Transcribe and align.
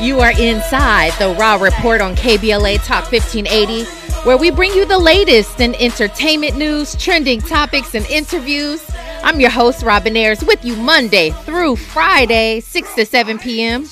You 0.00 0.20
are 0.20 0.32
inside 0.32 1.12
the 1.18 1.34
Raw 1.38 1.54
Report 1.54 2.00
on 2.00 2.16
KBLA 2.16 2.84
Talk 2.84 3.10
1580, 3.10 3.84
where 4.26 4.36
we 4.36 4.50
bring 4.50 4.72
you 4.72 4.84
the 4.84 4.98
latest 4.98 5.60
in 5.60 5.74
entertainment 5.76 6.56
news, 6.56 6.96
trending 6.96 7.40
topics, 7.40 7.94
and 7.94 8.04
interviews. 8.06 8.84
I'm 9.22 9.40
your 9.40 9.50
host, 9.50 9.82
Robin 9.82 10.16
Ayers, 10.16 10.44
with 10.44 10.64
you 10.64 10.76
Monday 10.76 11.30
through 11.30 11.76
Friday, 11.76 12.60
6 12.60 12.94
to 12.96 13.06
7 13.06 13.38
p.m. 13.38 13.88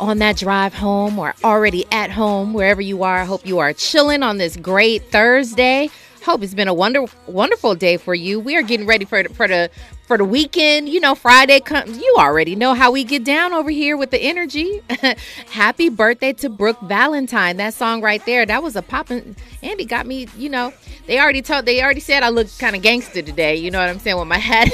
On 0.00 0.18
that 0.18 0.36
drive 0.36 0.74
home 0.74 1.18
or 1.18 1.34
already 1.44 1.84
at 1.92 2.10
home, 2.10 2.54
wherever 2.54 2.80
you 2.80 3.02
are, 3.02 3.18
I 3.18 3.24
hope 3.24 3.46
you 3.46 3.58
are 3.58 3.72
chilling 3.72 4.22
on 4.22 4.38
this 4.38 4.56
great 4.56 5.12
Thursday. 5.12 5.90
Hope 6.24 6.42
it's 6.42 6.54
been 6.54 6.68
a 6.68 6.74
wonder, 6.74 7.04
wonderful 7.26 7.74
day 7.74 7.98
for 7.98 8.14
you. 8.14 8.40
We 8.40 8.56
are 8.56 8.62
getting 8.62 8.86
ready 8.86 9.04
for 9.04 9.22
for 9.24 9.46
the 9.46 9.70
for 10.12 10.18
the 10.18 10.24
weekend. 10.26 10.90
You 10.90 11.00
know, 11.00 11.14
Friday 11.14 11.58
comes. 11.60 11.96
You 11.96 12.16
already 12.18 12.54
know 12.54 12.74
how 12.74 12.90
we 12.90 13.02
get 13.02 13.24
down 13.24 13.54
over 13.54 13.70
here 13.70 13.96
with 13.96 14.10
the 14.10 14.18
energy. 14.18 14.82
Happy 15.50 15.88
birthday 15.88 16.34
to 16.34 16.50
Brooke 16.50 16.78
Valentine. 16.82 17.56
That 17.56 17.72
song 17.72 18.02
right 18.02 18.22
there. 18.26 18.44
That 18.44 18.62
was 18.62 18.76
a 18.76 18.82
popping. 18.82 19.36
Andy 19.62 19.86
got 19.86 20.06
me. 20.06 20.28
You 20.36 20.50
know, 20.50 20.74
they 21.06 21.18
already 21.18 21.40
told. 21.40 21.64
They 21.64 21.82
already 21.82 22.00
said 22.00 22.22
I 22.22 22.28
look 22.28 22.46
kind 22.58 22.76
of 22.76 22.82
gangster 22.82 23.22
today. 23.22 23.56
You 23.56 23.70
know 23.70 23.80
what 23.80 23.88
I'm 23.88 23.98
saying 24.00 24.18
with 24.18 24.28
my 24.28 24.36
hat. 24.36 24.68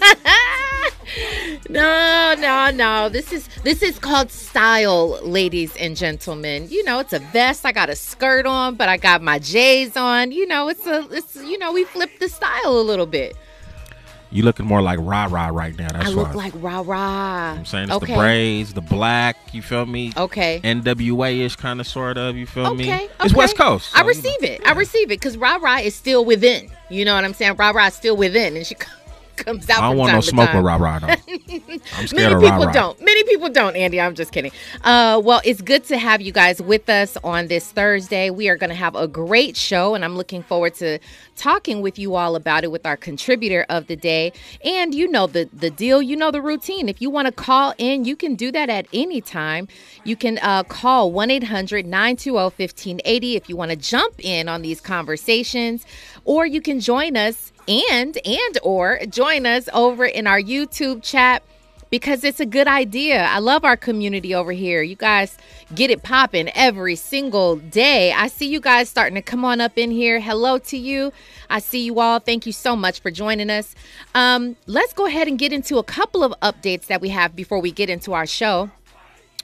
no, 1.68 2.34
no, 2.38 2.70
no. 2.70 3.10
This 3.10 3.30
is 3.30 3.46
this 3.64 3.82
is 3.82 3.98
called 3.98 4.30
style, 4.30 5.20
ladies 5.22 5.76
and 5.76 5.98
gentlemen. 5.98 6.66
You 6.70 6.82
know, 6.84 6.98
it's 7.00 7.12
a 7.12 7.18
vest. 7.18 7.66
I 7.66 7.72
got 7.72 7.90
a 7.90 7.94
skirt 7.94 8.46
on, 8.46 8.76
but 8.76 8.88
I 8.88 8.96
got 8.96 9.20
my 9.20 9.38
J's 9.38 9.98
on. 9.98 10.32
You 10.32 10.46
know, 10.46 10.70
it's 10.70 10.86
a 10.86 11.06
it's 11.10 11.36
you 11.36 11.58
know, 11.58 11.74
we 11.74 11.84
flipped 11.84 12.20
the 12.20 12.30
style 12.30 12.80
a 12.80 12.80
little 12.80 13.04
bit. 13.04 13.36
You 14.32 14.44
looking 14.44 14.64
more 14.64 14.80
like 14.80 14.98
rah 15.02 15.28
rah 15.30 15.48
right 15.48 15.76
now. 15.76 15.88
That's 15.92 16.06
I 16.06 16.08
look 16.08 16.28
why. 16.28 16.44
like 16.44 16.54
rah 16.56 16.82
rah. 16.84 17.52
I'm 17.52 17.66
saying 17.66 17.84
it's 17.84 17.92
okay. 17.96 18.14
the 18.14 18.18
braids, 18.18 18.72
the 18.72 18.80
black. 18.80 19.36
You 19.52 19.60
feel 19.60 19.84
me? 19.84 20.12
Okay. 20.16 20.58
NWA 20.64 21.40
ish 21.44 21.56
kind 21.56 21.80
of 21.80 21.86
sort 21.86 22.16
of. 22.16 22.34
You 22.34 22.46
feel 22.46 22.74
me? 22.74 22.84
Okay, 22.90 23.08
It's. 23.20 23.34
West 23.34 23.58
Coast. 23.58 23.90
I 23.94 23.98
so, 23.98 24.02
you 24.04 24.08
receive 24.08 24.42
know. 24.42 24.48
it. 24.48 24.66
I 24.66 24.72
receive 24.72 25.08
it 25.08 25.20
because 25.20 25.36
rah 25.36 25.56
rah 25.56 25.78
is 25.78 25.94
still 25.94 26.24
within. 26.24 26.70
You 26.88 27.04
know 27.04 27.14
what 27.14 27.24
I'm 27.24 27.34
saying? 27.34 27.56
Rah 27.56 27.70
rah 27.70 27.88
is 27.88 27.94
still 27.94 28.16
within, 28.16 28.56
and 28.56 28.66
she 28.66 28.74
comes 29.44 29.68
out. 29.70 29.82
I 29.82 29.88
don't 29.88 29.98
want 29.98 30.12
no 30.12 30.20
smoke 30.20 30.52
with 30.52 30.64
rah 30.64 30.76
rah. 30.76 31.00
I'm 31.02 31.18
scared 32.06 32.12
Many 32.12 32.34
of 32.34 32.40
people 32.40 32.66
rah 32.66 32.66
rah. 32.66 32.72
don't. 32.72 33.00
Many 33.00 33.24
people 33.24 33.48
don't, 33.48 33.76
Andy. 33.76 34.00
I'm 34.00 34.14
just 34.14 34.32
kidding. 34.32 34.52
Uh, 34.82 35.20
well, 35.24 35.40
it's 35.44 35.60
good 35.62 35.84
to 35.84 35.98
have 35.98 36.20
you 36.20 36.32
guys 36.32 36.60
with 36.62 36.88
us 36.88 37.16
on 37.24 37.48
this 37.48 37.70
Thursday. 37.72 38.30
We 38.30 38.48
are 38.48 38.56
going 38.56 38.70
to 38.70 38.76
have 38.76 38.94
a 38.94 39.08
great 39.08 39.56
show, 39.56 39.94
and 39.94 40.04
I'm 40.04 40.16
looking 40.16 40.42
forward 40.42 40.74
to 40.74 40.98
talking 41.36 41.80
with 41.82 41.98
you 41.98 42.14
all 42.14 42.36
about 42.36 42.64
it 42.64 42.70
with 42.70 42.86
our 42.86 42.96
contributor 42.96 43.66
of 43.68 43.86
the 43.86 43.96
day. 43.96 44.32
And 44.64 44.94
you 44.94 45.08
know 45.08 45.26
the 45.26 45.48
the 45.52 45.70
deal. 45.70 46.00
You 46.02 46.16
know 46.16 46.30
the 46.30 46.42
routine. 46.42 46.88
If 46.88 47.00
you 47.02 47.10
want 47.10 47.26
to 47.26 47.32
call 47.32 47.74
in, 47.78 48.04
you 48.04 48.16
can 48.16 48.34
do 48.34 48.52
that 48.52 48.68
at 48.70 48.86
any 48.92 49.20
time. 49.20 49.68
You 50.04 50.16
can 50.16 50.38
uh, 50.42 50.62
call 50.64 51.12
1 51.12 51.30
800 51.30 51.86
920 51.86 52.32
1580 52.32 53.36
if 53.36 53.48
you 53.48 53.56
want 53.56 53.70
to 53.70 53.76
jump 53.76 54.14
in 54.18 54.48
on 54.48 54.62
these 54.62 54.80
conversations, 54.80 55.84
or 56.24 56.46
you 56.46 56.60
can 56.60 56.80
join 56.80 57.16
us 57.16 57.52
and 57.68 58.18
and 58.24 58.58
or 58.62 59.00
join 59.08 59.46
us 59.46 59.68
over 59.72 60.04
in 60.04 60.26
our 60.26 60.40
YouTube 60.40 61.02
chat 61.02 61.42
because 61.92 62.24
it's 62.24 62.40
a 62.40 62.46
good 62.46 62.66
idea. 62.66 63.22
I 63.22 63.38
love 63.38 63.66
our 63.66 63.76
community 63.76 64.34
over 64.34 64.50
here. 64.50 64.82
You 64.82 64.96
guys 64.96 65.36
get 65.74 65.90
it 65.90 66.02
popping 66.02 66.48
every 66.54 66.96
single 66.96 67.56
day. 67.56 68.12
I 68.12 68.28
see 68.28 68.48
you 68.48 68.60
guys 68.60 68.88
starting 68.88 69.14
to 69.14 69.20
come 69.20 69.44
on 69.44 69.60
up 69.60 69.76
in 69.76 69.90
here. 69.90 70.18
Hello 70.18 70.56
to 70.56 70.78
you. 70.78 71.12
I 71.50 71.58
see 71.58 71.84
you 71.84 72.00
all. 72.00 72.18
Thank 72.18 72.46
you 72.46 72.52
so 72.52 72.74
much 72.74 73.00
for 73.00 73.10
joining 73.10 73.50
us. 73.50 73.74
Um, 74.14 74.56
let's 74.66 74.94
go 74.94 75.04
ahead 75.04 75.28
and 75.28 75.38
get 75.38 75.52
into 75.52 75.76
a 75.76 75.82
couple 75.82 76.24
of 76.24 76.32
updates 76.40 76.86
that 76.86 77.02
we 77.02 77.10
have 77.10 77.36
before 77.36 77.60
we 77.60 77.70
get 77.70 77.90
into 77.90 78.14
our 78.14 78.26
show. 78.26 78.70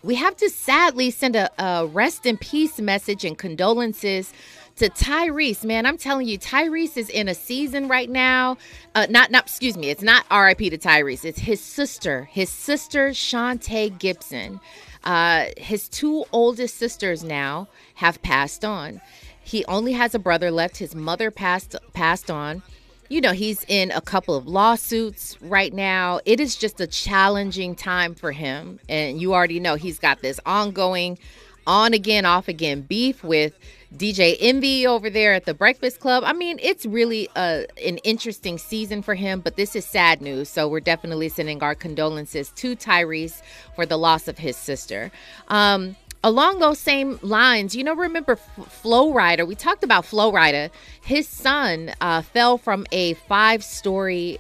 We 0.02 0.14
have 0.14 0.34
to 0.36 0.48
sadly 0.48 1.10
send 1.10 1.36
a, 1.36 1.50
a 1.62 1.86
rest 1.86 2.24
in 2.24 2.38
peace 2.38 2.78
message 2.80 3.26
and 3.26 3.36
condolences 3.36 4.32
to 4.78 4.90
Tyrese, 4.90 5.64
man, 5.64 5.86
I'm 5.86 5.98
telling 5.98 6.26
you, 6.26 6.38
Tyrese 6.38 6.96
is 6.96 7.08
in 7.08 7.28
a 7.28 7.34
season 7.34 7.88
right 7.88 8.08
now. 8.08 8.56
Uh, 8.94 9.06
not, 9.10 9.30
not, 9.30 9.44
excuse 9.44 9.76
me, 9.76 9.90
it's 9.90 10.02
not 10.02 10.24
R.I.P. 10.30 10.70
to 10.70 10.78
Tyrese. 10.78 11.24
It's 11.24 11.38
his 11.38 11.60
sister, 11.60 12.24
his 12.24 12.48
sister 12.48 13.10
Shantae 13.10 13.98
Gibson. 13.98 14.60
Uh, 15.04 15.46
his 15.56 15.88
two 15.88 16.24
oldest 16.32 16.76
sisters 16.76 17.24
now 17.24 17.68
have 17.94 18.20
passed 18.22 18.64
on. 18.64 19.00
He 19.40 19.64
only 19.64 19.92
has 19.92 20.14
a 20.14 20.18
brother 20.18 20.50
left. 20.50 20.76
His 20.76 20.94
mother 20.94 21.30
passed 21.30 21.74
passed 21.94 22.30
on. 22.30 22.62
You 23.08 23.22
know, 23.22 23.32
he's 23.32 23.64
in 23.68 23.90
a 23.92 24.02
couple 24.02 24.34
of 24.34 24.46
lawsuits 24.46 25.40
right 25.40 25.72
now. 25.72 26.20
It 26.26 26.40
is 26.40 26.56
just 26.56 26.80
a 26.80 26.86
challenging 26.86 27.74
time 27.74 28.14
for 28.14 28.32
him, 28.32 28.80
and 28.88 29.18
you 29.18 29.32
already 29.32 29.60
know 29.60 29.76
he's 29.76 29.98
got 29.98 30.20
this 30.20 30.38
ongoing 30.44 31.18
on 31.66 31.94
again, 31.94 32.26
off 32.26 32.48
again 32.48 32.82
beef 32.82 33.24
with 33.24 33.58
DJ 33.96 34.36
Envy 34.38 34.86
over 34.86 35.08
there 35.08 35.32
at 35.32 35.46
the 35.46 35.54
Breakfast 35.54 36.00
Club. 36.00 36.22
I 36.26 36.32
mean, 36.34 36.58
it's 36.62 36.84
really 36.84 37.28
a, 37.36 37.66
an 37.84 37.96
interesting 37.98 38.58
season 38.58 39.00
for 39.00 39.14
him, 39.14 39.40
but 39.40 39.56
this 39.56 39.74
is 39.74 39.86
sad 39.86 40.20
news. 40.20 40.48
So 40.48 40.68
we're 40.68 40.80
definitely 40.80 41.30
sending 41.30 41.62
our 41.62 41.74
condolences 41.74 42.50
to 42.56 42.76
Tyrese 42.76 43.40
for 43.74 43.86
the 43.86 43.96
loss 43.96 44.28
of 44.28 44.36
his 44.36 44.56
sister. 44.56 45.10
Um, 45.48 45.96
along 46.22 46.58
those 46.58 46.78
same 46.78 47.18
lines, 47.22 47.74
you 47.74 47.82
know, 47.82 47.94
remember 47.94 48.32
F- 48.32 48.68
Flo 48.68 49.12
Rida? 49.12 49.46
We 49.46 49.54
talked 49.54 49.82
about 49.82 50.04
Flo 50.04 50.32
Rida. 50.32 50.70
His 51.00 51.26
son 51.26 51.92
uh, 52.02 52.20
fell 52.20 52.58
from 52.58 52.86
a 52.92 53.14
five 53.14 53.64
story 53.64 54.38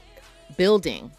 building 0.58 1.10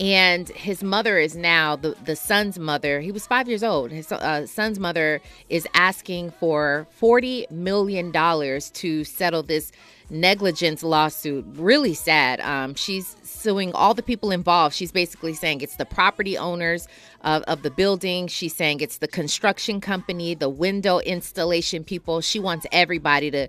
and 0.00 0.48
his 0.48 0.82
mother 0.82 1.18
is 1.18 1.36
now 1.36 1.76
the 1.76 1.94
the 2.04 2.16
son's 2.16 2.58
mother. 2.58 3.00
He 3.00 3.12
was 3.12 3.26
five 3.26 3.48
years 3.48 3.62
old. 3.62 3.90
His 3.90 4.10
uh, 4.10 4.46
son's 4.46 4.78
mother 4.78 5.20
is 5.50 5.68
asking 5.74 6.30
for 6.32 6.86
forty 6.90 7.46
million 7.50 8.10
dollars 8.10 8.70
to 8.70 9.04
settle 9.04 9.42
this 9.42 9.70
negligence 10.08 10.82
lawsuit. 10.82 11.44
Really 11.54 11.94
sad. 11.94 12.40
Um, 12.40 12.74
she's 12.74 13.14
suing 13.22 13.72
all 13.74 13.92
the 13.94 14.02
people 14.02 14.30
involved. 14.30 14.74
She's 14.74 14.90
basically 14.90 15.34
saying 15.34 15.60
it's 15.60 15.76
the 15.76 15.84
property 15.84 16.36
owners 16.36 16.88
of, 17.22 17.42
of 17.44 17.62
the 17.62 17.70
building. 17.70 18.26
She's 18.26 18.54
saying 18.54 18.80
it's 18.80 18.98
the 18.98 19.08
construction 19.08 19.80
company, 19.80 20.34
the 20.34 20.48
window 20.48 20.98
installation 21.00 21.84
people. 21.84 22.22
She 22.22 22.40
wants 22.40 22.66
everybody 22.72 23.30
to 23.32 23.48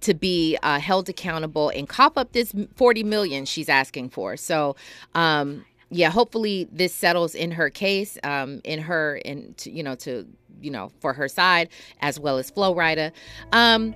to 0.00 0.14
be 0.14 0.58
uh, 0.62 0.80
held 0.80 1.08
accountable 1.08 1.68
and 1.68 1.88
cop 1.88 2.18
up 2.18 2.32
this 2.32 2.52
40 2.74 3.04
million 3.04 3.44
she's 3.44 3.68
asking 3.68 4.10
for. 4.10 4.36
So, 4.36 4.74
um, 5.14 5.64
yeah, 5.92 6.10
hopefully 6.10 6.68
this 6.72 6.94
settles 6.94 7.34
in 7.34 7.52
her 7.52 7.70
case, 7.70 8.18
um, 8.24 8.60
in 8.64 8.80
her, 8.80 9.20
and 9.24 9.54
you 9.66 9.82
know, 9.82 9.94
to 9.96 10.26
you 10.60 10.70
know, 10.70 10.90
for 11.00 11.12
her 11.12 11.28
side 11.28 11.68
as 12.00 12.18
well 12.18 12.38
as 12.38 12.50
Flo 12.50 12.74
Rida. 12.74 13.12
Um, 13.52 13.94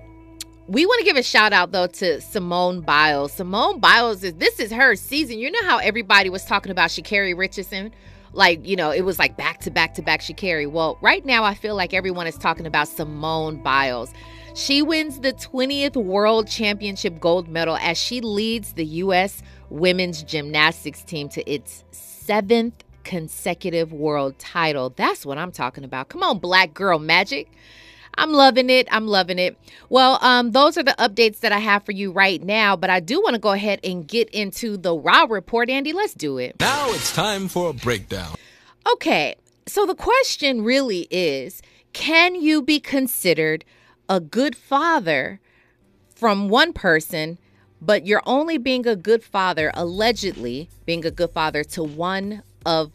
we 0.68 0.84
want 0.84 0.98
to 0.98 1.04
give 1.04 1.16
a 1.16 1.22
shout 1.22 1.52
out 1.52 1.72
though 1.72 1.86
to 1.86 2.20
Simone 2.20 2.80
Biles. 2.80 3.32
Simone 3.32 3.78
Biles 3.80 4.24
is 4.24 4.34
this 4.34 4.60
is 4.60 4.72
her 4.72 4.96
season. 4.96 5.38
You 5.38 5.50
know 5.50 5.62
how 5.62 5.78
everybody 5.78 6.28
was 6.28 6.44
talking 6.44 6.72
about 6.72 6.90
Sha'Carri 6.90 7.36
Richardson? 7.36 7.92
Like, 8.32 8.66
you 8.66 8.76
know, 8.76 8.90
it 8.90 9.02
was 9.02 9.18
like 9.18 9.36
back 9.36 9.60
to 9.60 9.70
back 9.70 9.94
to 9.94 10.02
back 10.02 10.20
Sha'Carri. 10.20 10.70
Well, 10.70 10.98
right 11.00 11.24
now 11.24 11.44
I 11.44 11.54
feel 11.54 11.76
like 11.76 11.94
everyone 11.94 12.26
is 12.26 12.36
talking 12.36 12.66
about 12.66 12.88
Simone 12.88 13.62
Biles. 13.62 14.12
She 14.54 14.82
wins 14.82 15.20
the 15.20 15.34
20th 15.34 15.96
World 15.96 16.48
Championship 16.48 17.20
gold 17.20 17.46
medal 17.46 17.76
as 17.76 17.98
she 17.98 18.20
leads 18.20 18.72
the 18.72 18.86
U.S. 18.86 19.42
women's 19.70 20.22
gymnastics 20.22 21.02
team 21.02 21.28
to 21.30 21.50
its 21.50 21.84
seventh 21.90 22.84
consecutive 23.04 23.92
world 23.92 24.38
title. 24.38 24.90
That's 24.90 25.24
what 25.24 25.38
I'm 25.38 25.52
talking 25.52 25.84
about. 25.84 26.08
Come 26.08 26.22
on, 26.22 26.38
black 26.38 26.74
girl 26.74 26.98
magic. 26.98 27.50
I'm 28.18 28.32
loving 28.32 28.70
it. 28.70 28.88
I'm 28.90 29.06
loving 29.06 29.38
it. 29.38 29.58
Well, 29.90 30.18
um, 30.22 30.52
those 30.52 30.78
are 30.78 30.82
the 30.82 30.94
updates 30.98 31.40
that 31.40 31.52
I 31.52 31.58
have 31.58 31.84
for 31.84 31.92
you 31.92 32.10
right 32.10 32.42
now, 32.42 32.74
but 32.74 32.90
I 32.90 33.00
do 33.00 33.20
want 33.20 33.34
to 33.34 33.40
go 33.40 33.52
ahead 33.52 33.80
and 33.84 34.08
get 34.08 34.30
into 34.30 34.76
the 34.76 34.96
Raw 34.96 35.26
report, 35.28 35.68
Andy. 35.68 35.92
Let's 35.92 36.14
do 36.14 36.38
it. 36.38 36.56
Now 36.58 36.88
it's 36.90 37.14
time 37.14 37.48
for 37.48 37.70
a 37.70 37.74
breakdown. 37.74 38.34
Okay, 38.92 39.36
so 39.66 39.84
the 39.84 39.94
question 39.94 40.62
really 40.62 41.06
is 41.10 41.60
can 41.92 42.34
you 42.34 42.62
be 42.62 42.80
considered 42.80 43.64
a 44.08 44.20
good 44.20 44.56
father 44.56 45.40
from 46.14 46.48
one 46.48 46.72
person, 46.72 47.38
but 47.86 48.04
you're 48.04 48.22
only 48.26 48.58
being 48.58 48.86
a 48.86 48.96
good 48.96 49.22
father, 49.22 49.70
allegedly 49.74 50.68
being 50.84 51.06
a 51.06 51.10
good 51.10 51.30
father 51.30 51.62
to 51.64 51.84
one 51.84 52.42
of 52.66 52.90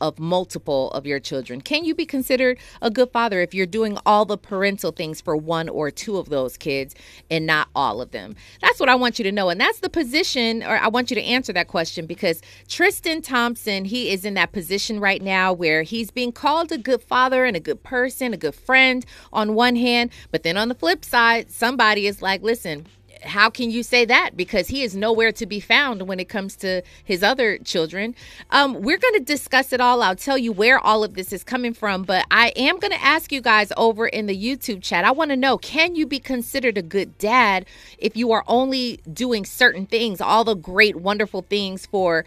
of 0.00 0.18
multiple 0.20 0.92
of 0.92 1.04
your 1.04 1.18
children? 1.18 1.60
Can 1.60 1.84
you 1.84 1.92
be 1.92 2.06
considered 2.06 2.56
a 2.80 2.88
good 2.88 3.10
father 3.10 3.40
if 3.40 3.52
you're 3.52 3.66
doing 3.66 3.98
all 4.06 4.24
the 4.24 4.38
parental 4.38 4.92
things 4.92 5.20
for 5.20 5.36
one 5.36 5.68
or 5.68 5.90
two 5.90 6.18
of 6.18 6.28
those 6.28 6.56
kids 6.56 6.94
and 7.28 7.44
not 7.44 7.66
all 7.74 8.00
of 8.00 8.12
them? 8.12 8.36
That's 8.62 8.78
what 8.78 8.88
I 8.88 8.94
want 8.94 9.18
you 9.18 9.24
to 9.24 9.32
know 9.32 9.48
and 9.48 9.60
that's 9.60 9.80
the 9.80 9.90
position 9.90 10.62
or 10.62 10.78
I 10.78 10.86
want 10.86 11.10
you 11.10 11.16
to 11.16 11.22
answer 11.22 11.52
that 11.52 11.66
question 11.66 12.06
because 12.06 12.40
Tristan 12.68 13.20
Thompson, 13.20 13.84
he 13.84 14.12
is 14.12 14.24
in 14.24 14.34
that 14.34 14.52
position 14.52 15.00
right 15.00 15.20
now 15.20 15.52
where 15.52 15.82
he's 15.82 16.12
being 16.12 16.30
called 16.30 16.70
a 16.70 16.78
good 16.78 17.02
father 17.02 17.44
and 17.44 17.56
a 17.56 17.60
good 17.60 17.82
person, 17.82 18.32
a 18.32 18.36
good 18.36 18.54
friend 18.54 19.04
on 19.32 19.54
one 19.54 19.74
hand, 19.74 20.10
but 20.30 20.44
then 20.44 20.56
on 20.56 20.68
the 20.68 20.76
flip 20.76 21.04
side, 21.04 21.50
somebody 21.50 22.06
is 22.06 22.22
like, 22.22 22.42
"Listen, 22.42 22.86
how 23.22 23.50
can 23.50 23.70
you 23.70 23.82
say 23.82 24.04
that? 24.04 24.36
Because 24.36 24.68
he 24.68 24.82
is 24.82 24.94
nowhere 24.94 25.32
to 25.32 25.46
be 25.46 25.60
found 25.60 26.02
when 26.08 26.20
it 26.20 26.28
comes 26.28 26.56
to 26.56 26.82
his 27.04 27.22
other 27.22 27.58
children. 27.58 28.14
Um, 28.50 28.74
we're 28.74 28.98
going 28.98 29.14
to 29.14 29.20
discuss 29.20 29.72
it 29.72 29.80
all. 29.80 30.02
I'll 30.02 30.16
tell 30.16 30.38
you 30.38 30.52
where 30.52 30.78
all 30.78 31.04
of 31.04 31.14
this 31.14 31.32
is 31.32 31.44
coming 31.44 31.74
from, 31.74 32.02
but 32.02 32.24
I 32.30 32.52
am 32.56 32.78
going 32.78 32.92
to 32.92 33.02
ask 33.02 33.32
you 33.32 33.40
guys 33.40 33.72
over 33.76 34.06
in 34.06 34.26
the 34.26 34.36
YouTube 34.36 34.82
chat. 34.82 35.04
I 35.04 35.10
want 35.10 35.30
to 35.30 35.36
know 35.36 35.58
can 35.58 35.94
you 35.94 36.06
be 36.06 36.18
considered 36.18 36.78
a 36.78 36.82
good 36.82 37.16
dad 37.18 37.66
if 37.98 38.16
you 38.16 38.32
are 38.32 38.44
only 38.46 39.00
doing 39.12 39.44
certain 39.44 39.86
things, 39.86 40.20
all 40.20 40.44
the 40.44 40.54
great, 40.54 40.96
wonderful 40.96 41.42
things 41.42 41.86
for 41.86 42.24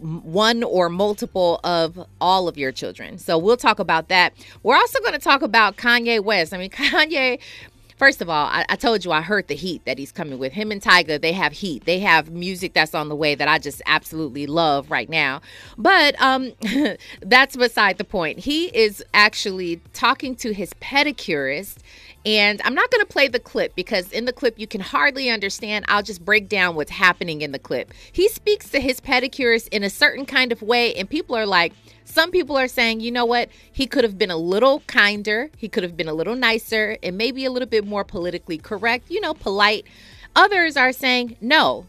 one 0.00 0.62
or 0.62 0.88
multiple 0.88 1.60
of 1.62 2.06
all 2.20 2.48
of 2.48 2.56
your 2.56 2.72
children. 2.72 3.18
So 3.18 3.36
we'll 3.38 3.56
talk 3.56 3.78
about 3.78 4.08
that. 4.08 4.32
We're 4.62 4.76
also 4.76 4.98
going 5.00 5.12
to 5.12 5.18
talk 5.18 5.42
about 5.42 5.76
Kanye 5.76 6.22
West. 6.22 6.54
I 6.54 6.58
mean, 6.58 6.70
Kanye 6.70 7.38
First 8.00 8.22
of 8.22 8.30
all, 8.30 8.46
I, 8.46 8.64
I, 8.70 8.76
told 8.76 9.04
you 9.04 9.12
I 9.12 9.20
heard 9.20 9.48
the 9.48 9.54
heat 9.54 9.84
that 9.84 9.98
he's 9.98 10.10
coming 10.10 10.38
with. 10.38 10.54
Him 10.54 10.72
and 10.72 10.80
Tyga, 10.80 11.20
they 11.20 11.32
have 11.32 11.52
heat. 11.52 11.84
They 11.84 11.98
have 11.98 12.30
music 12.30 12.72
that's 12.72 12.94
on 12.94 13.10
the 13.10 13.14
way 13.14 13.34
that 13.34 13.46
I 13.46 13.58
just 13.58 13.82
absolutely 13.84 14.46
love 14.46 14.90
right 14.90 15.10
now. 15.10 15.42
But 15.76 16.18
um, 16.18 16.52
that's 17.20 17.58
beside 17.58 17.98
the 17.98 18.04
point. 18.04 18.38
He 18.38 18.68
is 18.68 19.04
actually 19.12 19.82
talking 19.92 20.34
to 20.36 20.54
his 20.54 20.72
pedicurist. 20.80 21.80
And 22.26 22.60
I'm 22.64 22.74
not 22.74 22.90
going 22.90 23.04
to 23.04 23.10
play 23.10 23.28
the 23.28 23.40
clip 23.40 23.74
because 23.74 24.12
in 24.12 24.26
the 24.26 24.32
clip 24.32 24.58
you 24.58 24.66
can 24.66 24.80
hardly 24.80 25.30
understand. 25.30 25.86
I'll 25.88 26.02
just 26.02 26.24
break 26.24 26.48
down 26.48 26.74
what's 26.74 26.90
happening 26.90 27.40
in 27.40 27.52
the 27.52 27.58
clip. 27.58 27.92
He 28.12 28.28
speaks 28.28 28.68
to 28.70 28.80
his 28.80 29.00
pedicurist 29.00 29.68
in 29.68 29.82
a 29.82 29.90
certain 29.90 30.26
kind 30.26 30.52
of 30.52 30.60
way, 30.60 30.94
and 30.94 31.08
people 31.08 31.34
are 31.34 31.46
like, 31.46 31.72
some 32.04 32.30
people 32.30 32.58
are 32.58 32.68
saying, 32.68 33.00
you 33.00 33.10
know 33.10 33.24
what? 33.24 33.48
He 33.70 33.86
could 33.86 34.04
have 34.04 34.18
been 34.18 34.30
a 34.30 34.36
little 34.36 34.80
kinder. 34.86 35.50
He 35.56 35.68
could 35.68 35.82
have 35.82 35.96
been 35.96 36.08
a 36.08 36.14
little 36.14 36.34
nicer 36.34 36.98
and 37.02 37.16
maybe 37.16 37.44
a 37.44 37.50
little 37.50 37.68
bit 37.68 37.86
more 37.86 38.04
politically 38.04 38.58
correct, 38.58 39.10
you 39.10 39.20
know, 39.20 39.32
polite. 39.32 39.86
Others 40.34 40.76
are 40.76 40.92
saying, 40.92 41.36
no, 41.40 41.86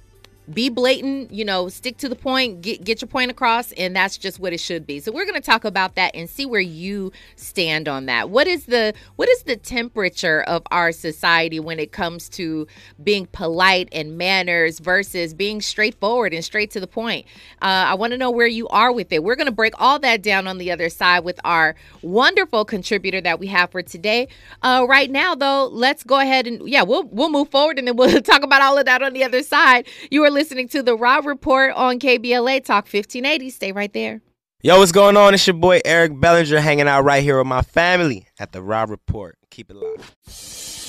be 0.54 0.70
blatant, 0.70 1.32
you 1.32 1.46
know, 1.46 1.70
stick 1.70 1.98
to 1.98 2.10
the 2.10 2.16
point, 2.16 2.62
get 2.62 2.84
get 2.84 3.02
your 3.02 3.08
point 3.08 3.32
across, 3.32 3.72
and 3.74 3.96
that's 3.96 4.18
just 4.18 4.40
what 4.40 4.54
it 4.54 4.60
should 4.60 4.86
be. 4.86 5.00
So 5.00 5.12
we're 5.12 5.26
going 5.26 5.36
to 5.36 5.42
talk 5.42 5.66
about 5.66 5.96
that 5.96 6.16
and 6.16 6.30
see 6.30 6.46
where 6.46 6.62
you 6.62 7.12
stand 7.36 7.88
on 7.88 8.06
that. 8.08 8.30
What 8.30 8.48
is 8.48 8.66
the 8.66 8.94
what 9.16 9.30
is 9.30 9.44
the 9.44 9.56
temperature 9.56 10.42
of 10.42 10.64
our 10.72 10.92
society 10.92 11.60
when 11.60 11.80
it 11.80 11.92
comes 11.92 12.30
to 12.30 12.68
being 13.04 13.28
polite 13.28 13.90
and 13.92 14.18
manners 14.18 14.80
versus 14.80 15.34
being 15.34 15.62
straightforward 15.62 16.34
and 16.34 16.44
straight 16.44 16.72
to 16.72 16.80
the 16.80 16.88
point? 16.88 17.26
Uh, 17.62 17.86
I 17.90 17.94
want 17.94 18.12
to 18.12 18.18
know 18.18 18.32
where 18.32 18.48
you 18.48 18.68
are 18.70 18.92
with 18.92 19.12
it. 19.12 19.24
We're 19.24 19.36
going 19.36 19.46
to 19.46 19.52
break 19.52 19.74
all 19.80 20.00
that 20.00 20.22
down 20.22 20.48
on 20.48 20.58
the 20.58 20.72
other 20.72 20.90
side 20.90 21.24
with 21.24 21.40
our 21.44 21.76
wonderful 22.02 22.66
contributor 22.66 23.22
that 23.22 23.40
we 23.40 23.48
have 23.48 23.72
for 23.72 23.82
today. 23.82 24.28
Uh, 24.62 24.86
right 24.88 25.10
now, 25.10 25.36
though, 25.36 25.68
let's 25.68 26.04
go 26.04 26.20
ahead 26.20 26.48
and 26.48 26.68
yeah, 26.68 26.84
we'll 26.84 27.04
we'll 27.04 27.30
move 27.30 27.50
forward 27.50 27.78
and 27.78 27.88
then 27.88 27.96
we'll 27.96 28.22
talk 28.22 28.44
about 28.44 28.62
all 28.62 28.78
of 28.78 28.86
that 28.86 29.02
on 29.02 29.14
the 29.14 29.24
other 29.24 29.44
side. 29.44 29.88
You 30.10 30.24
are 30.24 30.32
listening 30.42 30.66
listening 30.66 30.68
to 30.70 30.82
the 30.82 30.98
Rob 30.98 31.28
Report 31.28 31.72
on 31.76 32.00
KBLA 32.00 32.66
Talk 32.66 32.86
1580. 32.86 33.52
Stay 33.52 33.72
right 33.72 33.94
there. 33.94 34.22
Yo, 34.64 34.80
what's 34.80 34.92
going 34.92 35.16
on? 35.16 35.36
It's 35.36 35.46
your 35.46 35.54
boy 35.54 35.82
Eric 35.86 36.20
Bellinger 36.20 36.60
hanging 36.60 36.88
out 36.88 37.04
right 37.04 37.22
here 37.22 37.38
with 37.38 37.46
my 37.46 37.62
family 37.62 38.28
at 38.40 38.52
the 38.52 38.64
Rob 38.64 38.90
Report. 38.90 39.38
Keep 39.52 39.70
it 39.70 39.76
live. 39.76 40.16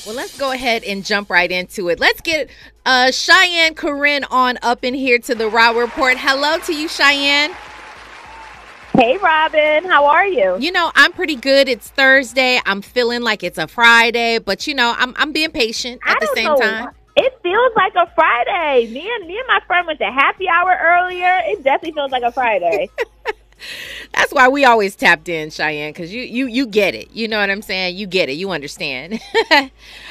Well, 0.07 0.17
let's 0.17 0.39
go 0.39 0.53
ahead 0.53 0.85
and 0.85 1.05
jump 1.05 1.29
right 1.29 1.53
into 1.53 1.91
it. 1.91 2.01
Let's 2.01 2.23
get 2.23 2.49
uh, 2.87 3.11
Cheyenne 3.11 3.75
Corin 3.75 4.25
on 4.31 4.59
up 4.63 4.87
in 4.87 4.95
here 4.95 5.19
to 5.19 5.35
the 5.35 5.51
Rob 5.51 5.77
Report. 5.77 6.17
Hello 6.17 6.59
to 6.61 6.75
you, 6.75 6.89
Cheyenne. 6.89 7.53
Hey, 8.95 9.19
Robin. 9.19 9.85
How 9.85 10.07
are 10.07 10.27
you? 10.27 10.57
You 10.61 10.73
know, 10.73 10.91
I'm 10.95 11.13
pretty 11.13 11.37
good. 11.37 11.69
It's 11.69 11.91
Thursday. 11.91 12.59
I'm 12.65 12.81
feeling 12.81 13.21
like 13.21 13.43
it's 13.43 13.59
a 13.59 13.67
Friday, 13.67 14.39
but 14.39 14.67
you 14.67 14.73
know, 14.75 14.95
I'm 14.97 15.15
I'm 15.19 15.33
being 15.33 15.51
patient 15.51 16.01
at 16.07 16.21
the 16.21 16.31
same 16.35 16.47
know. 16.47 16.59
time. 16.59 16.89
It 17.17 17.39
feels 17.43 17.73
like 17.77 17.95
a 17.95 18.11
Friday. 18.15 18.91
Me 18.93 19.11
and 19.15 19.27
me 19.27 19.39
and 19.39 19.47
my 19.47 19.61
friend 19.67 19.87
went 19.87 19.99
to 19.99 20.11
happy 20.11 20.49
hour 20.49 20.79
earlier. 20.81 21.41
It 21.45 21.63
definitely 21.63 21.93
feels 21.93 22.11
like 22.11 22.23
a 22.23 22.33
Friday. 22.33 22.89
That's 24.15 24.33
why 24.33 24.49
we 24.49 24.65
always 24.65 24.97
tapped 24.97 25.29
in, 25.29 25.51
Cheyenne, 25.51 25.93
because 25.93 26.13
you 26.13 26.23
you 26.23 26.47
you 26.47 26.67
get 26.67 26.95
it. 26.95 27.11
You 27.13 27.29
know 27.29 27.39
what 27.39 27.51
I'm 27.51 27.63
saying? 27.63 27.97
You 27.97 28.07
get 28.07 28.29
it. 28.29 28.33
You 28.33 28.51
understand. 28.51 29.21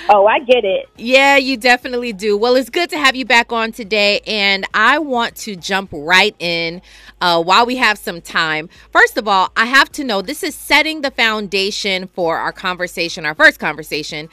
oh, 0.10 0.26
I 0.26 0.40
get 0.40 0.64
it. 0.64 0.90
Yeah, 0.98 1.38
you 1.38 1.58
definitely 1.58 2.14
do. 2.14 2.38
Well, 2.38 2.56
it's 2.56 2.70
good 2.70 2.90
to 2.92 2.98
have 2.98 3.16
you 3.16 3.26
back 3.26 3.52
on 3.52 3.72
today, 3.72 4.22
and 4.26 4.66
I 4.74 5.00
want 5.00 5.36
to 5.38 5.56
jump 5.56 5.90
right 5.92 6.36
in 6.40 6.82
uh, 7.20 7.44
while 7.44 7.66
we 7.66 7.76
have 7.78 7.98
some 7.98 8.22
time. 8.22 8.70
First 8.92 9.18
of 9.18 9.28
all, 9.28 9.52
I 9.56 9.66
have 9.66 9.92
to 9.94 10.04
know 10.04 10.22
this 10.22 10.44
is 10.44 10.56
setting 10.56 11.02
the 11.02 11.12
foundation 11.12 12.08
for 12.08 12.38
our 12.38 12.52
conversation, 12.52 13.26
our 13.26 13.36
first 13.36 13.60
conversation 13.60 14.30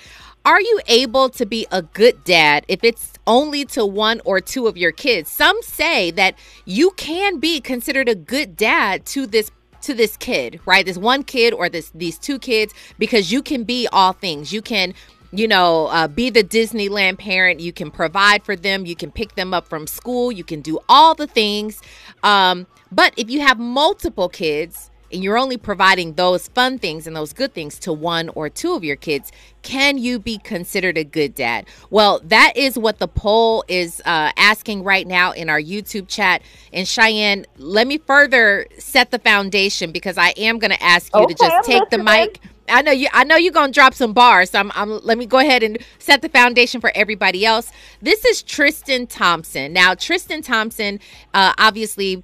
are 0.49 0.62
you 0.62 0.81
able 0.87 1.29
to 1.29 1.45
be 1.45 1.67
a 1.71 1.83
good 1.83 2.25
dad 2.25 2.65
if 2.69 2.83
it's 2.83 3.12
only 3.27 3.67
to 3.67 3.85
one 3.85 4.19
or 4.25 4.41
two 4.41 4.67
of 4.67 4.79
your 4.79 4.93
kids? 4.93 5.31
Some 5.31 5.61
say 5.61 6.11
that 6.12 6.39
you 6.65 6.93
can 6.93 7.39
be 7.39 7.61
considered 7.61 8.09
a 8.09 8.15
good 8.15 8.56
dad 8.56 9.05
to 9.06 9.27
this 9.27 9.50
to 9.83 9.93
this 9.93 10.17
kid, 10.17 10.59
right? 10.65 10.87
This 10.87 10.97
one 10.97 11.23
kid 11.23 11.53
or 11.53 11.69
this 11.69 11.91
these 11.95 12.19
two 12.19 12.39
kids 12.39 12.73
because 12.99 13.31
you 13.31 13.43
can 13.43 13.65
be 13.65 13.89
all 13.93 14.15
things. 14.15 14.50
You 14.50 14.62
can 14.62 14.95
you 15.31 15.47
know, 15.47 15.89
uh, 15.89 16.09
be 16.09 16.31
the 16.31 16.43
Disneyland 16.43 17.19
parent. 17.19 17.61
You 17.61 17.71
can 17.71 17.91
provide 17.91 18.43
for 18.43 18.56
them. 18.56 18.87
You 18.87 18.97
can 18.97 19.11
pick 19.11 19.35
them 19.35 19.53
up 19.53 19.69
from 19.69 19.87
school. 19.87 20.33
You 20.33 20.43
can 20.43 20.62
do 20.62 20.79
all 20.89 21.15
the 21.15 21.27
things. 21.27 21.83
Um, 22.23 22.67
but 22.91 23.12
if 23.19 23.29
you 23.29 23.43
have 23.43 23.59
multiple 23.59 24.31
kids, 24.31 24.91
and 25.12 25.22
you're 25.22 25.38
only 25.38 25.56
providing 25.56 26.14
those 26.14 26.49
fun 26.49 26.78
things 26.78 27.06
and 27.06 27.16
those 27.16 27.32
good 27.32 27.55
things 27.55 27.78
to 27.81 27.93
one 27.93 28.28
or 28.31 28.49
two 28.49 28.75
of 28.75 28.84
your 28.84 28.96
kids, 28.96 29.32
can 29.62 29.99
you 29.99 30.19
be 30.19 30.38
considered 30.38 30.96
a 30.96 31.05
good 31.05 31.34
dad? 31.34 31.66
Well, 31.90 32.20
that 32.25 32.56
is 32.56 32.78
what 32.78 32.99
the 32.99 33.08
poll 33.08 33.64
is 33.69 34.00
uh, 34.05 34.32
asking 34.37 34.84
right 34.84 35.06
now 35.06 35.32
in 35.32 35.49
our 35.49 35.60
YouTube 35.60 36.08
chat. 36.08 36.43
And 36.72 36.87
Cheyenne, 36.87 37.46
let 37.56 37.87
me 37.87 37.99
further 37.99 38.66
set 38.78 39.10
the 39.10 39.19
foundation 39.19 39.93
because 39.93 40.19
I 40.19 40.34
am 40.37 40.58
going 40.58 40.70
to 40.70 40.82
ask 40.82 41.14
you 41.14 41.22
okay, 41.22 41.34
to 41.34 41.38
just 41.38 41.66
take 41.69 41.90
the 41.90 41.99
mic. 41.99 42.40
I 42.70 42.82
know 42.82 42.93
you. 42.93 43.08
I 43.12 43.25
know 43.25 43.37
you're 43.37 43.52
gonna 43.52 43.72
drop 43.72 43.94
some 43.94 44.12
bars. 44.12 44.50
So 44.50 44.58
I'm, 44.58 44.70
I'm. 44.75 45.00
Let 45.02 45.16
me 45.16 45.25
go 45.25 45.38
ahead 45.38 45.62
and 45.62 45.78
set 45.99 46.22
the 46.22 46.28
foundation 46.28 46.81
for 46.81 46.93
everybody 46.94 47.46
else. 47.46 47.72
This 48.02 48.25
is 48.26 48.43
Tristan 48.43 49.06
Thompson. 49.06 49.72
Now, 49.72 49.94
Tristan 49.94 50.43
Thompson, 50.43 51.00
uh, 51.34 51.55
obviously 51.56 52.22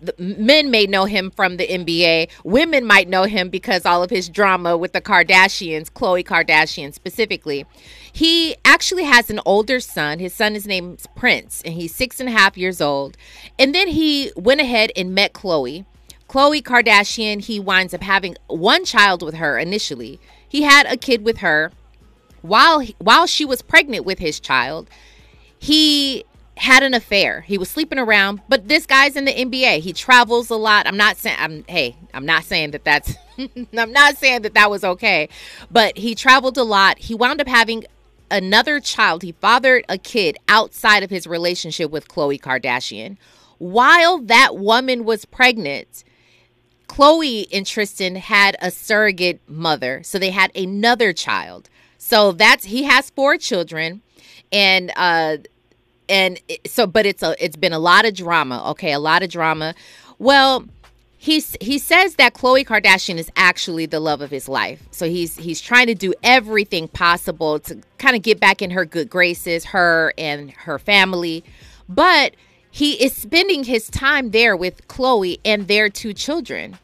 the, 0.00 0.14
men 0.18 0.70
may 0.70 0.86
know 0.86 1.04
him 1.04 1.30
from 1.30 1.56
the 1.56 1.66
NBA. 1.66 2.28
Women 2.44 2.86
might 2.86 3.08
know 3.08 3.24
him 3.24 3.48
because 3.48 3.84
all 3.84 4.02
of 4.02 4.10
his 4.10 4.28
drama 4.28 4.76
with 4.76 4.92
the 4.92 5.00
Kardashians, 5.00 5.90
Khloe 5.90 6.24
Kardashian 6.24 6.94
specifically. 6.94 7.66
He 8.12 8.56
actually 8.64 9.04
has 9.04 9.30
an 9.30 9.40
older 9.44 9.80
son. 9.80 10.18
His 10.18 10.34
son 10.34 10.54
is 10.54 10.66
named 10.66 11.04
Prince, 11.16 11.62
and 11.64 11.74
he's 11.74 11.94
six 11.94 12.20
and 12.20 12.28
a 12.28 12.32
half 12.32 12.56
years 12.56 12.80
old. 12.80 13.16
And 13.58 13.74
then 13.74 13.88
he 13.88 14.32
went 14.36 14.60
ahead 14.60 14.92
and 14.96 15.14
met 15.14 15.32
Khloe. 15.32 15.84
Khloe 16.28 16.62
Kardashian, 16.62 17.42
he 17.42 17.58
winds 17.58 17.94
up 17.94 18.02
having 18.02 18.36
one 18.48 18.84
child 18.84 19.22
with 19.22 19.34
her 19.34 19.58
initially. 19.58 20.20
He 20.48 20.62
had 20.62 20.86
a 20.86 20.96
kid 20.96 21.24
with 21.24 21.38
her 21.38 21.72
while 22.42 22.84
while 22.98 23.26
she 23.26 23.44
was 23.44 23.62
pregnant 23.62 24.04
with 24.04 24.18
his 24.18 24.38
child. 24.38 24.88
He 25.58 26.24
had 26.58 26.82
an 26.82 26.92
affair. 26.94 27.42
He 27.42 27.56
was 27.56 27.70
sleeping 27.70 27.98
around, 27.98 28.42
but 28.48 28.68
this 28.68 28.86
guy's 28.86 29.16
in 29.16 29.24
the 29.24 29.32
NBA. 29.32 29.80
He 29.80 29.92
travels 29.92 30.50
a 30.50 30.56
lot. 30.56 30.86
I'm 30.86 30.96
not 30.96 31.16
saying 31.16 31.36
I'm 31.38 31.64
hey, 31.68 31.96
I'm 32.12 32.26
not 32.26 32.44
saying 32.44 32.72
that 32.72 32.84
that's 32.84 33.14
I'm 33.38 33.92
not 33.92 34.16
saying 34.16 34.42
that 34.42 34.54
that 34.54 34.70
was 34.70 34.84
okay, 34.84 35.28
but 35.70 35.96
he 35.96 36.14
traveled 36.14 36.58
a 36.58 36.64
lot. 36.64 36.98
He 36.98 37.14
wound 37.14 37.40
up 37.40 37.48
having 37.48 37.84
another 38.30 38.80
child. 38.80 39.22
He 39.22 39.32
fathered 39.32 39.84
a 39.88 39.98
kid 39.98 40.36
outside 40.48 41.02
of 41.02 41.10
his 41.10 41.26
relationship 41.26 41.90
with 41.90 42.08
Khloe 42.08 42.40
Kardashian. 42.40 43.16
While 43.58 44.18
that 44.18 44.56
woman 44.56 45.04
was 45.04 45.24
pregnant, 45.24 46.04
Khloe 46.88 47.46
and 47.52 47.66
Tristan 47.66 48.16
had 48.16 48.56
a 48.60 48.70
surrogate 48.70 49.40
mother. 49.48 50.02
So 50.04 50.18
they 50.18 50.30
had 50.30 50.54
another 50.56 51.12
child. 51.12 51.68
So 51.98 52.32
that's 52.32 52.64
he 52.64 52.84
has 52.84 53.10
four 53.10 53.36
children 53.36 54.02
and 54.50 54.92
uh 54.96 55.38
and 56.08 56.40
so 56.66 56.86
but 56.86 57.06
it's 57.06 57.22
a 57.22 57.34
it's 57.42 57.56
been 57.56 57.72
a 57.72 57.78
lot 57.78 58.04
of 58.04 58.14
drama 58.14 58.62
okay 58.70 58.92
a 58.92 58.98
lot 58.98 59.22
of 59.22 59.30
drama. 59.30 59.74
Well 60.18 60.64
he's 61.18 61.56
he 61.60 61.78
says 61.78 62.14
that 62.14 62.34
Khloe 62.34 62.64
Kardashian 62.64 63.18
is 63.18 63.30
actually 63.36 63.86
the 63.86 64.00
love 64.00 64.20
of 64.20 64.30
his 64.30 64.48
life. 64.48 64.82
So 64.90 65.08
he's 65.08 65.36
he's 65.36 65.60
trying 65.60 65.88
to 65.88 65.94
do 65.94 66.14
everything 66.22 66.88
possible 66.88 67.58
to 67.60 67.80
kind 67.98 68.16
of 68.16 68.22
get 68.22 68.40
back 68.40 68.62
in 68.62 68.70
her 68.70 68.84
good 68.84 69.10
graces 69.10 69.66
her 69.66 70.14
and 70.16 70.50
her 70.52 70.78
family. 70.78 71.44
But 71.88 72.34
he 72.70 73.02
is 73.02 73.14
spending 73.14 73.64
his 73.64 73.90
time 73.90 74.30
there 74.30 74.56
with 74.56 74.86
Khloe 74.88 75.40
and 75.44 75.66
their 75.68 75.88
two 75.88 76.14
children. 76.14 76.78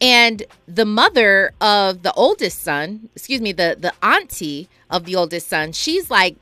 And 0.00 0.44
the 0.66 0.84
mother 0.84 1.52
of 1.60 2.02
the 2.02 2.12
oldest 2.14 2.60
son 2.60 3.08
excuse 3.14 3.40
me 3.40 3.52
the 3.52 3.76
the 3.78 3.92
auntie 4.02 4.68
of 4.90 5.04
the 5.04 5.16
oldest 5.16 5.48
son 5.48 5.72
she's 5.72 6.10
like 6.10 6.36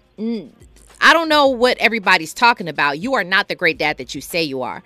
I 1.00 1.12
don't 1.12 1.28
know 1.28 1.48
what 1.48 1.78
everybody's 1.78 2.34
talking 2.34 2.68
about. 2.68 2.98
You 2.98 3.14
are 3.14 3.24
not 3.24 3.48
the 3.48 3.54
great 3.54 3.78
dad 3.78 3.98
that 3.98 4.14
you 4.14 4.20
say 4.20 4.42
you 4.42 4.62
are. 4.62 4.82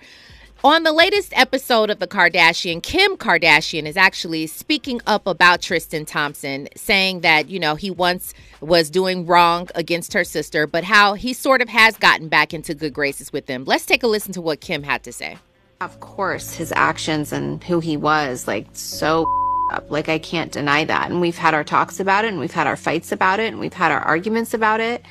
On 0.63 0.81
the 0.81 0.93
latest 0.93 1.31
episode 1.35 1.91
of 1.91 1.99
The 1.99 2.07
Kardashian, 2.07 2.81
Kim 2.81 3.17
Kardashian 3.17 3.85
is 3.85 3.97
actually 3.97 4.47
speaking 4.47 4.99
up 5.05 5.27
about 5.27 5.61
Tristan 5.61 6.05
Thompson, 6.05 6.67
saying 6.75 7.19
that, 7.21 7.49
you 7.49 7.59
know, 7.59 7.75
he 7.75 7.91
once 7.91 8.33
was 8.61 8.89
doing 8.89 9.27
wrong 9.27 9.69
against 9.75 10.13
her 10.13 10.23
sister, 10.23 10.65
but 10.65 10.83
how 10.83 11.13
he 11.13 11.33
sort 11.33 11.61
of 11.61 11.69
has 11.69 11.97
gotten 11.97 12.29
back 12.29 12.51
into 12.51 12.73
good 12.73 12.93
graces 12.93 13.31
with 13.31 13.45
them. 13.45 13.63
Let's 13.65 13.85
take 13.85 14.01
a 14.01 14.07
listen 14.07 14.33
to 14.33 14.41
what 14.41 14.59
Kim 14.59 14.81
had 14.81 15.03
to 15.03 15.11
say. 15.11 15.37
Of 15.81 15.99
course, 15.99 16.55
his 16.55 16.71
actions 16.75 17.31
and 17.31 17.63
who 17.63 17.79
he 17.79 17.97
was, 17.97 18.47
like, 18.47 18.65
so 18.73 19.25
up. 19.71 19.89
Like, 19.89 20.09
I 20.09 20.19
can't 20.19 20.51
deny 20.51 20.83
that. 20.85 21.09
And 21.09 21.21
we've 21.21 21.37
had 21.37 21.53
our 21.53 21.63
talks 21.63 21.99
about 21.99 22.25
it, 22.25 22.29
and 22.29 22.39
we've 22.39 22.51
had 22.51 22.67
our 22.67 22.75
fights 22.75 23.11
about 23.11 23.39
it, 23.39 23.47
and 23.47 23.59
we've 23.59 23.73
had 23.73 23.91
our 23.91 23.99
arguments 23.99 24.53
about 24.53 24.79
it. 24.79 25.03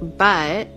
But 0.00 0.68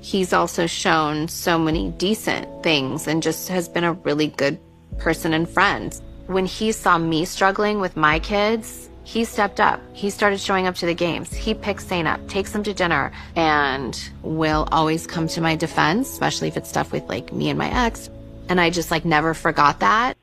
he's 0.00 0.32
also 0.32 0.66
shown 0.66 1.28
so 1.28 1.58
many 1.58 1.90
decent 1.92 2.62
things 2.62 3.06
and 3.08 3.22
just 3.22 3.48
has 3.48 3.68
been 3.68 3.84
a 3.84 3.92
really 3.92 4.28
good 4.28 4.58
person 4.98 5.32
and 5.32 5.48
friend. 5.48 6.00
When 6.26 6.46
he 6.46 6.72
saw 6.72 6.98
me 6.98 7.24
struggling 7.24 7.80
with 7.80 7.96
my 7.96 8.18
kids, 8.18 8.90
he 9.04 9.24
stepped 9.24 9.60
up. 9.60 9.80
He 9.92 10.10
started 10.10 10.40
showing 10.40 10.66
up 10.66 10.74
to 10.76 10.86
the 10.86 10.94
games. 10.94 11.32
He 11.32 11.54
picks 11.54 11.86
Saint 11.86 12.08
up, 12.08 12.26
takes 12.28 12.52
them 12.52 12.62
to 12.64 12.72
dinner, 12.72 13.12
and 13.36 13.98
will 14.22 14.66
always 14.72 15.06
come 15.06 15.28
to 15.28 15.40
my 15.40 15.56
defense, 15.56 16.10
especially 16.10 16.48
if 16.48 16.56
it's 16.56 16.68
stuff 16.68 16.90
with 16.90 17.04
like 17.04 17.32
me 17.32 17.50
and 17.50 17.58
my 17.58 17.70
ex. 17.86 18.08
And 18.48 18.60
I 18.60 18.70
just 18.70 18.90
like 18.90 19.04
never 19.04 19.34
forgot 19.34 19.80
that. 19.80 20.16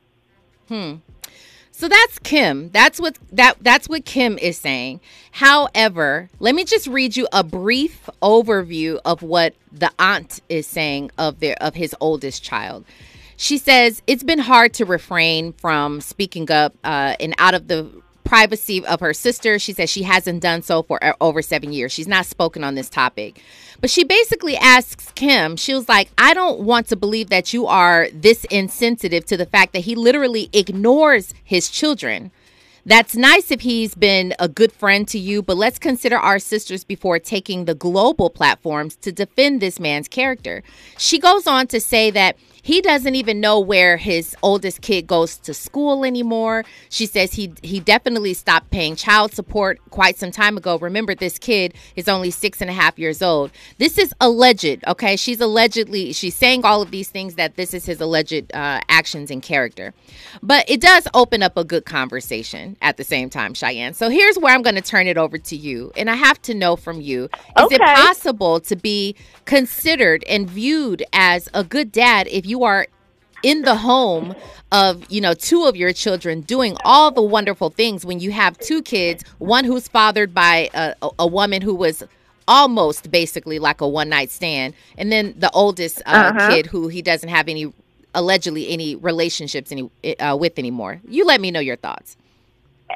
Hmm. 0.68 0.96
So 1.82 1.88
that's 1.88 2.20
Kim. 2.20 2.70
That's 2.70 3.00
what 3.00 3.18
that 3.32 3.56
that's 3.60 3.88
what 3.88 4.04
Kim 4.04 4.38
is 4.38 4.56
saying. 4.56 5.00
However, 5.32 6.30
let 6.38 6.54
me 6.54 6.62
just 6.62 6.86
read 6.86 7.16
you 7.16 7.26
a 7.32 7.42
brief 7.42 8.08
overview 8.22 9.00
of 9.04 9.22
what 9.22 9.54
the 9.72 9.90
aunt 9.98 10.38
is 10.48 10.64
saying 10.64 11.10
of 11.18 11.40
their 11.40 11.60
of 11.60 11.74
his 11.74 11.92
oldest 11.98 12.44
child. 12.44 12.84
She 13.36 13.58
says 13.58 14.00
it's 14.06 14.22
been 14.22 14.38
hard 14.38 14.74
to 14.74 14.84
refrain 14.84 15.54
from 15.54 16.00
speaking 16.00 16.52
up 16.52 16.72
uh, 16.84 17.16
and 17.18 17.34
out 17.38 17.54
of 17.54 17.66
the 17.66 17.90
privacy 18.22 18.86
of 18.86 19.00
her 19.00 19.12
sister. 19.12 19.58
She 19.58 19.72
says 19.72 19.90
she 19.90 20.04
hasn't 20.04 20.40
done 20.40 20.62
so 20.62 20.84
for 20.84 21.02
uh, 21.02 21.14
over 21.20 21.42
seven 21.42 21.72
years. 21.72 21.90
She's 21.90 22.06
not 22.06 22.26
spoken 22.26 22.62
on 22.62 22.76
this 22.76 22.88
topic. 22.88 23.42
But 23.82 23.90
she 23.90 24.04
basically 24.04 24.56
asks 24.56 25.10
Kim, 25.16 25.56
she 25.56 25.74
was 25.74 25.88
like, 25.88 26.08
I 26.16 26.34
don't 26.34 26.60
want 26.60 26.86
to 26.86 26.96
believe 26.96 27.30
that 27.30 27.52
you 27.52 27.66
are 27.66 28.08
this 28.12 28.44
insensitive 28.44 29.26
to 29.26 29.36
the 29.36 29.44
fact 29.44 29.72
that 29.72 29.80
he 29.80 29.96
literally 29.96 30.48
ignores 30.52 31.34
his 31.42 31.68
children. 31.68 32.30
That's 32.86 33.16
nice 33.16 33.50
if 33.50 33.62
he's 33.62 33.96
been 33.96 34.34
a 34.38 34.48
good 34.48 34.70
friend 34.70 35.06
to 35.08 35.18
you, 35.18 35.42
but 35.42 35.56
let's 35.56 35.80
consider 35.80 36.16
our 36.16 36.38
sisters 36.38 36.84
before 36.84 37.18
taking 37.18 37.64
the 37.64 37.74
global 37.74 38.30
platforms 38.30 38.94
to 38.96 39.10
defend 39.10 39.60
this 39.60 39.80
man's 39.80 40.06
character. 40.06 40.62
She 40.96 41.18
goes 41.18 41.48
on 41.48 41.66
to 41.66 41.80
say 41.80 42.12
that 42.12 42.36
he 42.62 42.80
doesn't 42.80 43.14
even 43.16 43.40
know 43.40 43.58
where 43.60 43.96
his 43.96 44.36
oldest 44.42 44.80
kid 44.82 45.06
goes 45.06 45.36
to 45.38 45.52
school 45.52 46.04
anymore. 46.04 46.64
She 46.88 47.06
says 47.06 47.34
he 47.34 47.52
he 47.62 47.80
definitely 47.80 48.34
stopped 48.34 48.70
paying 48.70 48.96
child 48.96 49.34
support 49.34 49.80
quite 49.90 50.16
some 50.16 50.30
time 50.30 50.56
ago. 50.56 50.78
Remember, 50.78 51.14
this 51.14 51.38
kid 51.38 51.74
is 51.96 52.08
only 52.08 52.30
six 52.30 52.60
and 52.60 52.70
a 52.70 52.72
half 52.72 52.98
years 52.98 53.20
old. 53.22 53.50
This 53.78 53.98
is 53.98 54.14
alleged. 54.20 54.84
Okay, 54.86 55.16
she's 55.16 55.40
allegedly 55.40 56.12
she's 56.12 56.34
saying 56.36 56.64
all 56.64 56.82
of 56.82 56.90
these 56.90 57.10
things 57.10 57.34
that 57.34 57.56
this 57.56 57.74
is 57.74 57.84
his 57.86 58.00
alleged 58.00 58.52
uh, 58.54 58.80
actions 58.88 59.30
and 59.30 59.42
character, 59.42 59.92
but 60.42 60.64
it 60.70 60.80
does 60.80 61.08
open 61.14 61.42
up 61.42 61.56
a 61.56 61.64
good 61.64 61.84
conversation 61.84 62.76
at 62.80 62.96
the 62.96 63.04
same 63.04 63.28
time, 63.28 63.54
Cheyenne. 63.54 63.94
So 63.94 64.08
here's 64.08 64.38
where 64.38 64.54
I'm 64.54 64.62
going 64.62 64.76
to 64.76 64.82
turn 64.82 65.06
it 65.08 65.18
over 65.18 65.36
to 65.38 65.56
you, 65.56 65.92
and 65.96 66.08
I 66.08 66.14
have 66.14 66.40
to 66.42 66.54
know 66.54 66.76
from 66.76 67.00
you: 67.00 67.24
Is 67.24 67.64
Okay. 67.64 67.76
it 67.76 67.80
possible 67.80 68.60
to 68.60 68.76
be 68.76 69.16
considered 69.44 70.24
and 70.28 70.48
viewed 70.48 71.02
as 71.12 71.48
a 71.54 71.64
good 71.64 71.90
dad 71.92 72.28
if 72.30 72.46
you 72.46 72.51
are 72.60 72.86
in 73.42 73.62
the 73.62 73.74
home 73.74 74.34
of 74.70 75.04
you 75.10 75.20
know 75.20 75.34
two 75.34 75.64
of 75.64 75.76
your 75.76 75.92
children 75.92 76.40
doing 76.42 76.76
all 76.84 77.10
the 77.10 77.22
wonderful 77.22 77.70
things 77.70 78.04
when 78.04 78.20
you 78.20 78.30
have 78.32 78.58
two 78.58 78.82
kids 78.82 79.24
one 79.38 79.64
who's 79.64 79.88
fathered 79.88 80.32
by 80.34 80.68
a, 80.74 80.94
a, 81.02 81.10
a 81.20 81.26
woman 81.26 81.62
who 81.62 81.74
was 81.74 82.02
almost 82.46 83.10
basically 83.10 83.58
like 83.58 83.80
a 83.80 83.88
one 83.88 84.08
night 84.08 84.30
stand 84.30 84.74
and 84.96 85.12
then 85.12 85.34
the 85.38 85.50
oldest 85.52 86.02
uh, 86.06 86.32
Uh-huh. 86.32 86.38
kid 86.38 86.66
who 86.66 86.88
he 86.88 87.02
doesn't 87.02 87.28
have 87.28 87.48
any 87.48 87.72
allegedly 88.14 88.68
any 88.68 88.94
relationships 88.96 89.72
any 89.72 89.90
uh, 90.20 90.36
with 90.38 90.58
anymore 90.58 91.00
you 91.08 91.24
let 91.24 91.40
me 91.40 91.50
know 91.50 91.60
your 91.60 91.76
thoughts 91.76 92.16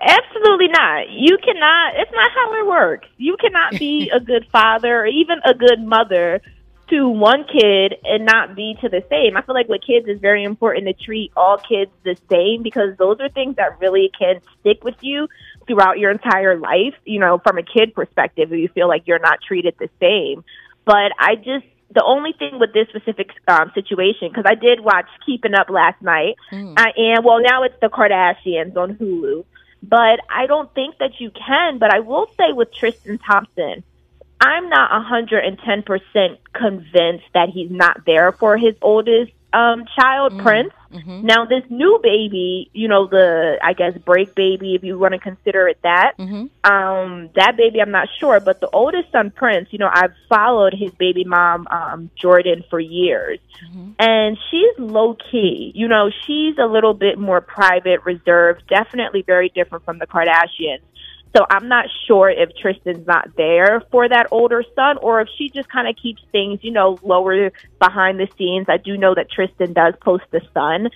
Absolutely 0.00 0.68
not. 0.68 1.08
You 1.10 1.38
cannot. 1.42 1.94
It's 1.96 2.12
not 2.12 2.30
how 2.34 2.54
it 2.54 2.66
works. 2.66 3.08
You 3.16 3.36
cannot 3.40 3.78
be 3.78 4.10
a 4.14 4.20
good 4.20 4.46
father 4.52 5.00
or 5.00 5.06
even 5.06 5.38
a 5.44 5.54
good 5.54 5.80
mother 5.80 6.42
to 6.88 7.08
one 7.08 7.44
kid 7.44 7.96
and 8.04 8.24
not 8.24 8.54
be 8.54 8.76
to 8.80 8.88
the 8.88 9.02
same. 9.10 9.36
I 9.36 9.42
feel 9.42 9.54
like 9.54 9.68
with 9.68 9.82
kids, 9.82 10.06
it's 10.08 10.20
very 10.20 10.44
important 10.44 10.86
to 10.86 10.92
treat 10.92 11.32
all 11.36 11.58
kids 11.58 11.90
the 12.04 12.16
same 12.30 12.62
because 12.62 12.96
those 12.96 13.18
are 13.20 13.28
things 13.28 13.56
that 13.56 13.80
really 13.80 14.10
can 14.16 14.40
stick 14.60 14.84
with 14.84 14.96
you 15.00 15.28
throughout 15.66 15.98
your 15.98 16.10
entire 16.10 16.58
life. 16.58 16.94
You 17.04 17.18
know, 17.18 17.38
from 17.38 17.58
a 17.58 17.62
kid 17.62 17.94
perspective, 17.94 18.52
if 18.52 18.58
you 18.58 18.68
feel 18.68 18.88
like 18.88 19.02
you're 19.06 19.18
not 19.18 19.40
treated 19.46 19.74
the 19.78 19.88
same. 20.00 20.44
But 20.84 21.12
I 21.18 21.34
just 21.34 21.66
the 21.94 22.04
only 22.04 22.32
thing 22.32 22.58
with 22.58 22.72
this 22.72 22.88
specific 22.88 23.30
um, 23.48 23.70
situation 23.74 24.28
because 24.28 24.44
I 24.46 24.54
did 24.54 24.80
watch 24.80 25.06
Keeping 25.24 25.54
Up 25.54 25.70
last 25.70 26.00
night. 26.02 26.34
I 26.76 26.92
am 26.96 27.24
well 27.24 27.40
now 27.40 27.62
it's 27.62 27.78
the 27.80 27.88
Kardashians 27.88 28.76
on 28.76 28.96
Hulu, 28.96 29.44
but 29.82 30.20
I 30.28 30.46
don't 30.46 30.72
think 30.74 30.98
that 30.98 31.20
you 31.20 31.30
can. 31.30 31.78
But 31.78 31.92
I 31.94 32.00
will 32.00 32.28
say 32.36 32.52
with 32.52 32.72
Tristan 32.72 33.18
Thompson, 33.18 33.82
I'm 34.40 34.68
not 34.68 34.90
110% 34.90 36.38
convinced 36.52 37.24
that 37.34 37.48
he's 37.52 37.70
not 37.70 38.04
there 38.04 38.32
for 38.32 38.56
his 38.56 38.74
oldest 38.82 39.32
um 39.52 39.84
child, 39.98 40.34
Prince. 40.42 40.72
Now 41.26 41.44
this 41.44 41.62
new 41.70 41.98
baby, 42.02 42.70
you 42.72 42.88
know, 42.88 43.06
the 43.06 43.58
I 43.62 43.72
guess 43.72 43.96
break 43.98 44.34
baby, 44.34 44.74
if 44.74 44.82
you 44.84 44.98
want 44.98 45.12
to 45.14 45.18
consider 45.20 45.68
it 45.68 45.78
that. 45.82 46.14
Um, 46.64 47.30
that 47.36 47.56
baby, 47.56 47.80
I'm 47.80 47.90
not 47.90 48.08
sure, 48.18 48.40
but 48.40 48.60
the 48.60 48.68
oldest 48.70 49.10
son, 49.12 49.30
Prince, 49.30 49.68
you 49.72 49.78
know, 49.78 49.90
I've 49.92 50.12
followed 50.28 50.74
his 50.74 50.90
baby 50.92 51.24
mom, 51.24 51.66
um, 51.70 52.10
Jordan, 52.16 52.64
for 52.70 52.80
years, 52.80 53.38
and 53.98 54.36
she's 54.50 54.78
low 54.78 55.16
key. 55.30 55.72
You 55.74 55.88
know, 55.88 56.10
she's 56.26 56.56
a 56.58 56.66
little 56.66 56.94
bit 56.94 57.18
more 57.18 57.40
private, 57.40 58.04
reserved, 58.04 58.62
definitely 58.68 59.22
very 59.22 59.48
different 59.50 59.84
from 59.84 59.98
the 59.98 60.06
Kardashians. 60.06 60.80
So 61.36 61.44
I'm 61.50 61.68
not 61.68 61.86
sure 62.06 62.30
if 62.30 62.56
Tristan's 62.56 63.06
not 63.06 63.36
there 63.36 63.82
for 63.90 64.08
that 64.08 64.28
older 64.30 64.64
son 64.74 64.96
or 65.02 65.20
if 65.20 65.28
she 65.36 65.50
just 65.50 65.68
kind 65.68 65.86
of 65.86 65.94
keeps 66.02 66.22
things, 66.32 66.60
you 66.62 66.70
know, 66.70 66.98
lower 67.02 67.52
behind 67.78 68.18
the 68.18 68.26
scenes. 68.38 68.66
I 68.70 68.78
do 68.78 68.96
know 68.96 69.14
that 69.14 69.30
Tristan 69.30 69.74
does 69.74 69.92
post 70.00 70.24
the 70.30 70.40
son. 70.54 70.88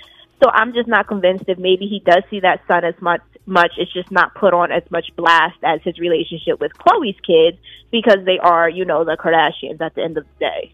So 0.42 0.48
I'm 0.50 0.72
just 0.72 0.88
not 0.88 1.08
convinced 1.08 1.44
if 1.48 1.58
maybe 1.58 1.86
he 1.86 2.00
does 2.00 2.22
see 2.30 2.40
that 2.40 2.62
son 2.66 2.84
as 2.84 2.94
much 3.00 3.20
much 3.44 3.72
it's 3.78 3.92
just 3.92 4.10
not 4.10 4.34
put 4.34 4.54
on 4.54 4.70
as 4.70 4.82
much 4.90 5.06
blast 5.16 5.58
as 5.64 5.82
his 5.82 5.98
relationship 5.98 6.60
with 6.60 6.72
Khloe's 6.74 7.18
kids 7.26 7.58
because 7.90 8.24
they 8.24 8.38
are, 8.38 8.68
you 8.68 8.84
know, 8.84 9.04
the 9.04 9.16
Kardashians 9.16 9.80
at 9.80 9.94
the 9.94 10.02
end 10.02 10.16
of 10.16 10.24
the 10.24 10.38
day. 10.38 10.72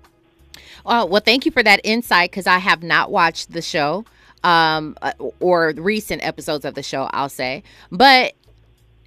Uh, 0.85 1.07
well, 1.09 1.23
thank 1.25 1.47
you 1.47 1.51
for 1.51 1.63
that 1.63 1.81
insight 1.83 2.31
because 2.31 2.47
I 2.47 2.59
have 2.59 2.83
not 2.83 3.11
watched 3.11 3.53
the 3.53 3.63
show 3.63 4.05
um, 4.45 4.97
uh, 5.01 5.13
or 5.41 5.73
recent 5.77 6.25
episodes 6.25 6.65
of 6.65 6.75
the 6.75 6.83
show, 6.83 7.09
I'll 7.13 7.29
say. 7.29 7.63
But 7.91 8.35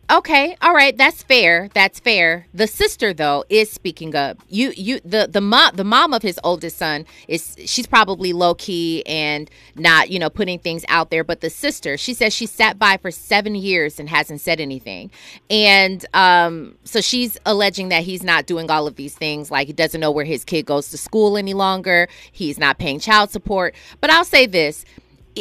okay, 0.09 0.55
all 0.61 0.73
right, 0.73 0.97
that's 0.97 1.23
fair. 1.23 1.69
That's 1.73 1.99
fair. 1.99 2.47
The 2.53 2.67
sister 2.67 3.13
though 3.13 3.43
is 3.49 3.71
speaking 3.71 4.15
up. 4.15 4.39
You 4.47 4.73
you 4.75 4.99
the 5.05 5.27
the 5.31 5.41
mom 5.41 5.75
the 5.75 5.83
mom 5.83 6.13
of 6.13 6.21
his 6.21 6.39
oldest 6.43 6.77
son 6.77 7.05
is 7.27 7.55
she's 7.65 7.87
probably 7.87 8.33
low 8.33 8.55
key 8.55 9.03
and 9.05 9.49
not, 9.75 10.09
you 10.09 10.19
know, 10.19 10.29
putting 10.29 10.59
things 10.59 10.83
out 10.87 11.09
there, 11.09 11.23
but 11.23 11.41
the 11.41 11.49
sister, 11.49 11.97
she 11.97 12.13
says 12.13 12.33
she 12.33 12.45
sat 12.45 12.79
by 12.79 12.97
for 12.97 13.11
7 13.11 13.55
years 13.55 13.99
and 13.99 14.09
hasn't 14.09 14.41
said 14.41 14.59
anything. 14.59 15.11
And 15.49 16.05
um 16.13 16.75
so 16.83 17.01
she's 17.01 17.37
alleging 17.45 17.89
that 17.89 18.03
he's 18.03 18.23
not 18.23 18.45
doing 18.45 18.69
all 18.71 18.87
of 18.87 18.95
these 18.95 19.15
things 19.15 19.51
like 19.51 19.67
he 19.67 19.73
doesn't 19.73 20.01
know 20.01 20.11
where 20.11 20.25
his 20.25 20.43
kid 20.43 20.65
goes 20.65 20.89
to 20.89 20.97
school 20.97 21.37
any 21.37 21.53
longer. 21.53 22.07
He's 22.31 22.57
not 22.57 22.79
paying 22.79 22.99
child 22.99 23.31
support. 23.31 23.75
But 24.01 24.09
I'll 24.09 24.25
say 24.25 24.45
this, 24.45 24.85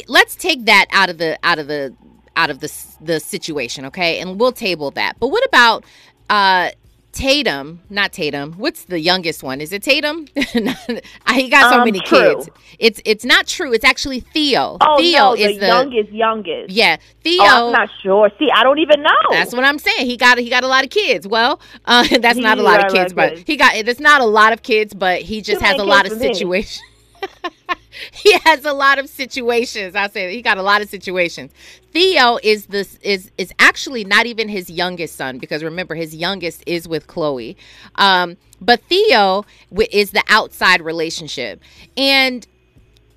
let's 0.06 0.36
take 0.36 0.66
that 0.66 0.86
out 0.90 1.10
of 1.10 1.18
the 1.18 1.38
out 1.42 1.58
of 1.58 1.66
the 1.68 1.94
out 2.38 2.50
of 2.50 2.60
the 2.60 2.72
the 3.00 3.18
situation, 3.20 3.84
okay? 3.86 4.20
And 4.20 4.38
we'll 4.40 4.52
table 4.52 4.90
that. 4.92 5.12
But 5.20 5.28
what 5.28 5.44
about 5.44 5.84
uh 6.30 6.70
Tatum, 7.12 7.80
not 7.90 8.12
Tatum. 8.12 8.52
What's 8.58 8.84
the 8.84 9.00
youngest 9.00 9.42
one? 9.42 9.60
Is 9.60 9.72
it 9.72 9.82
Tatum? 9.82 10.28
he 10.36 11.48
got 11.48 11.72
so 11.72 11.78
Um, 11.78 11.84
many 11.84 11.98
True. 12.00 12.36
kids. 12.36 12.50
It's 12.78 13.00
it's 13.04 13.24
not 13.24 13.46
true. 13.48 13.72
It's 13.72 13.84
actually 13.84 14.20
Theo. 14.20 14.76
Oh 14.80 14.98
Theo 14.98 15.18
no, 15.18 15.34
is 15.34 15.54
the, 15.54 15.60
the 15.60 15.66
youngest, 15.66 16.12
youngest. 16.12 16.70
yeah. 16.70 16.96
Theo. 17.24 17.42
Oh, 17.42 17.66
I'm 17.66 17.72
not 17.72 17.90
sure. 18.02 18.30
See, 18.38 18.48
I 18.54 18.62
don't 18.62 18.78
even 18.78 19.02
know. 19.02 19.10
That's 19.30 19.52
what 19.52 19.64
I'm 19.64 19.80
saying. 19.80 20.06
He 20.06 20.16
got 20.16 20.38
he 20.38 20.48
got 20.48 20.62
a 20.62 20.68
lot 20.68 20.84
of 20.84 20.90
kids. 20.90 21.26
Well, 21.26 21.60
uh, 21.86 22.06
that's 22.20 22.38
not 22.38 22.58
a 22.58 22.62
lot 22.62 22.84
of 22.84 22.92
kids, 22.92 23.12
but 23.12 23.38
he 23.38 23.56
got 23.56 23.74
it's 23.74 24.00
not 24.00 24.20
a 24.20 24.26
lot 24.26 24.52
of 24.52 24.62
kids, 24.62 24.94
but 24.94 25.22
he 25.22 25.40
just 25.40 25.60
Too 25.60 25.66
has 25.66 25.80
a 25.80 25.84
lot 25.84 26.06
of 26.06 26.12
situations. 26.12 26.82
he 28.12 28.38
has 28.44 28.64
a 28.64 28.72
lot 28.72 28.98
of 28.98 29.08
situations. 29.08 29.94
I 29.94 30.08
say 30.08 30.34
he 30.34 30.42
got 30.42 30.58
a 30.58 30.62
lot 30.62 30.82
of 30.82 30.88
situations. 30.88 31.52
Theo 31.92 32.38
is 32.42 32.66
this 32.66 32.98
is 33.02 33.30
is 33.38 33.52
actually 33.58 34.04
not 34.04 34.26
even 34.26 34.48
his 34.48 34.70
youngest 34.70 35.16
son 35.16 35.38
because 35.38 35.62
remember 35.62 35.94
his 35.94 36.14
youngest 36.14 36.62
is 36.66 36.86
with 36.86 37.06
Khloe, 37.06 37.56
um, 37.96 38.36
but 38.60 38.80
Theo 38.82 39.44
is 39.90 40.10
the 40.10 40.22
outside 40.28 40.80
relationship 40.80 41.60
and 41.96 42.46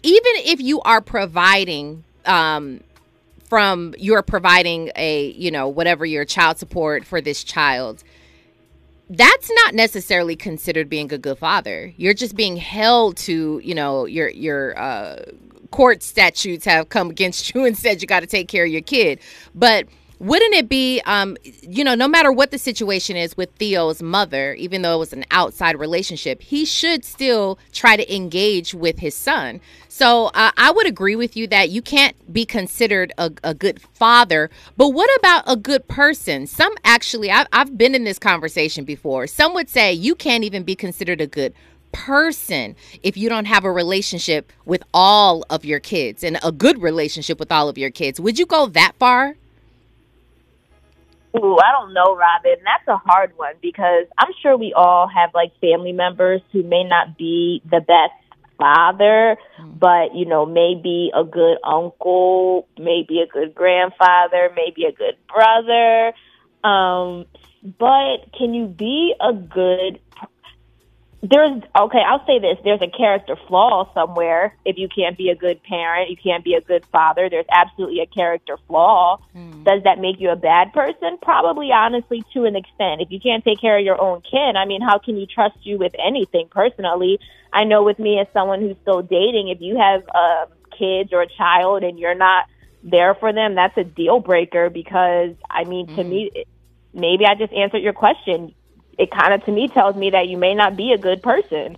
even 0.04 0.32
if 0.38 0.60
you 0.60 0.82
are 0.82 1.02
providing 1.02 2.04
um 2.26 2.82
from 3.52 3.94
you're 3.98 4.22
providing 4.22 4.92
a 4.96 5.32
you 5.32 5.52
know 5.52 5.68
whatever 5.68 6.06
your 6.06 6.24
child 6.24 6.58
support 6.58 7.04
for 7.04 7.20
this 7.20 7.44
child 7.44 8.04
that's 9.12 9.52
not 9.64 9.76
necessarily 9.76 10.38
considered 10.38 10.90
being 10.90 11.12
a 11.12 11.18
good 11.18 11.38
father. 11.38 11.94
You're 11.98 12.14
just 12.14 12.36
being 12.36 12.56
held 12.56 13.18
to 13.18 13.60
you 13.64 13.76
know 13.76 14.06
your 14.06 14.30
your 14.30 14.78
uh 14.80 15.24
court 15.72 16.04
statutes 16.04 16.66
have 16.66 16.90
come 16.90 17.10
against 17.10 17.54
you 17.56 17.66
and 17.66 17.78
said 17.78 18.02
you 18.02 18.08
got 18.08 18.22
to 18.22 18.28
take 18.28 18.48
care 18.48 18.66
of 18.66 18.72
your 18.72 18.82
kid. 18.82 19.20
But 19.54 19.88
wouldn't 20.22 20.54
it 20.54 20.70
be 20.70 21.02
um 21.08 21.36
you 21.64 21.84
know 21.84 21.96
no 21.96 22.08
matter 22.08 22.32
what 22.32 22.52
the 22.52 22.58
situation 22.60 23.16
is 23.16 23.36
with 23.36 23.50
theo's 23.56 24.04
mother 24.04 24.54
even 24.54 24.84
though 24.84 24.94
it 24.94 25.00
was 25.00 25.14
an 25.14 25.26
outside 25.32 25.80
relationship 25.80 26.44
he 26.44 26.64
should 26.64 27.04
still 27.04 27.58
try 27.72 27.98
to 27.98 28.16
engage 28.16 28.74
with 28.76 29.00
his 29.00 29.16
son. 29.16 29.60
So 29.88 30.28
uh, 30.28 30.52
i 30.58 30.70
would 30.70 30.86
agree 30.86 31.16
with 31.16 31.36
you 31.36 31.48
that 31.48 31.72
you 31.72 31.82
can't 31.82 32.16
be 32.32 32.46
considered 32.46 33.12
a, 33.18 33.32
a 33.44 33.56
good 33.56 33.82
father 33.82 34.52
but 34.78 34.90
what 34.90 35.10
about 35.18 35.44
a 35.48 35.56
good 35.56 35.88
person? 35.88 36.46
Some 36.46 36.74
actually 36.86 37.32
I've, 37.32 37.48
I've 37.52 37.78
been 37.78 37.96
in 37.96 38.04
this 38.04 38.20
conversation 38.20 38.86
before. 38.86 39.26
Some 39.26 39.54
would 39.56 39.70
say 39.70 39.92
you 39.92 40.14
can't 40.14 40.44
even 40.44 40.64
be 40.64 40.76
considered 40.76 41.20
a 41.20 41.28
good 41.28 41.54
person 41.92 42.76
if 43.04 43.18
you 43.18 43.28
don't 43.28 43.46
have 43.46 43.66
a 43.66 43.72
relationship 43.72 44.54
with 44.66 44.84
all 44.94 45.44
of 45.50 45.66
your 45.66 45.80
kids 45.80 46.24
and 46.24 46.40
a 46.44 46.52
good 46.52 46.82
relationship 46.82 47.40
with 47.40 47.52
all 47.52 47.68
of 47.68 47.78
your 47.78 47.90
kids. 47.90 48.20
Would 48.20 48.40
you 48.40 48.46
go 48.46 48.68
that 48.68 48.94
far 49.00 49.36
Ooh, 51.36 51.58
I 51.58 51.72
don't 51.72 51.94
know, 51.94 52.16
Robin. 52.16 52.58
That's 52.64 52.88
a 52.88 52.98
hard 52.98 53.38
one 53.38 53.54
because 53.62 54.06
I'm 54.18 54.32
sure 54.42 54.58
we 54.58 54.74
all 54.76 55.08
have 55.08 55.32
like 55.34 55.54
family 55.62 55.94
members 55.94 56.42
who 56.52 56.64
may 56.64 56.84
not 56.84 57.18
be 57.18 57.62
the 57.64 57.80
best 57.80 58.14
father, 58.58 59.38
mm. 59.60 59.80
but 59.80 60.14
you 60.16 60.26
know, 60.26 60.46
maybe 60.46 61.12
a 61.16 61.24
good 61.24 61.58
uncle, 61.64 62.68
maybe 62.78 63.22
a 63.22 63.28
good 63.28 63.56
grandfather, 63.56 64.52
maybe 64.56 64.86
a 64.86 64.92
good 64.92 65.16
brother. 65.28 66.14
Um, 66.64 67.26
but 67.64 68.34
can 68.38 68.54
you 68.54 68.68
be 68.68 69.14
a 69.20 69.34
good 69.34 70.00
there's 71.24 71.62
okay 71.78 72.02
i'll 72.08 72.26
say 72.26 72.40
this. 72.40 72.58
There's 72.64 72.82
a 72.82 72.90
character 72.90 73.36
flaw 73.48 73.92
somewhere. 73.94 74.56
If 74.66 74.78
you 74.78 74.90
can't 74.90 75.18
be 75.18 75.30
a 75.30 75.36
good 75.36 75.62
parent 75.64 76.10
you 76.10 76.18
can't 76.18 76.44
be 76.44 76.56
a 76.56 76.62
good 76.62 76.84
father 76.92 77.30
there's 77.30 77.46
absolutely 77.52 78.00
a 78.02 78.08
character 78.08 78.58
flaw. 78.68 79.20
Mm. 79.36 79.64
does 79.64 79.84
that 79.84 80.00
make 80.00 80.20
you 80.20 80.32
a 80.32 80.36
bad 80.36 80.74
person? 80.74 81.18
Probably 81.22 81.72
honestly 81.72 82.24
to 82.34 82.46
an 82.46 82.56
extent. 82.56 83.02
If 83.02 83.12
you 83.12 83.20
can't 83.20 83.44
take 83.44 83.62
care 83.62 83.78
of 83.78 83.86
your 83.86 84.02
own 84.02 84.22
kid 84.22 84.56
i 84.56 84.66
mean 84.66 84.82
how 84.82 84.98
can 84.98 85.18
you 85.18 85.28
trust 85.28 85.58
you 85.62 85.78
with 85.78 85.94
anything? 86.04 86.48
Personally 86.50 87.20
i 87.54 87.64
know 87.66 87.84
with 87.84 88.00
me 88.00 88.20
as 88.20 88.28
someone 88.34 88.62
who's 88.62 88.78
still 88.82 89.02
dating 89.02 89.50
if 89.50 89.62
you 89.62 89.78
have 89.78 90.04
uh, 90.14 90.46
kids 90.78 91.12
or 91.14 91.22
a 91.22 91.28
child 91.28 91.84
and 91.84 92.00
you're 92.00 92.16
not 92.16 92.46
there 92.84 93.14
for 93.14 93.32
them 93.32 93.54
that's 93.56 93.78
a 93.78 93.84
deal 93.84 94.20
breaker 94.20 94.70
because 94.70 95.36
i 95.50 95.64
mean 95.66 95.86
mm. 95.86 95.96
to 95.96 96.04
me 96.04 96.32
maybe 96.94 97.26
i 97.26 97.36
just 97.36 97.54
answered 97.54 97.84
your 97.84 97.94
question 97.94 98.54
it 98.98 99.12
kind 99.12 99.34
of 99.34 99.44
to 99.46 99.52
me 99.52 99.68
tells 99.70 99.96
me 99.96 100.10
that 100.12 100.28
you 100.28 100.38
may 100.38 100.54
not 100.54 100.76
be 100.76 100.92
a 100.94 100.98
good 100.98 101.22
person. 101.24 101.78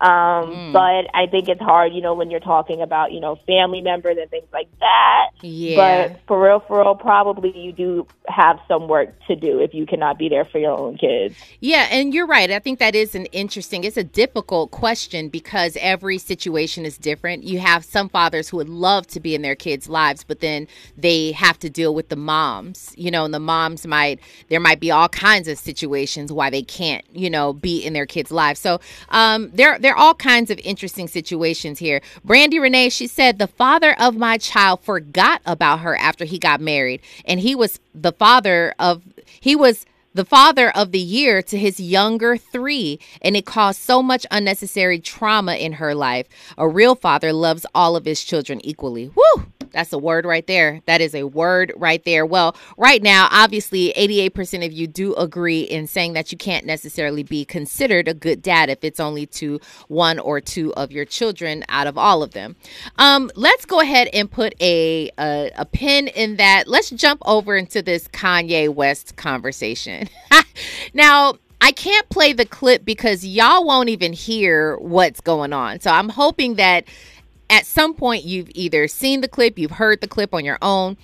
Um, 0.00 0.10
mm. 0.10 0.72
But 0.72 1.14
I 1.14 1.26
think 1.30 1.48
it's 1.48 1.60
hard, 1.60 1.92
you 1.92 2.00
know, 2.00 2.14
when 2.14 2.30
you're 2.30 2.40
talking 2.40 2.80
about, 2.80 3.12
you 3.12 3.20
know, 3.20 3.36
family 3.46 3.82
members 3.82 4.16
and 4.18 4.30
things 4.30 4.48
like 4.50 4.68
that. 4.80 5.30
Yeah. 5.42 6.08
But 6.08 6.20
for 6.26 6.42
real, 6.42 6.60
for 6.60 6.80
real, 6.80 6.94
probably 6.94 7.56
you 7.56 7.72
do 7.72 8.06
have 8.26 8.58
some 8.66 8.88
work 8.88 9.14
to 9.26 9.36
do 9.36 9.60
if 9.60 9.74
you 9.74 9.84
cannot 9.84 10.18
be 10.18 10.30
there 10.30 10.46
for 10.46 10.58
your 10.58 10.78
own 10.78 10.96
kids. 10.96 11.34
Yeah, 11.60 11.86
and 11.90 12.14
you're 12.14 12.26
right. 12.26 12.50
I 12.50 12.60
think 12.60 12.78
that 12.78 12.94
is 12.94 13.14
an 13.14 13.26
interesting, 13.26 13.84
it's 13.84 13.98
a 13.98 14.04
difficult 14.04 14.70
question 14.70 15.28
because 15.28 15.76
every 15.80 16.16
situation 16.16 16.86
is 16.86 16.96
different. 16.96 17.44
You 17.44 17.58
have 17.58 17.84
some 17.84 18.08
fathers 18.08 18.48
who 18.48 18.56
would 18.56 18.68
love 18.70 19.06
to 19.08 19.20
be 19.20 19.34
in 19.34 19.42
their 19.42 19.54
kids' 19.54 19.88
lives, 19.88 20.24
but 20.24 20.40
then 20.40 20.66
they 20.96 21.32
have 21.32 21.58
to 21.58 21.68
deal 21.68 21.94
with 21.94 22.08
the 22.08 22.16
moms, 22.16 22.94
you 22.96 23.10
know, 23.10 23.26
and 23.26 23.34
the 23.34 23.40
moms 23.40 23.86
might, 23.86 24.18
there 24.48 24.60
might 24.60 24.80
be 24.80 24.90
all 24.90 25.10
kinds 25.10 25.46
of 25.46 25.58
situations 25.58 26.32
why 26.32 26.48
they 26.48 26.62
can't, 26.62 27.04
you 27.12 27.28
know, 27.28 27.52
be 27.52 27.84
in 27.84 27.92
their 27.92 28.06
kids' 28.06 28.30
lives. 28.30 28.60
So 28.60 28.80
um, 29.10 29.50
there, 29.52 29.78
there 29.78 29.89
there 29.90 29.96
are 29.96 30.06
all 30.06 30.14
kinds 30.14 30.52
of 30.52 30.60
interesting 30.60 31.08
situations 31.08 31.80
here. 31.80 32.00
Brandy 32.24 32.60
Renee, 32.60 32.90
she 32.90 33.08
said, 33.08 33.40
the 33.40 33.48
father 33.48 33.96
of 33.98 34.16
my 34.16 34.38
child 34.38 34.84
forgot 34.84 35.42
about 35.44 35.80
her 35.80 35.96
after 35.96 36.24
he 36.24 36.38
got 36.38 36.60
married. 36.60 37.00
And 37.24 37.40
he 37.40 37.56
was 37.56 37.80
the 37.92 38.12
father 38.12 38.72
of, 38.78 39.02
he 39.40 39.56
was 39.56 39.86
the 40.14 40.24
father 40.24 40.70
of 40.70 40.92
the 40.92 41.00
year 41.00 41.42
to 41.42 41.58
his 41.58 41.80
younger 41.80 42.36
three, 42.36 43.00
and 43.20 43.36
it 43.36 43.46
caused 43.46 43.80
so 43.80 44.00
much 44.00 44.24
unnecessary 44.30 45.00
trauma 45.00 45.56
in 45.56 45.72
her 45.72 45.92
life. 45.92 46.28
A 46.56 46.68
real 46.68 46.94
father 46.94 47.32
loves 47.32 47.66
all 47.74 47.96
of 47.96 48.04
his 48.04 48.22
children 48.22 48.64
equally. 48.64 49.08
Woo! 49.08 49.46
That's 49.72 49.92
a 49.92 49.98
word 49.98 50.24
right 50.24 50.46
there. 50.46 50.80
That 50.86 51.00
is 51.00 51.14
a 51.14 51.24
word 51.24 51.72
right 51.76 52.02
there. 52.04 52.26
Well, 52.26 52.56
right 52.76 53.02
now, 53.02 53.28
obviously, 53.30 53.92
88% 53.96 54.64
of 54.64 54.72
you 54.72 54.86
do 54.86 55.14
agree 55.14 55.60
in 55.62 55.86
saying 55.86 56.14
that 56.14 56.32
you 56.32 56.38
can't 56.38 56.66
necessarily 56.66 57.22
be 57.22 57.44
considered 57.44 58.08
a 58.08 58.14
good 58.14 58.42
dad 58.42 58.70
if 58.70 58.84
it's 58.84 59.00
only 59.00 59.26
to 59.26 59.60
one 59.88 60.18
or 60.18 60.40
two 60.40 60.72
of 60.74 60.92
your 60.92 61.04
children 61.04 61.64
out 61.68 61.86
of 61.86 61.96
all 61.96 62.22
of 62.22 62.32
them. 62.32 62.56
Um, 62.98 63.30
let's 63.34 63.64
go 63.64 63.80
ahead 63.80 64.08
and 64.12 64.30
put 64.30 64.54
a, 64.60 65.10
a, 65.18 65.50
a 65.56 65.64
pin 65.64 66.08
in 66.08 66.36
that. 66.36 66.66
Let's 66.66 66.90
jump 66.90 67.22
over 67.24 67.56
into 67.56 67.82
this 67.82 68.08
Kanye 68.08 68.68
West 68.68 69.16
conversation. 69.16 70.08
now, 70.94 71.34
I 71.60 71.72
can't 71.72 72.08
play 72.08 72.32
the 72.32 72.46
clip 72.46 72.84
because 72.84 73.24
y'all 73.24 73.64
won't 73.64 73.90
even 73.90 74.12
hear 74.12 74.78
what's 74.78 75.20
going 75.20 75.52
on. 75.52 75.80
So 75.80 75.90
I'm 75.90 76.08
hoping 76.08 76.54
that 76.54 76.84
at 77.50 77.66
some 77.66 77.92
point 77.92 78.24
you've 78.24 78.50
either 78.54 78.88
seen 78.88 79.20
the 79.20 79.28
clip, 79.28 79.58
you've 79.58 79.72
heard 79.72 80.00
the 80.00 80.08
clip 80.08 80.32
on 80.32 80.44
your 80.44 80.58
own, 80.62 80.96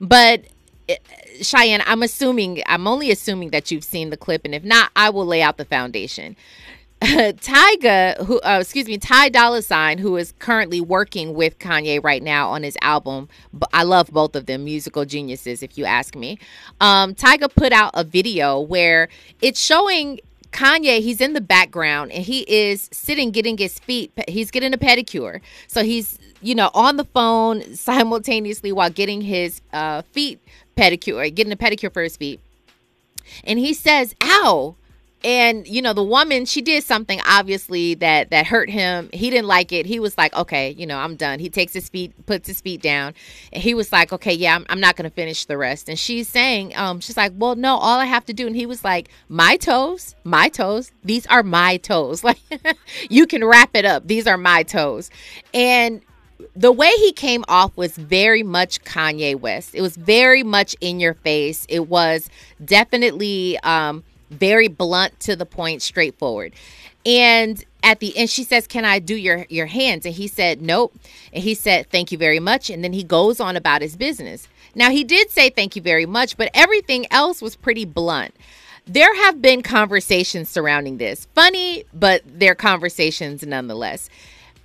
but 0.00 0.44
eh, 0.88 0.96
Cheyenne, 1.42 1.82
I'm 1.86 2.02
assuming, 2.02 2.62
I'm 2.66 2.86
only 2.86 3.10
assuming 3.10 3.50
that 3.50 3.70
you've 3.70 3.84
seen 3.84 4.10
the 4.10 4.16
clip, 4.16 4.42
and 4.44 4.54
if 4.54 4.64
not, 4.64 4.90
I 4.96 5.10
will 5.10 5.26
lay 5.26 5.42
out 5.42 5.58
the 5.58 5.64
foundation. 5.64 6.36
Tyga, 7.00 8.24
who 8.24 8.40
uh, 8.40 8.58
excuse 8.60 8.86
me, 8.86 8.98
Ty 8.98 9.28
Dolla 9.28 9.62
Sign, 9.62 9.98
who 9.98 10.16
is 10.16 10.34
currently 10.40 10.80
working 10.80 11.34
with 11.34 11.60
Kanye 11.60 12.02
right 12.02 12.22
now 12.22 12.50
on 12.50 12.64
his 12.64 12.76
album. 12.82 13.28
I 13.72 13.84
love 13.84 14.10
both 14.10 14.34
of 14.34 14.46
them, 14.46 14.64
musical 14.64 15.04
geniuses, 15.04 15.62
if 15.62 15.78
you 15.78 15.84
ask 15.84 16.16
me. 16.16 16.40
Um, 16.80 17.14
Tyga 17.14 17.54
put 17.54 17.72
out 17.72 17.92
a 17.94 18.02
video 18.02 18.58
where 18.58 19.08
it's 19.40 19.60
showing 19.60 20.18
Kanye, 20.52 21.00
he's 21.00 21.20
in 21.20 21.34
the 21.34 21.40
background 21.40 22.10
and 22.12 22.24
he 22.24 22.40
is 22.40 22.88
sitting 22.92 23.30
getting 23.30 23.58
his 23.58 23.78
feet, 23.78 24.12
he's 24.28 24.50
getting 24.50 24.72
a 24.72 24.78
pedicure. 24.78 25.40
So 25.66 25.84
he's, 25.84 26.18
you 26.40 26.54
know, 26.54 26.70
on 26.74 26.96
the 26.96 27.04
phone 27.04 27.74
simultaneously 27.74 28.72
while 28.72 28.90
getting 28.90 29.20
his 29.20 29.60
uh, 29.72 30.02
feet 30.12 30.40
pedicure, 30.76 31.32
getting 31.34 31.52
a 31.52 31.56
pedicure 31.56 31.92
for 31.92 32.02
his 32.02 32.16
feet. 32.16 32.40
And 33.44 33.58
he 33.58 33.74
says, 33.74 34.14
ow 34.22 34.74
and 35.24 35.66
you 35.66 35.82
know 35.82 35.92
the 35.92 36.02
woman 36.02 36.44
she 36.44 36.62
did 36.62 36.84
something 36.84 37.20
obviously 37.26 37.94
that 37.94 38.30
that 38.30 38.46
hurt 38.46 38.70
him. 38.70 39.10
He 39.12 39.30
didn't 39.30 39.46
like 39.48 39.72
it. 39.72 39.86
He 39.86 39.98
was 39.98 40.16
like 40.16 40.34
okay 40.34 40.70
you 40.70 40.86
know 40.86 40.98
i'm 40.98 41.16
done. 41.16 41.38
He 41.38 41.50
takes 41.50 41.72
his 41.72 41.88
feet 41.88 42.12
puts 42.26 42.46
his 42.46 42.60
feet 42.60 42.82
down. 42.82 43.14
And 43.52 43.62
he 43.62 43.74
was 43.74 43.92
like 43.92 44.12
okay 44.12 44.32
yeah 44.32 44.54
i'm, 44.54 44.66
I'm 44.68 44.80
not 44.80 44.96
gonna 44.96 45.10
finish 45.10 45.44
the 45.46 45.58
rest. 45.58 45.88
And 45.88 45.98
she's 45.98 46.28
saying 46.28 46.76
um 46.76 47.00
she's 47.00 47.16
like 47.16 47.32
well 47.36 47.56
no 47.56 47.76
all 47.76 47.98
i 47.98 48.04
have 48.04 48.24
to 48.26 48.32
do 48.32 48.46
and 48.46 48.54
he 48.54 48.66
was 48.66 48.84
like 48.84 49.08
my 49.28 49.56
toes 49.56 50.14
my 50.24 50.48
toes 50.48 50.92
these 51.04 51.26
are 51.26 51.42
my 51.42 51.76
toes. 51.78 52.22
Like 52.28 52.76
you 53.08 53.26
can 53.26 53.42
wrap 53.42 53.70
it 53.74 53.86
up. 53.86 54.06
These 54.06 54.26
are 54.26 54.36
my 54.36 54.62
toes. 54.62 55.10
And 55.54 56.02
the 56.54 56.72
way 56.72 56.90
he 56.98 57.12
came 57.12 57.44
off 57.48 57.76
was 57.76 57.96
very 57.96 58.42
much 58.42 58.82
Kanye 58.84 59.38
West. 59.38 59.74
It 59.74 59.80
was 59.80 59.96
very 59.96 60.42
much 60.42 60.76
in 60.80 61.00
your 61.00 61.14
face. 61.14 61.66
It 61.68 61.88
was 61.88 62.28
definitely 62.64 63.58
um, 63.60 64.04
very 64.30 64.68
blunt 64.68 65.18
to 65.20 65.36
the 65.36 65.46
point, 65.46 65.82
straightforward. 65.82 66.52
And 67.06 67.64
at 67.82 68.00
the 68.00 68.16
end, 68.16 68.28
she 68.30 68.44
says, 68.44 68.66
Can 68.66 68.84
I 68.84 68.98
do 68.98 69.14
your, 69.14 69.46
your 69.48 69.66
hands? 69.66 70.04
And 70.04 70.14
he 70.14 70.26
said, 70.26 70.60
Nope. 70.60 70.94
And 71.32 71.42
he 71.42 71.54
said, 71.54 71.90
Thank 71.90 72.12
you 72.12 72.18
very 72.18 72.40
much. 72.40 72.70
And 72.70 72.82
then 72.84 72.92
he 72.92 73.04
goes 73.04 73.40
on 73.40 73.56
about 73.56 73.82
his 73.82 73.96
business. 73.96 74.48
Now, 74.74 74.90
he 74.90 75.02
did 75.04 75.30
say 75.30 75.50
thank 75.50 75.74
you 75.76 75.82
very 75.82 76.06
much, 76.06 76.36
but 76.36 76.50
everything 76.54 77.06
else 77.10 77.42
was 77.42 77.56
pretty 77.56 77.84
blunt. 77.84 78.34
There 78.86 79.14
have 79.24 79.42
been 79.42 79.62
conversations 79.62 80.48
surrounding 80.48 80.98
this. 80.98 81.26
Funny, 81.34 81.84
but 81.92 82.22
they're 82.24 82.54
conversations 82.54 83.44
nonetheless. 83.44 84.08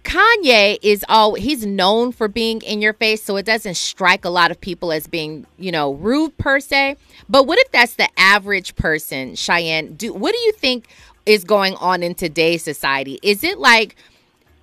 Kanye 0.03 0.77
is 0.81 1.05
all 1.07 1.35
he's 1.35 1.65
known 1.65 2.11
for 2.11 2.27
being 2.27 2.61
in 2.61 2.81
your 2.81 2.93
face, 2.93 3.23
so 3.23 3.37
it 3.37 3.45
doesn't 3.45 3.75
strike 3.75 4.25
a 4.25 4.29
lot 4.29 4.51
of 4.51 4.59
people 4.59 4.91
as 4.91 5.07
being, 5.07 5.45
you 5.57 5.71
know, 5.71 5.93
rude 5.93 6.37
per 6.37 6.59
se. 6.59 6.97
But 7.29 7.47
what 7.47 7.57
if 7.59 7.71
that's 7.71 7.95
the 7.95 8.09
average 8.17 8.75
person, 8.75 9.35
Cheyenne? 9.35 9.93
Do 9.93 10.13
what 10.13 10.33
do 10.33 10.39
you 10.41 10.51
think 10.51 10.87
is 11.25 11.43
going 11.43 11.75
on 11.75 12.03
in 12.03 12.15
today's 12.15 12.63
society? 12.63 13.17
Is 13.23 13.43
it 13.43 13.59
like 13.59 13.95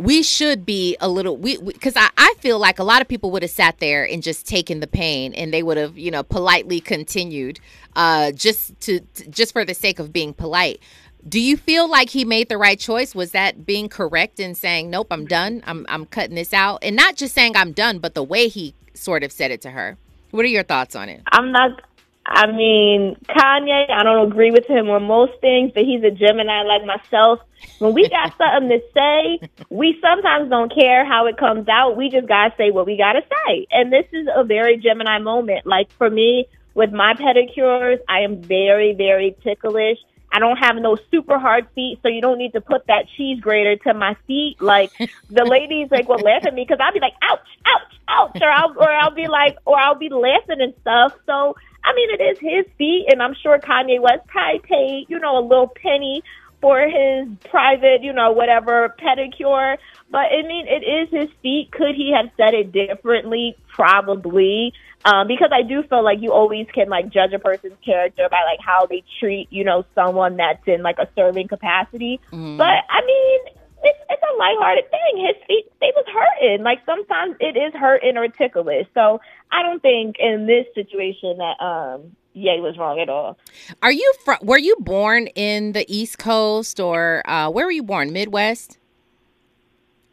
we 0.01 0.23
should 0.23 0.65
be 0.65 0.97
a 1.01 1.09
little 1.09 1.37
we 1.37 1.59
because 1.59 1.95
I, 1.95 2.09
I 2.17 2.35
feel 2.39 2.59
like 2.59 2.79
a 2.79 2.85
lot 2.85 3.03
of 3.03 3.09
people 3.09 3.31
would 3.33 3.43
have 3.43 3.51
sat 3.51 3.81
there 3.81 4.09
and 4.09 4.23
just 4.23 4.47
taken 4.47 4.81
the 4.81 4.87
pain 4.87 5.35
and 5.35 5.53
they 5.53 5.63
would 5.63 5.77
have 5.77 5.99
you 5.99 6.11
know 6.11 6.23
politely 6.23 6.81
continued 6.81 7.61
uh 7.97 8.33
just 8.33 8.79
to, 8.81 9.01
to 9.01 9.29
just 9.29 9.53
for 9.53 9.63
the 9.63 9.75
sake 9.75 9.99
of 9.99 10.11
being 10.11 10.33
polite 10.33 10.81
Do 11.29 11.41
you 11.41 11.57
feel 11.57 11.89
like 11.89 12.11
he 12.11 12.25
made 12.25 12.49
the 12.49 12.57
right 12.57 12.79
choice? 12.79 13.15
Was 13.15 13.33
that 13.33 13.67
being 13.67 13.89
correct 13.89 14.41
in 14.41 14.55
saying, 14.55 14.91
"Nope, 14.91 15.09
I'm 15.11 15.27
done. 15.27 15.63
I'm 15.67 15.85
I'm 15.89 16.07
cutting 16.07 16.35
this 16.35 16.55
out," 16.55 16.79
and 16.83 16.97
not 16.97 17.17
just 17.17 17.35
saying 17.35 17.57
I'm 17.57 17.73
done, 17.73 17.99
but 17.99 18.15
the 18.15 18.23
way 18.23 18.49
he 18.49 18.75
sort 18.95 19.23
of 19.23 19.33
said 19.33 19.51
it 19.51 19.61
to 19.63 19.71
her. 19.71 19.97
What 20.31 20.45
are 20.45 20.49
your 20.49 20.63
thoughts 20.63 20.97
on 20.97 21.09
it? 21.09 21.23
I'm 21.33 21.53
not. 21.53 21.83
I 22.27 22.47
mean, 22.47 23.17
Kanye, 23.29 23.91
I 23.91 24.03
don't 24.05 24.31
agree 24.31 24.51
with 24.51 24.67
him 24.67 24.89
on 24.89 25.05
most 25.05 25.33
things, 25.41 25.73
but 25.75 25.85
he's 25.85 26.05
a 26.05 26.11
Gemini 26.11 26.63
like 26.63 26.85
myself. 26.85 27.41
When 27.81 27.93
we 27.93 28.09
got 28.09 28.35
something 28.39 28.69
to 28.69 28.81
say, 28.95 29.49
we 29.69 29.99
sometimes 30.01 30.49
don't 30.49 30.73
care 30.73 31.05
how 31.05 31.27
it 31.27 31.37
comes 31.37 31.69
out. 31.69 31.97
We 31.97 32.09
just 32.09 32.29
gotta 32.29 32.55
say 32.57 32.71
what 32.71 32.87
we 32.87 32.97
gotta 32.97 33.23
say. 33.23 33.67
And 33.73 33.93
this 33.93 34.07
is 34.13 34.29
a 34.35 34.45
very 34.45 34.77
Gemini 34.77 35.19
moment. 35.19 35.67
Like 35.67 35.91
for 35.93 36.09
me, 36.09 36.47
with 36.75 36.93
my 36.93 37.15
pedicures, 37.15 37.99
I 38.09 38.21
am 38.21 38.43
very, 38.43 38.95
very 38.95 39.37
ticklish. 39.43 39.99
I 40.33 40.39
don't 40.39 40.57
have 40.57 40.77
no 40.77 40.97
super 41.11 41.39
hard 41.39 41.67
feet, 41.75 41.99
so 42.03 42.09
you 42.09 42.21
don't 42.21 42.39
need 42.39 42.53
to 42.53 42.61
put 42.61 42.87
that 42.87 43.07
cheese 43.17 43.41
grater 43.41 43.77
to 43.85 43.95
my 43.95 44.17
feet. 44.27 44.61
Like 44.61 44.93
the 45.29 45.45
ladies 45.45 45.89
like 45.91 46.09
will 46.09 46.19
laugh 46.19 46.47
at 46.47 46.55
me 46.55 46.65
because 46.67 46.79
I'll 46.81 46.93
be 46.93 47.01
like, 47.01 47.15
ouch, 47.23 47.41
ouch, 47.67 47.95
ouch, 48.09 48.41
or 48.41 48.51
I'll 48.51 48.75
or 48.79 48.91
I'll 48.91 49.15
be 49.15 49.29
like, 49.29 49.59
or 49.67 49.79
I'll 49.79 49.99
be 49.99 50.09
laughing 50.09 50.61
and 50.61 50.75
stuff. 50.81 51.15
So 51.27 51.57
I 51.85 51.95
mean, 51.95 52.11
it 52.11 52.23
is 52.23 52.39
his 52.39 52.67
feet, 52.77 53.07
and 53.11 53.23
I'm 53.23 53.35
sure 53.43 53.59
Kanye 53.59 54.01
West 54.01 54.27
probably 54.27 54.61
paid, 54.61 55.07
you 55.09 55.19
know, 55.19 55.39
a 55.39 55.45
little 55.45 55.69
penny 55.69 56.23
for 56.61 56.81
his 56.81 57.29
private, 57.51 58.03
you 58.03 58.13
know, 58.13 58.33
whatever 58.33 58.95
pedicure. 59.01 59.79
But 60.11 60.27
I 60.33 60.43
mean, 60.43 60.67
it 60.67 60.83
is 60.83 61.09
his 61.11 61.31
feet. 61.43 61.71
Could 61.71 61.95
he 61.95 62.13
have 62.15 62.31
said 62.37 62.55
it 62.55 62.73
differently? 62.73 63.57
Probably. 63.75 64.73
Um, 65.05 65.29
because 65.29 65.51
I 65.53 65.63
do 65.63 65.83
feel 65.85 66.05
like 66.05 66.19
you 66.21 66.33
always 66.33 66.67
can 66.75 66.89
like 66.89 67.09
judge 67.11 67.33
a 67.33 67.39
person's 67.39 67.79
character 67.85 68.29
by 68.31 68.43
like 68.45 68.61
how 68.61 68.87
they 68.87 69.03
treat, 69.19 69.49
you 69.51 69.65
know, 69.65 69.85
someone 69.95 70.37
that's 70.37 70.67
in 70.67 70.83
like 70.83 70.99
a 70.99 71.09
serving 71.15 71.49
capacity. 71.49 72.21
Mm. 72.33 72.59
But 72.59 72.85
I 72.91 73.01
mean, 73.07 73.41
it's 73.83 73.99
it's 74.11 74.23
a 74.23 74.37
lighthearted 74.37 74.91
thing. 74.91 75.27
His 75.27 75.37
feet 75.47 75.73
they 75.81 75.93
was 75.95 76.05
hurting. 76.13 76.65
Like 76.65 76.81
sometimes 76.85 77.37
it 77.41 77.57
is 77.57 77.73
hurting 77.75 78.17
or 78.17 78.29
ticklish. 78.29 78.87
So 78.93 79.21
I 79.51 79.63
don't 79.63 79.81
think 79.81 80.17
in 80.19 80.47
this 80.47 80.67
situation 80.75 81.39
that 81.39 81.65
um 81.65 82.17
Ye 82.33 82.61
was 82.61 82.79
wrong 82.79 83.01
at 83.01 83.09
all. 83.09 83.37
Are 83.83 83.91
you 83.91 84.13
from? 84.25 84.39
Were 84.43 84.59
you 84.59 84.77
born 84.79 85.27
in 85.29 85.73
the 85.73 85.85
East 85.89 86.19
Coast 86.19 86.79
or 86.79 87.23
uh, 87.29 87.51
where 87.51 87.67
were 87.67 87.73
you 87.73 87.83
born? 87.83 88.13
Midwest. 88.13 88.79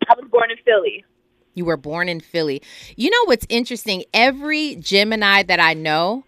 I 0.07 0.13
was 0.13 0.29
born 0.29 0.51
in 0.51 0.57
Philly. 0.63 1.05
You 1.53 1.65
were 1.65 1.77
born 1.77 2.07
in 2.07 2.19
Philly. 2.19 2.61
You 2.95 3.09
know 3.09 3.25
what's 3.25 3.45
interesting? 3.49 4.03
Every 4.13 4.75
Gemini 4.75 5.43
that 5.43 5.59
I 5.59 5.73
know 5.73 6.23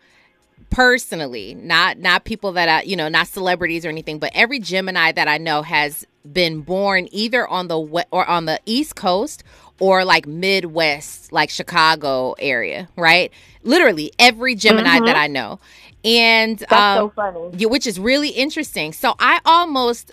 personally, 0.70 1.54
not 1.56 1.98
not 1.98 2.26
people 2.26 2.52
that 2.54 2.70
I, 2.70 2.82
you 2.84 2.96
know, 2.96 3.10
not 3.10 3.28
celebrities 3.28 3.86
or 3.86 3.90
anything, 3.90 4.20
but 4.20 4.32
every 4.34 4.60
Gemini 4.60 5.12
that 5.12 5.28
I 5.28 5.38
know 5.38 5.62
has 5.62 6.06
been 6.32 6.62
born 6.62 7.08
either 7.12 7.48
on 7.48 7.68
the 7.68 7.80
or 8.12 8.26
on 8.28 8.46
the 8.46 8.60
East 8.66 8.96
Coast 8.96 9.44
or 9.80 10.04
like 10.04 10.28
Midwest, 10.28 11.32
like 11.32 11.50
Chicago 11.50 12.36
area, 12.40 12.90
right? 12.96 13.32
Literally 13.64 14.12
every 14.20 14.56
Gemini 14.56 14.98
mm-hmm. 14.98 15.06
that 15.06 15.16
I 15.16 15.28
know. 15.28 15.60
And 16.04 16.60
That's 16.60 16.72
um, 16.72 16.98
so 16.98 17.10
funny. 17.16 17.50
Yeah, 17.58 17.68
which 17.68 17.86
is 17.86 18.00
really 18.00 18.30
interesting. 18.30 18.94
So 18.94 19.16
I 19.20 19.42
almost 19.46 20.12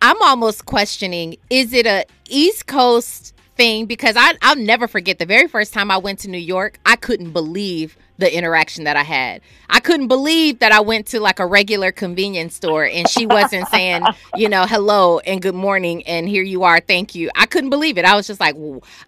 I'm 0.00 0.20
almost 0.22 0.66
questioning 0.66 1.36
is 1.50 1.72
it 1.72 1.86
a 1.86 2.04
East 2.28 2.66
Coast 2.66 3.34
thing 3.56 3.86
because 3.86 4.14
I 4.16 4.34
I'll 4.42 4.56
never 4.56 4.86
forget 4.86 5.18
the 5.18 5.26
very 5.26 5.48
first 5.48 5.72
time 5.72 5.90
I 5.90 5.98
went 5.98 6.20
to 6.20 6.30
New 6.30 6.38
York. 6.38 6.78
I 6.86 6.96
couldn't 6.96 7.32
believe 7.32 7.96
the 8.18 8.36
interaction 8.36 8.84
that 8.84 8.96
I 8.96 9.04
had. 9.04 9.40
I 9.70 9.80
couldn't 9.80 10.08
believe 10.08 10.58
that 10.58 10.72
I 10.72 10.80
went 10.80 11.06
to 11.08 11.20
like 11.20 11.38
a 11.38 11.46
regular 11.46 11.92
convenience 11.92 12.54
store 12.54 12.84
and 12.84 13.08
she 13.08 13.26
wasn't 13.26 13.68
saying, 13.68 14.02
you 14.34 14.48
know, 14.48 14.66
hello 14.66 15.20
and 15.20 15.40
good 15.40 15.54
morning 15.54 16.02
and 16.06 16.28
here 16.28 16.42
you 16.42 16.64
are, 16.64 16.80
thank 16.80 17.14
you. 17.14 17.30
I 17.36 17.46
couldn't 17.46 17.70
believe 17.70 17.96
it. 17.96 18.04
I 18.04 18.16
was 18.16 18.26
just 18.26 18.40
like, 18.40 18.56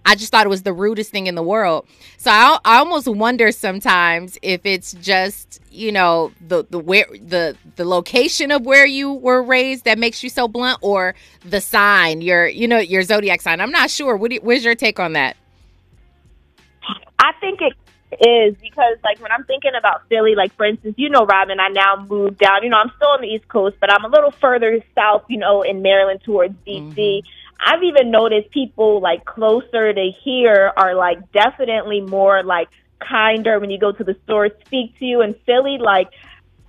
I 0.06 0.14
just 0.14 0.30
thought 0.30 0.46
it 0.46 0.48
was 0.50 0.62
the 0.62 0.72
rudest 0.72 1.10
thing 1.10 1.26
in 1.26 1.34
the 1.34 1.42
world. 1.42 1.86
So 2.18 2.30
I, 2.30 2.58
I 2.64 2.78
almost 2.78 3.08
wonder 3.08 3.50
sometimes 3.50 4.38
if 4.42 4.64
it's 4.64 4.92
just, 4.92 5.60
you 5.70 5.92
know, 5.92 6.32
the 6.40 6.64
the 6.68 6.78
where 6.78 7.06
the 7.12 7.56
the 7.76 7.84
location 7.84 8.50
of 8.50 8.66
where 8.66 8.86
you 8.86 9.12
were 9.12 9.42
raised 9.42 9.84
that 9.84 9.98
makes 9.98 10.22
you 10.22 10.28
so 10.28 10.48
blunt, 10.48 10.78
or 10.82 11.14
the 11.44 11.60
sign, 11.60 12.20
your 12.20 12.46
you 12.48 12.66
know 12.66 12.78
your 12.78 13.02
zodiac 13.02 13.40
sign. 13.40 13.60
I'm 13.60 13.70
not 13.70 13.90
sure. 13.90 14.16
What 14.16 14.32
you, 14.32 14.40
where's 14.40 14.64
your 14.64 14.74
take 14.74 14.98
on 14.98 15.12
that? 15.14 15.36
I 17.18 17.32
think 17.40 17.60
it 17.62 17.74
is 18.12 18.56
because 18.60 18.96
like 19.04 19.20
when 19.20 19.30
I'm 19.30 19.44
thinking 19.44 19.72
about 19.78 20.08
Philly, 20.08 20.34
like 20.34 20.54
for 20.56 20.66
instance, 20.66 20.94
you 20.98 21.10
know, 21.10 21.24
Robin, 21.24 21.60
I 21.60 21.68
now 21.68 22.04
moved 22.08 22.38
down. 22.38 22.62
You 22.62 22.70
know, 22.70 22.78
I'm 22.78 22.90
still 22.96 23.08
on 23.08 23.20
the 23.20 23.28
East 23.28 23.48
Coast, 23.48 23.76
but 23.80 23.92
I'm 23.92 24.04
a 24.04 24.08
little 24.08 24.32
further 24.32 24.82
south. 24.94 25.24
You 25.28 25.38
know, 25.38 25.62
in 25.62 25.82
Maryland 25.82 26.20
towards 26.24 26.54
DC. 26.66 26.94
Mm-hmm. 26.94 27.28
I've 27.62 27.82
even 27.82 28.10
noticed 28.10 28.50
people 28.50 29.00
like 29.00 29.24
closer 29.24 29.92
to 29.92 30.10
here 30.24 30.72
are 30.76 30.94
like 30.94 31.30
definitely 31.32 32.00
more 32.00 32.42
like 32.42 32.68
kinder 32.98 33.58
when 33.60 33.70
you 33.70 33.78
go 33.78 33.92
to 33.92 34.04
the 34.04 34.16
store, 34.24 34.48
speak 34.66 34.98
to 34.98 35.04
you. 35.04 35.20
In 35.22 35.34
Philly, 35.46 35.78
like 35.78 36.08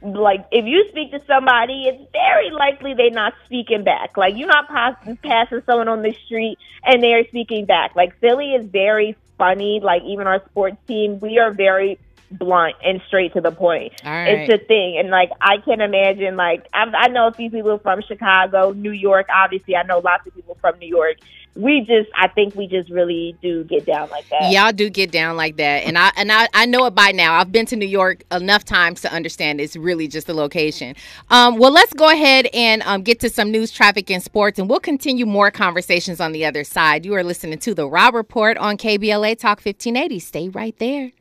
like 0.01 0.47
if 0.51 0.65
you 0.65 0.85
speak 0.89 1.11
to 1.11 1.21
somebody, 1.25 1.85
it's 1.87 2.11
very 2.11 2.49
likely 2.51 2.93
they're 2.93 3.11
not 3.11 3.33
speaking 3.45 3.83
back. 3.83 4.17
Like 4.17 4.35
you're 4.35 4.47
not 4.47 4.67
pass- 4.67 5.17
passing 5.23 5.61
someone 5.65 5.87
on 5.87 6.01
the 6.01 6.13
street 6.25 6.57
and 6.83 7.03
they're 7.03 7.25
speaking 7.27 7.65
back. 7.65 7.95
Like 7.95 8.19
Philly 8.19 8.53
is 8.53 8.65
very 8.65 9.15
funny. 9.41 9.79
Like 9.81 10.03
even 10.03 10.27
our 10.27 10.43
sports 10.49 10.77
team, 10.87 11.19
we 11.19 11.39
are 11.39 11.51
very 11.51 11.97
blunt 12.31 12.75
and 12.83 13.01
straight 13.07 13.33
to 13.33 13.41
the 13.41 13.51
point. 13.51 13.93
It's 14.03 14.53
a 14.53 14.65
thing, 14.65 14.97
and 14.97 15.09
like 15.09 15.31
I 15.41 15.57
can 15.57 15.81
imagine, 15.81 16.35
like 16.35 16.67
I, 16.73 16.83
I 16.83 17.07
know 17.09 17.27
a 17.27 17.33
few 17.33 17.49
people 17.49 17.77
from 17.79 18.01
Chicago, 18.01 18.71
New 18.71 18.91
York. 18.91 19.27
Obviously, 19.33 19.75
I 19.75 19.83
know 19.83 19.99
lots 19.99 20.25
of 20.25 20.35
people 20.35 20.57
from 20.61 20.77
New 20.79 20.87
York. 20.87 21.17
We 21.53 21.81
just, 21.81 22.09
I 22.15 22.29
think 22.29 22.55
we 22.55 22.67
just 22.67 22.89
really 22.89 23.35
do 23.41 23.65
get 23.65 23.85
down 23.85 24.09
like 24.09 24.29
that. 24.29 24.53
Y'all 24.53 24.71
do 24.71 24.89
get 24.89 25.11
down 25.11 25.35
like 25.35 25.57
that, 25.57 25.83
and 25.83 25.97
I 25.97 26.11
and 26.15 26.31
I, 26.31 26.47
I 26.53 26.65
know 26.65 26.85
it 26.85 26.95
by 26.95 27.11
now. 27.11 27.33
I've 27.35 27.51
been 27.51 27.65
to 27.67 27.75
New 27.75 27.87
York 27.87 28.23
enough 28.31 28.63
times 28.63 29.01
to 29.01 29.11
understand 29.13 29.59
it's 29.59 29.75
really 29.75 30.07
just 30.07 30.27
the 30.27 30.33
location. 30.33 30.95
Um, 31.29 31.57
well, 31.57 31.71
let's 31.71 31.93
go 31.93 32.09
ahead 32.09 32.47
and 32.53 32.81
um, 32.83 33.01
get 33.01 33.19
to 33.19 33.29
some 33.29 33.51
news, 33.51 33.71
traffic, 33.71 34.09
and 34.09 34.23
sports, 34.23 34.59
and 34.59 34.69
we'll 34.69 34.79
continue 34.79 35.25
more 35.25 35.51
conversations 35.51 36.21
on 36.21 36.31
the 36.31 36.45
other 36.45 36.63
side. 36.63 37.05
You 37.05 37.15
are 37.15 37.23
listening 37.23 37.59
to 37.59 37.73
the 37.73 37.87
Rob 37.87 38.13
Report 38.13 38.57
on 38.57 38.77
KBLA 38.77 39.37
Talk 39.37 39.57
1580. 39.57 40.19
Stay 40.19 40.47
right 40.47 40.77
there. 40.79 41.11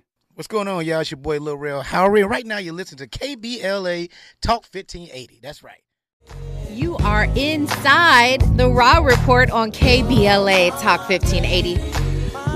What's 0.40 0.48
going 0.48 0.68
on, 0.68 0.86
y'all? 0.86 1.00
It's 1.00 1.10
your 1.10 1.18
boy 1.18 1.38
Lil 1.38 1.58
Rel 1.58 1.84
Howery. 1.84 2.26
Right 2.26 2.46
now, 2.46 2.56
you're 2.56 2.72
listening 2.72 3.06
to 3.06 3.18
KBLA 3.18 4.10
Talk 4.40 4.62
1580. 4.72 5.38
That's 5.42 5.62
right. 5.62 5.82
You 6.70 6.96
are 6.96 7.24
inside 7.36 8.40
the 8.56 8.70
Raw 8.70 9.00
Report 9.00 9.50
on 9.50 9.70
KBLA 9.70 10.70
Talk 10.80 11.06
1580. 11.10 11.76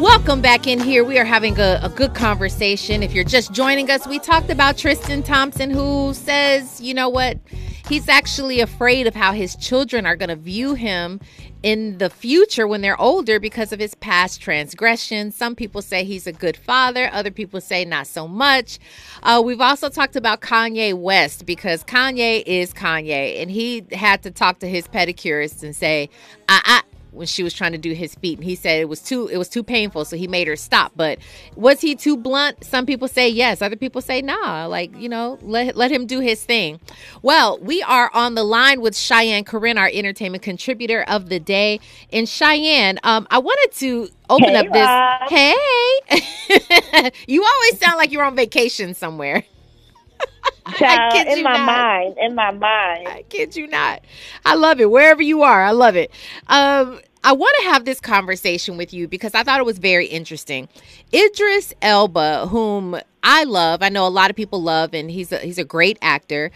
Welcome 0.00 0.40
back 0.40 0.66
in 0.66 0.80
here. 0.80 1.04
We 1.04 1.18
are 1.18 1.26
having 1.26 1.58
a, 1.58 1.78
a, 1.82 1.90
good 1.90 2.14
conversation. 2.14 3.02
If 3.02 3.12
you're 3.12 3.22
just 3.22 3.52
joining 3.52 3.90
us, 3.90 4.06
we 4.06 4.18
talked 4.18 4.48
about 4.48 4.78
Tristan 4.78 5.22
Thompson, 5.22 5.68
who 5.70 6.14
says, 6.14 6.80
you 6.80 6.94
know 6.94 7.10
what? 7.10 7.38
He's 7.88 8.08
actually 8.08 8.60
afraid 8.60 9.06
of 9.06 9.14
how 9.14 9.32
his 9.32 9.56
children 9.56 10.06
are 10.06 10.16
going 10.16 10.30
to 10.30 10.36
view 10.36 10.72
him 10.72 11.20
in 11.62 11.98
the 11.98 12.08
future 12.08 12.66
when 12.66 12.80
they're 12.80 12.98
older 12.98 13.38
because 13.38 13.72
of 13.72 13.78
his 13.78 13.94
past 13.94 14.40
transgressions. 14.40 15.36
Some 15.36 15.54
people 15.54 15.82
say 15.82 16.02
he's 16.02 16.26
a 16.26 16.32
good 16.32 16.56
father, 16.56 17.10
other 17.12 17.30
people 17.30 17.60
say 17.60 17.84
not 17.84 18.06
so 18.06 18.26
much. 18.26 18.78
Uh, 19.22 19.42
we've 19.44 19.60
also 19.60 19.90
talked 19.90 20.16
about 20.16 20.40
Kanye 20.40 20.94
West 20.94 21.44
because 21.44 21.84
Kanye 21.84 22.42
is 22.46 22.72
Kanye, 22.72 23.42
and 23.42 23.50
he 23.50 23.84
had 23.92 24.22
to 24.22 24.30
talk 24.30 24.60
to 24.60 24.66
his 24.66 24.88
pedicurist 24.88 25.62
and 25.62 25.76
say, 25.76 26.08
I, 26.48 26.82
when 27.14 27.26
she 27.26 27.42
was 27.42 27.54
trying 27.54 27.72
to 27.72 27.78
do 27.78 27.92
his 27.92 28.14
feet 28.16 28.38
and 28.38 28.44
he 28.44 28.54
said 28.54 28.80
it 28.80 28.88
was 28.88 29.00
too 29.00 29.28
it 29.28 29.36
was 29.36 29.48
too 29.48 29.62
painful 29.62 30.04
so 30.04 30.16
he 30.16 30.26
made 30.26 30.46
her 30.46 30.56
stop. 30.56 30.92
But 30.96 31.18
was 31.56 31.80
he 31.80 31.94
too 31.94 32.16
blunt? 32.16 32.64
Some 32.64 32.86
people 32.86 33.08
say 33.08 33.28
yes 33.28 33.62
other 33.62 33.76
people 33.76 34.00
say 34.00 34.20
nah. 34.22 34.66
Like 34.66 34.96
you 34.96 35.08
know 35.08 35.38
let, 35.42 35.76
let 35.76 35.90
him 35.90 36.06
do 36.06 36.20
his 36.20 36.44
thing. 36.44 36.80
Well 37.22 37.58
we 37.60 37.82
are 37.82 38.10
on 38.12 38.34
the 38.34 38.44
line 38.44 38.80
with 38.80 38.96
cheyenne 38.96 39.44
corin 39.44 39.78
our 39.78 39.90
entertainment 39.92 40.42
contributor 40.42 41.02
of 41.04 41.28
the 41.28 41.40
day. 41.40 41.80
And 42.12 42.28
cheyenne 42.28 42.98
um, 43.02 43.26
i 43.30 43.38
wanted 43.38 43.72
to 43.78 44.08
open 44.30 44.50
hey, 44.50 44.56
up 44.56 44.72
this 44.72 44.86
Rob. 44.86 45.30
hey. 45.30 47.10
You 47.26 47.44
always 47.44 47.78
sound 47.78 47.96
like 47.96 48.10
you're 48.12 48.24
on 48.24 48.36
vacation 48.36 48.94
somewhere 48.94 49.44
Child, 50.78 51.28
in 51.28 51.42
my 51.42 51.52
not. 51.52 51.66
mind, 51.66 52.16
in 52.20 52.34
my 52.34 52.50
mind. 52.50 53.08
I 53.08 53.24
kid 53.28 53.54
you 53.56 53.66
not. 53.66 54.02
I 54.44 54.54
love 54.54 54.80
it. 54.80 54.90
Wherever 54.90 55.22
you 55.22 55.42
are, 55.42 55.62
I 55.62 55.72
love 55.72 55.96
it. 55.96 56.10
Um, 56.48 57.00
I 57.22 57.32
want 57.32 57.56
to 57.60 57.64
have 57.64 57.86
this 57.86 58.00
conversation 58.00 58.76
with 58.76 58.92
you 58.92 59.08
because 59.08 59.34
I 59.34 59.42
thought 59.42 59.58
it 59.58 59.64
was 59.64 59.78
very 59.78 60.06
interesting. 60.06 60.68
Idris 61.12 61.72
Elba, 61.80 62.48
whom 62.48 62.98
I 63.22 63.44
love, 63.44 63.82
I 63.82 63.88
know 63.88 64.06
a 64.06 64.08
lot 64.08 64.28
of 64.28 64.36
people 64.36 64.62
love, 64.62 64.92
and 64.92 65.10
he's 65.10 65.32
a, 65.32 65.38
he's 65.38 65.58
a 65.58 65.64
great 65.64 65.98
actor. 66.02 66.50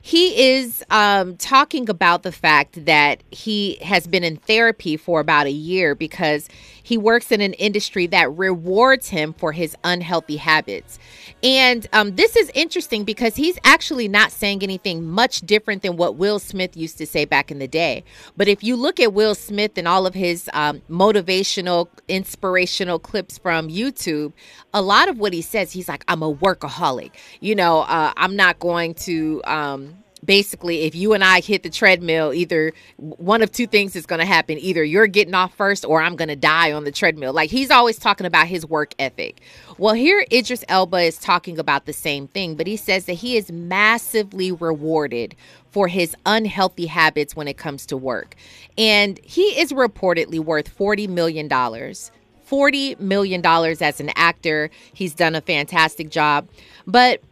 He 0.00 0.54
is 0.54 0.84
um, 0.90 1.36
talking 1.36 1.88
about 1.88 2.22
the 2.22 2.30
fact 2.32 2.84
that 2.84 3.22
he 3.32 3.78
has 3.82 4.06
been 4.06 4.22
in 4.22 4.36
therapy 4.36 4.96
for 4.96 5.18
about 5.20 5.46
a 5.46 5.52
year 5.52 5.96
because 5.96 6.48
he 6.82 6.98
works 6.98 7.30
in 7.30 7.40
an 7.40 7.54
industry 7.54 8.06
that 8.08 8.32
rewards 8.32 9.08
him 9.08 9.32
for 9.32 9.52
his 9.52 9.76
unhealthy 9.84 10.36
habits. 10.36 10.98
And 11.42 11.86
um, 11.92 12.16
this 12.16 12.36
is 12.36 12.50
interesting 12.54 13.04
because 13.04 13.36
he's 13.36 13.58
actually 13.64 14.08
not 14.08 14.32
saying 14.32 14.62
anything 14.62 15.04
much 15.04 15.40
different 15.40 15.82
than 15.82 15.96
what 15.96 16.16
Will 16.16 16.38
Smith 16.38 16.76
used 16.76 16.98
to 16.98 17.06
say 17.06 17.24
back 17.24 17.50
in 17.50 17.58
the 17.58 17.68
day. 17.68 18.04
But 18.36 18.48
if 18.48 18.62
you 18.62 18.76
look 18.76 19.00
at 19.00 19.12
Will 19.12 19.34
Smith 19.34 19.76
and 19.76 19.88
all 19.88 20.06
of 20.06 20.14
his 20.14 20.48
um, 20.52 20.82
motivational, 20.88 21.88
inspirational 22.08 22.98
clips 22.98 23.38
from 23.38 23.68
YouTube, 23.68 24.32
a 24.72 24.82
lot 24.82 25.08
of 25.08 25.18
what 25.18 25.32
he 25.32 25.42
says, 25.42 25.72
he's 25.72 25.88
like, 25.88 26.04
I'm 26.08 26.22
a 26.22 26.34
workaholic. 26.34 27.12
You 27.40 27.54
know, 27.54 27.80
uh, 27.80 28.12
I'm 28.16 28.36
not 28.36 28.58
going 28.58 28.94
to. 28.94 29.42
Um, 29.44 30.01
basically 30.24 30.82
if 30.82 30.94
you 30.94 31.12
and 31.12 31.24
I 31.24 31.40
hit 31.40 31.62
the 31.62 31.70
treadmill, 31.70 32.32
either 32.32 32.72
one 32.96 33.42
of 33.42 33.50
two 33.50 33.66
things 33.66 33.96
is 33.96 34.06
going 34.06 34.20
to 34.20 34.24
happen. 34.26 34.58
Either 34.58 34.84
you're 34.84 35.06
getting 35.06 35.34
off 35.34 35.54
first 35.54 35.84
or 35.84 36.00
I'm 36.00 36.16
going 36.16 36.28
to 36.28 36.36
die 36.36 36.72
on 36.72 36.84
the 36.84 36.92
treadmill. 36.92 37.32
Like 37.32 37.50
he's 37.50 37.70
always 37.70 37.98
talking 37.98 38.26
about 38.26 38.46
his 38.46 38.64
work 38.64 38.94
ethic. 38.98 39.40
Well, 39.78 39.94
here 39.94 40.24
Idris 40.32 40.64
Elba 40.68 40.98
is 40.98 41.18
talking 41.18 41.58
about 41.58 41.86
the 41.86 41.92
same 41.92 42.28
thing, 42.28 42.54
but 42.54 42.66
he 42.66 42.76
says 42.76 43.06
that 43.06 43.14
he 43.14 43.36
is 43.36 43.50
massively 43.50 44.52
rewarded 44.52 45.34
for 45.70 45.88
his 45.88 46.14
unhealthy 46.26 46.86
habits 46.86 47.34
when 47.34 47.48
it 47.48 47.56
comes 47.56 47.86
to 47.86 47.96
work. 47.96 48.36
And 48.76 49.18
he 49.24 49.58
is 49.58 49.72
reportedly 49.72 50.38
worth 50.38 50.76
$40 50.76 51.08
million. 51.08 51.48
$40 51.48 53.00
million 53.00 53.46
as 53.46 54.00
an 54.00 54.10
actor. 54.14 54.70
He's 54.92 55.14
done 55.14 55.34
a 55.34 55.40
fantastic 55.40 56.10
job. 56.10 56.48
But 56.86 57.22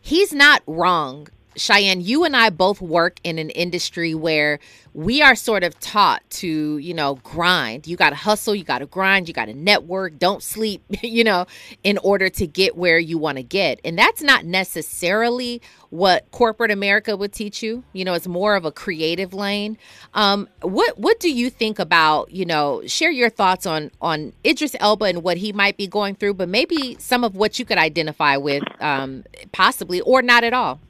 he's 0.00 0.32
not 0.32 0.62
wrong 0.66 1.28
Cheyenne, 1.56 2.00
you 2.00 2.24
and 2.24 2.36
I 2.36 2.50
both 2.50 2.80
work 2.80 3.18
in 3.24 3.38
an 3.38 3.50
industry 3.50 4.14
where 4.14 4.60
we 4.94 5.22
are 5.22 5.34
sort 5.34 5.62
of 5.62 5.78
taught 5.80 6.22
to, 6.30 6.78
you 6.78 6.94
know, 6.94 7.16
grind. 7.16 7.86
You 7.86 7.96
got 7.96 8.10
to 8.10 8.16
hustle, 8.16 8.54
you 8.54 8.64
got 8.64 8.78
to 8.78 8.86
grind, 8.86 9.28
you 9.28 9.34
got 9.34 9.46
to 9.46 9.54
network, 9.54 10.18
don't 10.18 10.42
sleep, 10.42 10.82
you 11.02 11.24
know, 11.24 11.46
in 11.84 11.98
order 11.98 12.28
to 12.30 12.46
get 12.46 12.76
where 12.76 12.98
you 12.98 13.18
want 13.18 13.38
to 13.38 13.42
get. 13.42 13.80
And 13.84 13.98
that's 13.98 14.22
not 14.22 14.44
necessarily 14.44 15.60
what 15.90 16.30
corporate 16.30 16.70
America 16.70 17.16
would 17.16 17.32
teach 17.32 17.62
you. 17.62 17.84
You 17.92 18.04
know, 18.04 18.14
it's 18.14 18.28
more 18.28 18.54
of 18.54 18.64
a 18.64 18.72
creative 18.72 19.34
lane. 19.34 19.76
Um, 20.14 20.48
what 20.62 20.98
what 20.98 21.20
do 21.20 21.32
you 21.32 21.50
think 21.50 21.78
about, 21.78 22.30
you 22.30 22.44
know, 22.44 22.82
share 22.86 23.10
your 23.10 23.30
thoughts 23.30 23.66
on 23.66 23.90
on 24.00 24.32
Idris 24.44 24.76
Elba 24.80 25.06
and 25.06 25.22
what 25.22 25.36
he 25.36 25.52
might 25.52 25.76
be 25.76 25.86
going 25.86 26.14
through, 26.14 26.34
but 26.34 26.48
maybe 26.48 26.96
some 26.98 27.24
of 27.24 27.36
what 27.36 27.58
you 27.58 27.64
could 27.64 27.78
identify 27.78 28.36
with 28.36 28.62
um, 28.80 29.24
possibly 29.52 30.00
or 30.00 30.22
not 30.22 30.44
at 30.44 30.52
all. 30.52 30.80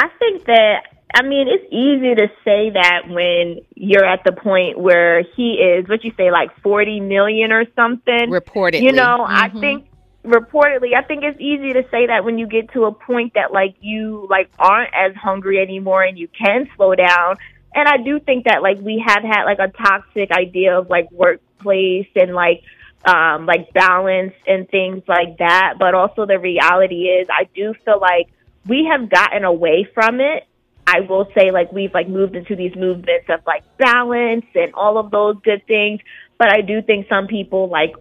I 0.00 0.08
think 0.18 0.46
that 0.46 0.84
I 1.12 1.22
mean, 1.22 1.48
it's 1.48 1.64
easy 1.72 2.14
to 2.14 2.28
say 2.44 2.70
that 2.70 3.08
when 3.08 3.60
you're 3.74 4.04
at 4.04 4.22
the 4.24 4.32
point 4.32 4.78
where 4.78 5.22
he 5.22 5.54
is, 5.54 5.88
what 5.88 6.04
you 6.04 6.12
say, 6.16 6.30
like 6.30 6.50
40 6.62 7.00
million 7.00 7.50
or 7.50 7.64
something. 7.74 8.30
Reportedly. 8.30 8.82
You 8.82 8.92
know, 8.92 9.26
mm-hmm. 9.26 9.56
I 9.56 9.60
think 9.60 9.88
reportedly, 10.24 10.96
I 10.96 11.02
think 11.02 11.24
it's 11.24 11.40
easy 11.40 11.72
to 11.72 11.82
say 11.90 12.06
that 12.06 12.24
when 12.24 12.38
you 12.38 12.46
get 12.46 12.72
to 12.74 12.84
a 12.84 12.92
point 12.92 13.34
that 13.34 13.52
like 13.52 13.74
you 13.80 14.26
like 14.30 14.50
aren't 14.58 14.94
as 14.94 15.14
hungry 15.16 15.60
anymore 15.60 16.02
and 16.02 16.16
you 16.16 16.28
can 16.28 16.68
slow 16.76 16.94
down. 16.94 17.36
And 17.74 17.88
I 17.88 17.96
do 17.98 18.20
think 18.20 18.44
that 18.44 18.62
like 18.62 18.78
we 18.78 19.02
have 19.04 19.24
had 19.24 19.44
like 19.44 19.58
a 19.58 19.68
toxic 19.68 20.30
idea 20.30 20.78
of 20.78 20.88
like 20.88 21.10
workplace 21.10 22.08
and 22.14 22.34
like 22.34 22.62
um 23.04 23.46
like 23.46 23.72
balance 23.72 24.34
and 24.46 24.68
things 24.68 25.02
like 25.08 25.38
that. 25.38 25.74
But 25.78 25.94
also 25.94 26.24
the 26.24 26.38
reality 26.38 27.06
is 27.06 27.26
I 27.30 27.48
do 27.52 27.74
feel 27.84 27.98
like 28.00 28.28
we 28.66 28.88
have 28.90 29.08
gotten 29.08 29.44
away 29.44 29.88
from 29.94 30.20
it. 30.20 30.46
I 30.86 31.00
will 31.00 31.28
say 31.36 31.50
like 31.50 31.72
we've 31.72 31.94
like 31.94 32.08
moved 32.08 32.34
into 32.34 32.56
these 32.56 32.74
movements 32.74 33.26
of 33.28 33.40
like 33.46 33.62
balance 33.78 34.46
and 34.54 34.74
all 34.74 34.98
of 34.98 35.10
those 35.10 35.36
good 35.42 35.66
things. 35.66 36.00
But 36.38 36.52
I 36.52 36.62
do 36.62 36.82
think 36.82 37.06
some 37.08 37.26
people 37.26 37.68
like 37.68 37.94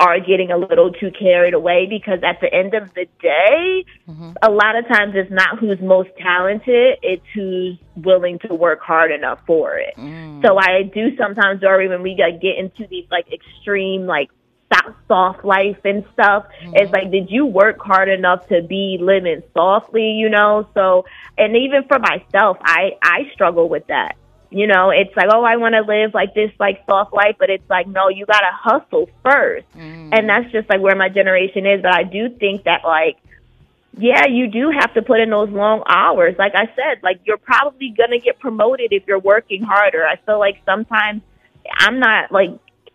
are 0.00 0.18
getting 0.18 0.50
a 0.50 0.56
little 0.56 0.90
too 0.92 1.10
carried 1.10 1.52
away 1.52 1.86
because 1.88 2.20
at 2.24 2.40
the 2.40 2.52
end 2.52 2.72
of 2.72 2.92
the 2.94 3.06
day, 3.20 3.84
mm-hmm. 4.08 4.32
a 4.42 4.50
lot 4.50 4.74
of 4.76 4.88
times 4.88 5.12
it's 5.14 5.30
not 5.30 5.58
who's 5.58 5.78
most 5.80 6.08
talented, 6.18 6.98
it's 7.02 7.22
who's 7.34 7.76
willing 7.96 8.38
to 8.38 8.54
work 8.54 8.80
hard 8.80 9.12
enough 9.12 9.40
for 9.46 9.76
it. 9.76 9.94
Mm. 9.98 10.40
So 10.42 10.56
I 10.58 10.84
do 10.84 11.14
sometimes 11.18 11.60
worry 11.60 11.88
when 11.88 12.02
we 12.02 12.16
like, 12.18 12.40
get 12.40 12.56
into 12.56 12.86
these 12.88 13.04
like 13.10 13.26
extreme 13.30 14.06
like 14.06 14.30
soft 15.08 15.44
life 15.44 15.78
and 15.84 16.04
stuff. 16.12 16.46
Mm-hmm. 16.62 16.76
It's 16.76 16.92
like, 16.92 17.10
did 17.10 17.30
you 17.30 17.46
work 17.46 17.78
hard 17.80 18.08
enough 18.08 18.46
to 18.48 18.62
be 18.62 18.98
living 19.00 19.42
softly, 19.52 20.12
you 20.12 20.28
know? 20.28 20.68
So, 20.74 21.04
and 21.36 21.56
even 21.56 21.84
for 21.88 21.98
myself, 21.98 22.58
I, 22.60 22.92
I 23.02 23.30
struggle 23.32 23.68
with 23.68 23.86
that. 23.88 24.16
You 24.52 24.66
know, 24.66 24.90
it's 24.90 25.14
like, 25.16 25.28
oh, 25.32 25.44
I 25.44 25.56
want 25.56 25.74
to 25.74 25.82
live 25.82 26.12
like 26.12 26.34
this, 26.34 26.50
like 26.58 26.82
soft 26.84 27.12
life, 27.12 27.36
but 27.38 27.50
it's 27.50 27.68
like, 27.70 27.86
no, 27.86 28.08
you 28.08 28.26
got 28.26 28.40
to 28.40 28.50
hustle 28.52 29.08
1st 29.24 29.64
mm-hmm. 29.76 30.10
And 30.12 30.28
that's 30.28 30.50
just 30.50 30.68
like 30.68 30.80
where 30.80 30.96
my 30.96 31.08
generation 31.08 31.66
is. 31.66 31.82
But 31.82 31.94
I 31.94 32.02
do 32.02 32.30
think 32.30 32.64
that 32.64 32.82
like, 32.84 33.16
yeah, 33.96 34.26
you 34.26 34.48
do 34.48 34.70
have 34.70 34.94
to 34.94 35.02
put 35.02 35.20
in 35.20 35.30
those 35.30 35.50
long 35.50 35.82
hours. 35.86 36.34
Like 36.38 36.54
I 36.54 36.66
said, 36.74 37.02
like 37.02 37.20
you're 37.24 37.38
probably 37.38 37.90
going 37.90 38.10
to 38.10 38.18
get 38.18 38.40
promoted 38.40 38.92
if 38.92 39.06
you're 39.06 39.20
working 39.20 39.62
harder. 39.62 40.04
I 40.04 40.16
feel 40.26 40.38
like 40.38 40.58
sometimes 40.64 41.22
I'm 41.78 42.00
not 42.00 42.32
like 42.32 42.50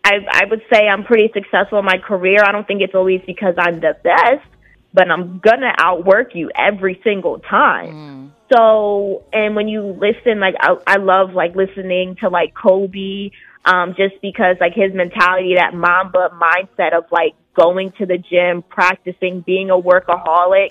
I, 0.06 0.24
I 0.30 0.44
would 0.48 0.62
say 0.72 0.86
I'm 0.86 1.02
pretty 1.02 1.32
successful 1.34 1.80
in 1.80 1.84
my 1.84 1.98
career. 1.98 2.38
I 2.46 2.52
don't 2.52 2.64
think 2.64 2.80
it's 2.80 2.94
always 2.94 3.22
because 3.26 3.56
I'm 3.58 3.80
the 3.80 3.96
best, 4.04 4.46
but 4.94 5.10
I'm 5.10 5.40
gonna 5.40 5.72
outwork 5.78 6.36
you 6.36 6.48
every 6.56 7.00
single 7.02 7.40
time. 7.40 7.92
Mm. 7.92 8.30
So, 8.52 9.24
and 9.32 9.56
when 9.56 9.66
you 9.66 9.82
listen, 9.82 10.38
like 10.38 10.54
I, 10.60 10.76
I 10.86 10.96
love 10.98 11.32
like 11.34 11.56
listening 11.56 12.16
to 12.20 12.28
like 12.28 12.54
Kobe, 12.54 13.30
um, 13.64 13.96
just 13.96 14.14
because 14.22 14.56
like 14.60 14.74
his 14.74 14.94
mentality, 14.94 15.54
that 15.56 15.74
Mamba 15.74 16.30
mindset 16.40 16.96
of 16.96 17.06
like 17.10 17.34
going 17.54 17.90
to 17.98 18.06
the 18.06 18.18
gym, 18.18 18.62
practicing, 18.62 19.40
being 19.40 19.70
a 19.70 19.76
workaholic. 19.76 20.70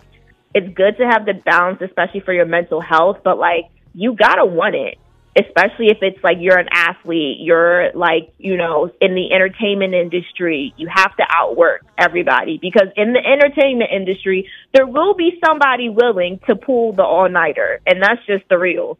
It's 0.53 0.73
good 0.73 0.95
to 0.99 1.05
have 1.05 1.25
the 1.25 1.33
balance, 1.33 1.81
especially 1.81 2.21
for 2.21 2.31
your 2.31 2.45
mental 2.45 2.79
health, 2.79 3.17
but 3.25 3.37
like 3.37 3.65
you 3.93 4.15
gotta 4.15 4.45
want 4.45 4.75
it 4.75 4.97
especially 5.35 5.87
if 5.87 5.97
it's 6.01 6.23
like 6.23 6.37
you're 6.39 6.57
an 6.57 6.69
athlete, 6.71 7.37
you're 7.39 7.91
like, 7.93 8.33
you 8.37 8.55
know, 8.55 8.89
in 9.01 9.15
the 9.15 9.33
entertainment 9.33 9.93
industry, 9.93 10.73
you 10.77 10.87
have 10.87 11.15
to 11.17 11.23
outwork 11.29 11.85
everybody 11.97 12.57
because 12.61 12.87
in 12.95 13.13
the 13.13 13.19
entertainment 13.19 13.91
industry, 13.91 14.49
there 14.73 14.87
will 14.87 15.13
be 15.13 15.39
somebody 15.45 15.89
willing 15.89 16.39
to 16.47 16.55
pull 16.55 16.93
the 16.93 17.03
all 17.03 17.27
nighter. 17.27 17.81
And 17.85 18.01
that's 18.01 18.25
just 18.25 18.47
the 18.49 18.57
real. 18.57 18.97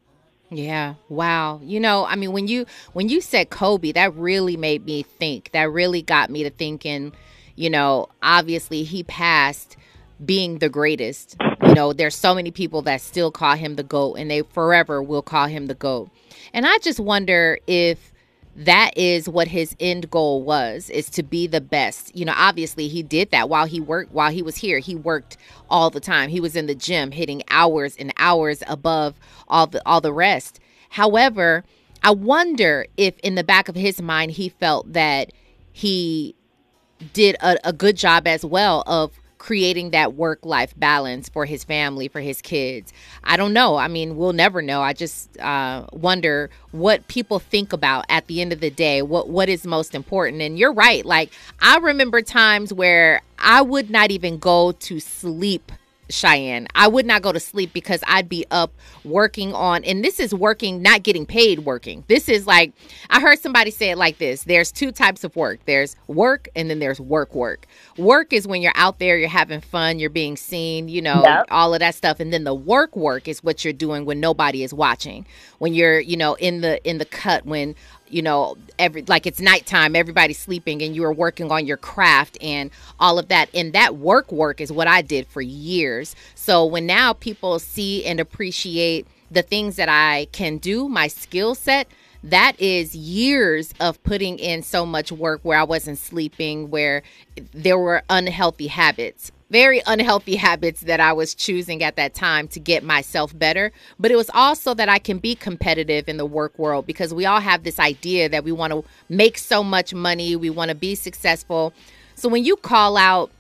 Yeah. 0.50 0.96
Wow. 1.10 1.62
You 1.64 1.80
know, 1.80 2.06
I 2.06 2.16
mean, 2.16 2.32
when 2.32 2.48
you 2.48 2.66
when 2.94 3.10
you 3.10 3.22
said 3.22 3.50
Kobe, 3.50 3.94
that 3.94 4.14
really 4.16 4.58
made 4.58 4.86
me 4.86 5.04
think. 5.04 5.52
That 5.52 5.72
really 5.72 6.02
got 6.02 6.30
me 6.30 6.44
to 6.44 6.50
thinking, 6.50 7.14
you 7.56 7.70
know, 7.70 8.10
obviously 8.22 8.84
he 8.84 9.04
passed 9.04 9.78
being 10.24 10.60
the 10.60 10.70
greatest. 10.70 11.36
You 11.66 11.74
know, 11.74 11.94
there's 11.94 12.16
so 12.16 12.36
many 12.36 12.52
people 12.52 12.82
that 12.84 13.02
still 13.02 13.32
call 13.32 13.56
him 13.56 13.76
the 13.76 13.84
GOAT 13.84 14.16
and 14.16 14.30
they 14.30 14.42
forever 14.42 15.02
will 15.02 15.22
call 15.22 15.48
him 15.48 15.66
the 15.66 15.74
GOAT. 15.74 16.10
And 16.56 16.66
I 16.66 16.78
just 16.78 17.02
wonder 17.02 17.60
if 17.68 18.14
that 18.56 18.98
is 18.98 19.28
what 19.28 19.50
his 19.50 19.76
end 19.82 20.10
goal 20.10 20.42
was 20.42 20.90
is 20.90 21.10
to 21.10 21.22
be 21.22 21.48
the 21.48 21.60
best. 21.60 22.16
You 22.16 22.24
know 22.24 22.34
obviously 22.34 22.88
he 22.88 23.04
did 23.04 23.32
that 23.32 23.50
while 23.50 23.66
he 23.66 23.82
worked 23.82 24.14
while 24.14 24.32
he 24.32 24.42
was 24.42 24.56
here. 24.56 24.80
He 24.80 24.96
worked 24.96 25.36
all 25.70 25.90
the 25.90 26.00
time. 26.00 26.30
He 26.30 26.40
was 26.40 26.56
in 26.56 26.68
the 26.68 26.74
gym 26.74 27.12
hitting 27.12 27.44
hours 27.50 27.98
and 27.98 28.14
hours 28.18 28.64
above 28.68 29.16
all 29.50 29.68
the 29.68 29.82
all 29.86 30.00
the 30.00 30.14
rest. 30.14 30.60
However 30.90 31.66
i 32.04 32.12
wonder 32.12 32.86
if 32.98 33.18
in 33.20 33.36
the 33.36 33.44
back 33.44 33.68
of 33.68 33.76
his 33.76 34.02
mind 34.02 34.32
he 34.32 34.48
felt 34.48 34.94
that 34.94 35.32
he 35.72 36.36
did 37.14 37.36
a, 37.42 37.58
a 37.68 37.74
good 37.74 37.98
job 37.98 38.28
as 38.28 38.46
well 38.46 38.84
of 38.86 39.12
creating 39.46 39.92
that 39.92 40.16
work 40.16 40.44
life 40.44 40.74
balance 40.76 41.30
for 41.30 41.46
his 41.46 41.64
family, 41.64 42.08
for 42.08 42.20
his 42.20 42.42
kids. 42.42 42.92
I 43.24 43.38
don't 43.38 43.54
know. 43.54 43.76
I 43.76 43.88
mean, 43.88 44.18
we'll 44.18 44.34
never 44.34 44.60
know. 44.60 44.82
I 44.82 44.94
just 44.94 45.38
uh, 45.40 45.86
wonder 45.94 46.50
what 46.72 47.08
people 47.08 47.38
think 47.38 47.72
about 47.72 48.06
at 48.10 48.26
the 48.26 48.42
end 48.42 48.52
of 48.54 48.60
the 48.60 48.72
day. 48.72 49.04
What 49.04 49.30
what 49.30 49.48
is 49.48 49.68
most 49.68 49.94
important? 49.94 50.42
And 50.42 50.58
you're 50.58 50.74
right. 50.74 51.06
Like 51.06 51.32
I 51.60 51.78
remember 51.78 52.24
times 52.24 52.74
where 52.74 53.22
I 53.38 53.62
would 53.62 53.92
not 53.92 54.10
even 54.10 54.40
go 54.40 54.72
to 54.72 55.00
sleep 55.00 55.72
Cheyenne. 56.10 56.68
I 56.76 56.88
would 56.88 57.06
not 57.06 57.22
go 57.22 57.32
to 57.32 57.40
sleep 57.40 57.74
because 57.74 58.02
I'd 58.08 58.30
be 58.30 58.46
up 58.52 58.74
working 59.04 59.54
on, 59.54 59.84
and 59.84 60.04
this 60.04 60.20
is 60.20 60.34
working, 60.34 60.82
not 60.82 61.04
getting 61.04 61.26
paid 61.26 61.60
working. 61.60 62.04
This 62.08 62.30
is 62.30 62.48
like, 62.48 62.74
I 63.10 63.20
heard 63.20 63.40
somebody 63.40 63.72
say 63.72 63.92
it 63.92 63.98
like 63.98 64.18
this 64.18 64.44
there's 64.44 64.72
two 64.72 64.92
types 64.92 65.24
of 65.24 65.36
work 65.36 65.60
there's 65.66 65.96
work, 66.08 66.48
and 66.56 66.70
then 66.70 66.80
there's 66.80 67.00
work 67.00 67.34
work. 67.34 67.68
Work 67.98 68.34
is 68.34 68.48
when 68.48 68.62
you're 68.62 68.74
out 68.76 69.00
there, 69.00 69.18
you're 69.18 69.30
having 69.30 69.62
fun, 69.62 70.00
you're 70.00 70.10
being 70.10 70.38
seen, 70.38 70.88
you 70.88 71.02
know, 71.02 71.24
yep. 71.24 71.46
all 71.50 71.74
of 71.74 71.80
that 71.80 71.96
stuff. 71.96 72.20
And 72.20 72.32
then 72.32 72.44
the 72.44 72.54
work 72.54 72.96
work 72.96 73.28
is 73.28 73.44
what 73.44 73.64
you're 73.64 73.74
doing 73.74 74.06
when 74.06 74.20
nobody 74.20 74.64
is 74.64 74.74
watching, 74.74 75.26
when 75.60 75.74
you're, 75.74 76.00
you 76.00 76.18
know, 76.18 76.36
in 76.36 76.62
the, 76.62 76.86
in 76.88 76.98
the 76.98 77.06
cut, 77.06 77.46
when 77.46 77.76
you 78.10 78.22
know 78.22 78.58
every 78.78 79.04
like 79.04 79.26
it's 79.26 79.40
nighttime 79.40 79.96
everybody's 79.96 80.40
sleeping 80.40 80.82
and 80.82 80.96
you 80.96 81.04
are 81.04 81.14
working 81.14 81.52
on 81.52 81.66
your 81.66 81.78
craft 81.78 82.38
and 82.42 82.72
all 83.00 83.20
of 83.20 83.28
that. 83.30 83.50
And 83.54 83.74
that 83.74 83.96
work 83.98 84.32
work 84.32 84.62
is 84.62 84.72
what 84.72 84.88
i 84.88 85.02
did 85.02 85.28
for 85.28 85.42
years. 85.42 86.16
So 86.36 86.66
when 86.66 86.86
now 86.86 87.14
people 87.14 87.60
see 87.60 88.06
and 88.06 88.20
appreciate 88.20 89.08
the 89.32 89.42
things 89.42 89.76
that 89.76 89.90
i 89.90 90.28
can 90.32 90.58
do 90.58 90.88
my 90.88 91.08
skill 91.08 91.56
set 91.56 91.88
that 92.26 92.60
is 92.60 92.96
years 92.96 93.72
of 93.80 94.02
putting 94.02 94.40
in 94.40 94.64
so 94.64 94.84
much 94.84 95.12
work 95.12 95.42
where 95.44 95.60
I 95.60 95.64
wasn't 95.64 96.00
sleeping, 96.00 96.72
where 96.72 97.04
there 97.54 97.78
were 97.78 98.02
unhealthy 98.10 98.66
habits, 98.66 99.32
very 99.50 99.82
unhealthy 99.86 100.36
habits 100.36 100.82
that 100.82 101.00
I 101.00 101.14
was 101.14 101.36
choosing 101.36 101.84
at 101.84 101.96
that 101.98 102.14
time 102.14 102.48
to 102.50 102.60
get 102.60 102.84
myself 102.84 103.38
better. 103.38 103.72
But 104.00 104.12
it 104.12 104.16
was 104.16 104.30
also 104.34 104.74
that 104.74 104.90
I 104.90 105.00
can 105.00 105.20
be 105.20 105.36
competitive 105.36 106.10
in 106.10 106.18
the 106.18 106.26
work 106.26 106.58
world 106.58 106.86
because 106.86 107.14
we 107.14 107.26
all 107.26 107.40
have 107.40 107.64
this 107.64 107.80
idea 107.80 108.30
that 108.30 108.44
we 108.44 108.52
want 108.52 108.74
to 108.74 108.84
make 109.10 109.38
so 109.38 109.64
much 109.64 109.94
money, 109.94 110.36
we 110.36 110.50
want 110.50 110.70
to 110.70 110.76
be 110.76 110.96
successful. 110.96 111.74
So 112.16 112.30
when 112.30 112.44
you 112.44 112.56
call 112.56 112.98
out 112.98 113.32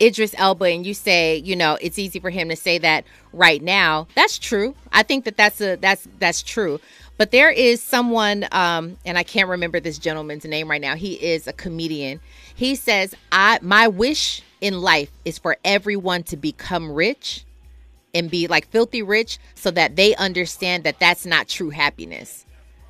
Idris 0.00 0.34
Elba 0.38 0.64
and 0.64 0.86
you 0.86 0.94
say, 0.94 1.36
you 1.36 1.54
know, 1.54 1.76
it's 1.80 1.98
easy 1.98 2.18
for 2.20 2.30
him 2.30 2.48
to 2.48 2.56
say 2.56 2.78
that 2.78 3.04
right 3.32 3.62
now. 3.62 4.08
That's 4.14 4.38
true. 4.38 4.74
I 4.92 5.02
think 5.02 5.26
that 5.26 5.36
that's 5.36 5.60
a 5.60 5.76
that's 5.76 6.08
that's 6.18 6.42
true. 6.42 6.80
But 7.18 7.32
there 7.32 7.50
is 7.50 7.82
someone, 7.82 8.46
um, 8.50 8.96
and 9.04 9.18
I 9.18 9.24
can't 9.24 9.50
remember 9.50 9.78
this 9.78 9.98
gentleman's 9.98 10.46
name 10.46 10.70
right 10.70 10.80
now. 10.80 10.96
He 10.96 11.14
is 11.14 11.46
a 11.46 11.52
comedian. 11.52 12.18
He 12.54 12.74
says, 12.74 13.14
"I 13.30 13.58
my 13.60 13.88
wish 13.88 14.42
in 14.60 14.80
life 14.80 15.10
is 15.24 15.38
for 15.38 15.56
everyone 15.64 16.22
to 16.24 16.36
become 16.36 16.92
rich 16.92 17.44
and 18.14 18.30
be 18.30 18.46
like 18.48 18.68
filthy 18.68 19.02
rich, 19.02 19.38
so 19.54 19.70
that 19.70 19.96
they 19.96 20.14
understand 20.16 20.84
that 20.84 20.98
that's 20.98 21.24
not 21.24 21.48
true 21.48 21.70
happiness, 21.70 22.44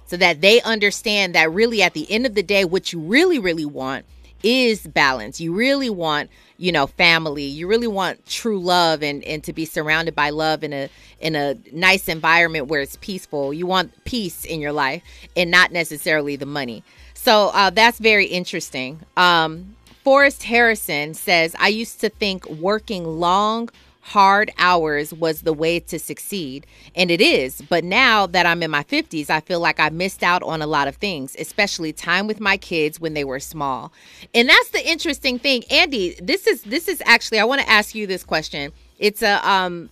so 0.07 0.17
that 0.17 0.41
they 0.41 0.63
understand 0.63 1.35
that 1.35 1.53
really 1.53 1.83
at 1.83 1.95
the 1.95 2.11
end 2.11 2.25
of 2.27 2.35
the 2.35 2.43
day, 2.43 2.65
what 2.65 2.93
you 2.93 3.01
really 3.01 3.39
really 3.39 3.67
want." 3.67 4.07
is 4.43 4.87
balance. 4.87 5.41
You 5.41 5.53
really 5.53 5.91
want, 5.91 6.31
you 6.57 6.73
know, 6.73 6.87
family. 6.87 7.45
You 7.45 7.67
really 7.67 7.87
want 7.87 8.25
true 8.27 8.59
love 8.59 9.03
and 9.03 9.23
and 9.25 9.45
to 9.45 9.53
be 9.53 9.65
surrounded 9.65 10.15
by 10.15 10.31
love 10.31 10.65
in 10.65 10.73
a 10.73 10.89
in 11.21 11.35
a 11.35 11.57
nice 11.73 12.09
environment 12.09 12.69
where 12.69 12.81
it's 12.81 12.97
peaceful. 13.01 13.53
You 13.53 13.67
want 13.67 14.05
peace 14.05 14.45
in 14.45 14.61
your 14.61 14.73
life 14.73 15.03
and 15.37 15.51
not 15.51 15.73
necessarily 15.73 16.37
the 16.37 16.47
money. 16.47 16.83
So 17.15 17.49
uh, 17.53 17.71
that's 17.71 17.99
very 17.99 18.27
interesting. 18.27 19.01
Um, 19.17 19.77
Forrest 20.03 20.45
Harrison 20.45 21.15
says, 21.15 21.55
I 21.59 21.69
used 21.69 22.01
to 22.01 22.09
think 22.09 22.49
working 22.49 23.05
long, 23.21 23.69
hard 24.01 24.51
hours 24.59 25.13
was 25.13 25.43
the 25.43 25.53
way 25.53 25.79
to 25.79 25.99
succeed. 25.99 26.67
And 26.97 27.11
it 27.11 27.21
is. 27.21 27.63
But 27.69 27.85
now 27.85 28.27
that 28.27 28.47
I'm 28.47 28.63
in 28.63 28.71
my 28.71 28.83
50s, 28.83 29.29
I 29.29 29.41
feel 29.41 29.61
like 29.61 29.79
I 29.79 29.91
missed 29.91 30.23
out 30.23 30.43
on 30.43 30.63
a 30.63 30.67
lot 30.67 30.89
of 30.89 30.97
things, 30.97 31.37
especially 31.39 31.93
time 31.93 32.27
with 32.27 32.41
my 32.41 32.57
kids 32.57 32.99
when 32.99 33.15
they 33.15 33.25
were 33.25 33.41
small. 33.41 33.93
And 34.35 34.49
that's 34.49 34.71
the 34.71 34.89
interesting 34.89 35.39
thing. 35.39 35.65
Andy, 35.71 36.17
this 36.21 36.47
is 36.47 36.63
this 36.63 36.89
is 36.89 37.03
actually 37.05 37.39
I 37.39 37.45
want 37.45 37.61
to 37.61 37.69
ask 37.69 37.95
you 37.95 38.07
this 38.07 38.25
question. 38.25 38.73
It's 38.99 39.23
a 39.23 39.47
um 39.49 39.91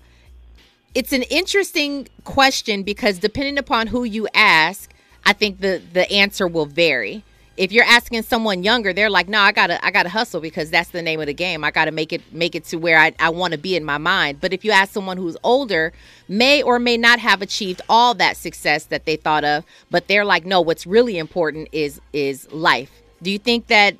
it's 0.95 1.13
an 1.13 1.23
interesting 1.25 2.09
question 2.25 2.83
because 2.83 3.19
depending 3.19 3.59
upon 3.59 3.89
who 3.89 4.05
you 4.05 4.27
ask, 4.35 4.91
I 5.27 5.35
think 5.35 5.61
the 5.61 5.83
the 5.93 6.11
answer 6.11 6.49
will 6.49 6.67
vary 6.67 7.25
if 7.59 7.73
you're 7.73 7.85
asking 7.85 8.23
someone 8.23 8.63
younger, 8.63 8.93
they're 8.93 9.11
like, 9.11 9.29
no, 9.29 9.41
I 9.41 9.51
gotta 9.51 9.85
I 9.85 9.91
gotta 9.91 10.09
hustle 10.09 10.41
because 10.41 10.71
that's 10.71 10.91
the 10.91 11.03
name 11.03 11.21
of 11.21 11.27
the 11.27 11.35
game. 11.35 11.65
I 11.65 11.73
gotta 11.73 11.91
make 11.91 12.13
it 12.13 12.23
make 12.33 12.55
it 12.55 12.65
to 12.67 12.77
where 12.77 12.99
I, 12.99 13.13
I 13.19 13.31
want 13.31 13.53
to 13.53 13.59
be 13.59 13.75
in 13.75 13.85
my 13.85 13.99
mind. 13.99 14.41
But 14.41 14.53
if 14.53 14.65
you 14.65 14.71
ask 14.71 14.93
someone 14.93 15.17
who's 15.17 15.37
older, 15.43 15.93
may 16.29 16.63
or 16.63 16.79
may 16.79 16.97
not 16.97 17.19
have 17.19 17.43
achieved 17.43 17.83
all 17.89 18.15
that 18.15 18.37
success 18.37 18.85
that 18.87 19.07
they 19.07 19.17
thought 19.17 19.43
of, 19.45 19.65
but 19.91 20.07
they're 20.07 20.25
like, 20.25 20.47
no, 20.47 20.61
what's 20.61 20.87
really 20.87 21.19
important 21.19 21.69
is 21.73 22.01
is 22.13 22.51
life. 22.53 22.93
Do 23.23 23.31
you 23.31 23.39
think 23.41 23.67
that 23.67 23.97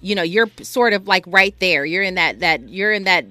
you 0.00 0.14
know 0.14 0.22
you're 0.22 0.48
sort 0.62 0.94
of 0.94 1.06
like 1.06 1.24
right 1.26 1.54
there? 1.60 1.84
You're 1.84 2.02
in 2.02 2.14
that 2.14 2.40
that 2.40 2.66
you're 2.70 2.92
in 2.92 3.04
that 3.04 3.26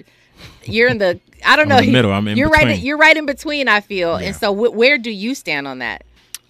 you're 0.64 0.90
in 0.90 1.00
the 1.00 1.20
I 1.44 1.56
don't 1.56 1.68
know. 1.68 1.82
Middle. 1.82 2.12
I'm 2.14 2.28
in 2.28 2.38
you're 2.38 2.50
between. 2.50 2.68
right. 2.68 2.80
You're 2.80 2.98
right 2.98 3.18
in 3.18 3.26
between. 3.26 3.68
I 3.68 3.82
feel. 3.82 4.22
Yeah. 4.22 4.28
And 4.28 4.36
so, 4.36 4.54
wh- 4.54 4.76
where 4.76 5.00
do 5.00 5.10
you 5.10 5.34
stand 5.34 5.68
on 5.68 5.80
that? 5.80 6.04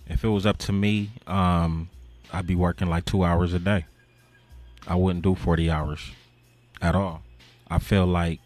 If 0.08 0.23
it 0.23 0.30
was 0.30 0.45
up 0.45 0.58
to 0.60 0.73
me, 0.73 1.12
um, 1.28 1.89
I'd 2.31 2.47
be 2.47 2.55
working 2.55 2.89
like 2.89 3.05
two 3.05 3.23
hours 3.23 3.53
a 3.53 3.59
day. 3.59 3.85
I 4.88 4.95
wouldn't 4.95 5.23
do 5.23 5.35
40 5.35 5.69
hours 5.69 6.11
at 6.81 6.95
all. 6.95 7.23
I 7.67 7.79
feel 7.79 8.05
like, 8.05 8.39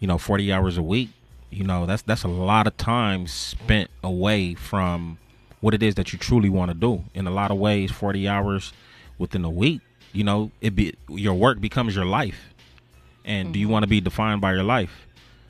you 0.00 0.08
know, 0.08 0.18
40 0.18 0.52
hours 0.52 0.76
a 0.76 0.82
week, 0.82 1.10
you 1.50 1.64
know, 1.64 1.86
that's 1.86 2.02
that's 2.02 2.24
a 2.24 2.28
lot 2.28 2.66
of 2.66 2.76
time 2.76 3.26
spent 3.26 3.90
away 4.02 4.54
from 4.54 5.18
what 5.60 5.74
it 5.74 5.82
is 5.82 5.94
that 5.94 6.12
you 6.12 6.18
truly 6.18 6.48
want 6.48 6.70
to 6.70 6.74
do. 6.74 7.04
In 7.14 7.26
a 7.26 7.30
lot 7.30 7.50
of 7.50 7.58
ways, 7.58 7.90
40 7.90 8.28
hours 8.28 8.72
within 9.18 9.44
a 9.44 9.50
week, 9.50 9.80
you 10.12 10.24
know, 10.24 10.50
it 10.60 10.74
be 10.74 10.94
your 11.08 11.34
work 11.34 11.60
becomes 11.60 11.94
your 11.94 12.04
life. 12.04 12.52
And 13.24 13.52
do 13.52 13.58
you 13.58 13.66
mm-hmm. 13.66 13.72
want 13.72 13.82
to 13.84 13.88
be 13.88 14.00
defined 14.00 14.40
by 14.40 14.52
your 14.52 14.62
life? 14.62 15.06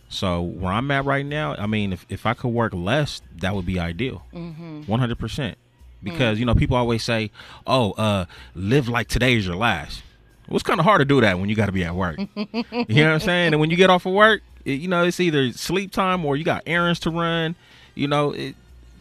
So 0.09 0.41
where 0.43 0.73
I'm 0.73 0.91
at 0.91 1.05
right 1.05 1.27
now, 1.27 1.55
I 1.57 1.67
mean, 1.67 1.93
if, 1.93 2.07
if 2.09 2.27
I 2.27 2.35
could 2.35 2.49
work 2.49 2.73
less, 2.75 3.21
that 3.39 3.55
would 3.55 3.67
be 3.67 3.79
ideal. 3.79 4.23
Mm-hmm. 4.33 4.83
100% 4.83 5.55
because 6.03 6.39
you 6.39 6.45
know 6.45 6.55
people 6.55 6.77
always 6.77 7.03
say 7.03 7.31
oh 7.67 7.93
uh 7.93 8.25
live 8.55 8.89
like 8.89 9.09
today 9.09 9.35
is 9.35 9.47
your 9.47 9.57
last. 9.57 10.03
Well, 10.49 10.57
it's 10.57 10.63
kind 10.63 10.79
of 10.79 10.85
hard 10.85 11.01
to 11.01 11.05
do 11.05 11.21
that 11.23 11.41
when 11.41 11.49
you 11.49 11.57
got 11.57 11.67
to 11.67 11.73
be 11.73 11.83
at 11.83 11.95
work. 11.95 12.19
You 12.19 12.47
know 12.55 12.55
what 12.73 13.15
i'm 13.15 13.21
saying? 13.21 13.53
And 13.53 13.61
when 13.61 13.71
you 13.71 13.77
get 13.77 13.91
off 13.91 14.07
of 14.07 14.13
work 14.13 14.43
it, 14.65 14.81
you 14.81 14.89
know 14.89 15.05
it's 15.05 15.21
either 15.21 15.53
sleep 15.53 15.93
time 15.93 16.25
or 16.25 16.37
you 16.37 16.45
got 16.45 16.63
errands 16.67 17.01
to 17.01 17.11
run. 17.11 17.55
You 17.95 18.09
know 18.09 18.33
it, 18.33 18.55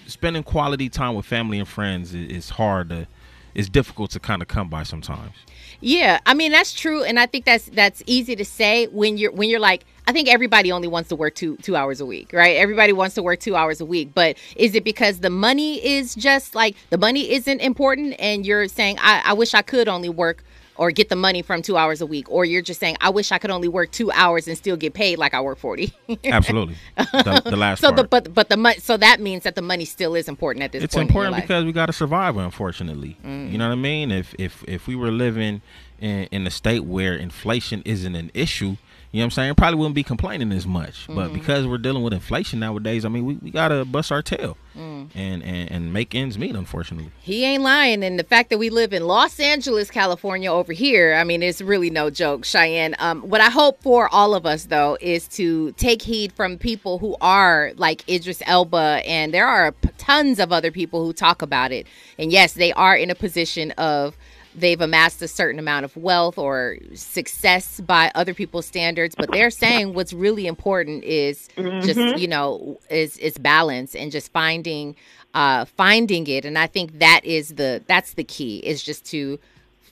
spending 0.08 0.44
quality 0.44 0.90
time 0.90 1.16
with 1.16 1.26
family 1.26 1.60
and 1.60 1.68
friends 1.68 2.14
is, 2.14 2.30
is 2.30 2.50
hard 2.52 2.90
to 2.90 3.08
it's 3.54 3.70
difficult 3.70 4.12
to 4.12 4.20
kind 4.20 4.42
of 4.42 4.48
come 4.48 4.70
by 4.70 4.84
sometimes. 4.84 5.34
Yeah, 5.82 6.20
I 6.26 6.34
mean 6.34 6.52
that's 6.52 6.74
true, 6.74 7.04
and 7.04 7.20
I 7.20 7.26
think 7.26 7.46
that's 7.46 7.66
that's 7.66 8.04
easy 8.06 8.36
to 8.36 8.46
say 8.46 8.88
when 8.88 9.18
you're 9.18 9.32
when 9.32 9.50
you're 9.50 9.60
like. 9.60 9.86
I 10.08 10.12
think 10.12 10.28
everybody 10.30 10.72
only 10.72 10.88
wants 10.88 11.10
to 11.10 11.16
work 11.16 11.36
two 11.36 11.58
two 11.58 11.76
hours 11.76 12.00
a 12.00 12.06
week, 12.06 12.32
right? 12.34 12.58
Everybody 12.58 12.94
wants 12.94 13.16
to 13.16 13.24
work 13.24 13.40
two 13.40 13.56
hours 13.56 13.82
a 13.82 13.86
week, 13.86 14.12
but 14.14 14.38
is 14.56 14.76
it 14.76 14.84
because 14.84 15.20
the 15.20 15.30
money 15.32 15.84
is 15.86 16.14
just 16.16 16.54
like 16.56 16.76
the 16.92 16.98
money 16.98 17.32
isn't 17.32 17.60
important, 17.62 18.16
and 18.20 18.46
you're 18.46 18.68
saying 18.68 18.98
I, 19.00 19.22
I 19.26 19.34
wish 19.34 19.54
I 19.54 19.62
could 19.62 19.88
only 19.88 20.10
work 20.10 20.44
or 20.78 20.92
get 20.92 21.08
the 21.08 21.16
money 21.16 21.42
from 21.42 21.62
two 21.62 21.78
hours 21.78 22.02
a 22.02 22.06
week, 22.06 22.30
or 22.30 22.44
you're 22.44 22.62
just 22.62 22.82
saying 22.82 22.98
I 23.00 23.10
wish 23.10 23.32
I 23.32 23.38
could 23.38 23.50
only 23.50 23.70
work 23.70 23.92
two 23.92 24.12
hours 24.12 24.46
and 24.48 24.58
still 24.58 24.76
get 24.76 24.94
paid 24.94 25.18
like 25.18 25.34
I 25.34 25.42
work 25.42 25.58
forty. 25.58 25.94
absolutely 26.26 26.76
the, 26.98 27.42
the 27.46 27.56
last 27.56 27.80
so 27.80 27.88
part. 27.88 27.96
the 27.98 28.04
but 28.04 28.34
but 28.34 28.50
the 28.50 28.58
money 28.58 28.78
so 28.80 28.98
that 28.98 29.20
means 29.22 29.44
that 29.44 29.56
the 29.56 29.62
money 29.62 29.86
still 29.86 30.14
is 30.16 30.28
important 30.28 30.64
at 30.64 30.72
this 30.74 30.82
point. 30.82 30.84
it's 30.84 30.96
important 30.98 31.16
in 31.18 31.32
your 31.32 31.32
life. 31.40 31.44
because 31.48 31.66
we 31.66 31.72
got 31.72 31.86
to 31.88 31.94
survive 31.94 32.36
unfortunately 32.38 33.18
Mm. 33.24 33.52
you 33.52 33.58
know 33.58 33.68
what 33.68 33.74
i 33.74 33.76
mean 33.76 34.12
if 34.12 34.36
if 34.38 34.64
if 34.68 34.86
we 34.88 34.96
were 34.96 35.12
living 35.12 35.62
in, 36.00 36.24
in 36.32 36.48
a 36.48 36.52
state 36.52 36.84
where 36.86 37.16
inflation 37.16 37.82
isn't 37.86 38.16
an 38.16 38.32
issue 38.34 38.76
you 39.12 39.20
know 39.22 39.26
what 39.26 39.26
i'm 39.26 39.32
saying 39.32 39.56
probably 39.56 39.78
wouldn't 39.80 39.96
be 39.96 40.04
complaining 40.04 40.52
as 40.52 40.66
much 40.68 41.08
but 41.08 41.30
Mm. 41.30 41.34
because 41.34 41.66
we're 41.68 41.78
dealing 41.78 42.04
with 42.04 42.14
inflation 42.14 42.60
nowadays 42.60 43.06
i 43.06 43.10
mean 43.10 43.26
we, 43.26 43.36
we 43.36 43.50
gotta 43.52 43.86
bust 43.86 44.12
our 44.12 44.22
tail 44.22 44.58
Mm. 44.76 45.08
and, 45.16 45.42
and 45.42 45.72
and 45.72 45.94
make 45.94 46.14
ends 46.14 46.38
meet 46.38 46.54
unfortunately 46.54 47.10
He 47.22 47.46
ain't 47.46 47.64
lying. 47.64 48.04
And 48.04 48.20
the 48.20 48.26
fact 48.26 48.50
that 48.50 48.58
we 48.58 48.70
live 48.70 48.92
in 48.92 49.08
Los 49.08 49.40
Angeles, 49.40 49.90
California 49.90 50.52
over 50.52 50.74
here, 50.74 51.14
I 51.14 51.24
mean, 51.24 51.42
it's 51.42 51.62
really 51.62 51.90
no 51.90 52.10
joke, 52.10 52.44
Cheyenne. 52.44 52.94
Um, 53.00 53.22
what 53.22 53.40
I 53.40 53.50
hope 53.50 53.82
for 53.82 54.14
all 54.14 54.36
of 54.36 54.46
us, 54.46 54.66
though, 54.66 54.98
is 55.00 55.30
to 55.30 55.72
take 55.78 56.02
heed 56.02 56.34
from 56.34 56.58
people 56.58 57.00
who 57.00 57.16
are 57.22 57.72
like 57.78 58.04
Idris 58.10 58.44
Elba. 58.46 59.02
And 59.06 59.34
there 59.34 59.48
are 59.48 59.74
tons 59.98 60.40
of 60.42 60.52
other 60.52 60.72
people 60.72 61.06
who 61.06 61.14
talk 61.14 61.42
about 61.42 61.72
it. 61.72 61.88
And 62.20 62.30
yes, 62.34 62.52
they 62.52 62.74
are 62.74 62.98
in 62.98 63.10
a 63.10 63.16
position 63.16 63.72
of 63.78 64.18
they've 64.58 64.82
amassed 64.82 65.22
a 65.22 65.28
certain 65.28 65.60
amount 65.60 65.86
of 65.86 65.96
wealth 65.98 66.38
or 66.38 66.78
success 66.94 67.80
by 67.82 68.12
other 68.16 68.34
people's 68.34 68.66
standards 68.66 69.16
but 69.16 69.32
they're 69.32 69.50
saying 69.50 69.94
what's 69.94 70.14
really 70.14 70.48
important 70.48 71.04
is 71.04 71.50
just 71.56 72.00
you 72.18 72.28
know 72.28 72.80
is 72.90 73.18
is 73.18 73.38
balance 73.38 73.96
and 73.96 74.12
just 74.12 74.32
finding 74.32 74.96
uh 75.34 75.66
finding 75.66 76.26
it. 76.28 76.46
And 76.46 76.58
i 76.58 76.68
think 76.68 77.00
that 77.00 77.22
is 77.24 77.50
the 77.56 77.84
that's 77.88 78.14
the 78.14 78.24
key 78.24 78.58
is 78.60 78.82
just 78.84 79.06
to 79.08 79.40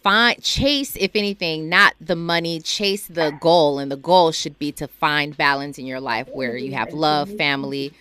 find 0.03 0.41
chase 0.43 0.95
if 0.97 1.15
anything 1.15 1.69
not 1.69 1.93
the 2.01 2.15
money 2.15 2.59
chase 2.59 3.07
the 3.07 3.31
goal. 3.39 3.79
And 3.79 3.89
the 3.91 3.97
goal 3.97 4.31
should 4.31 4.59
be 4.59 4.71
to 4.73 4.87
find 4.87 5.35
balance 5.35 5.77
in 5.77 5.85
your 5.85 6.01
life 6.01 6.27
where 6.33 6.57
you 6.57 6.73
have 6.73 6.93
love 6.93 7.29
family 7.37 7.93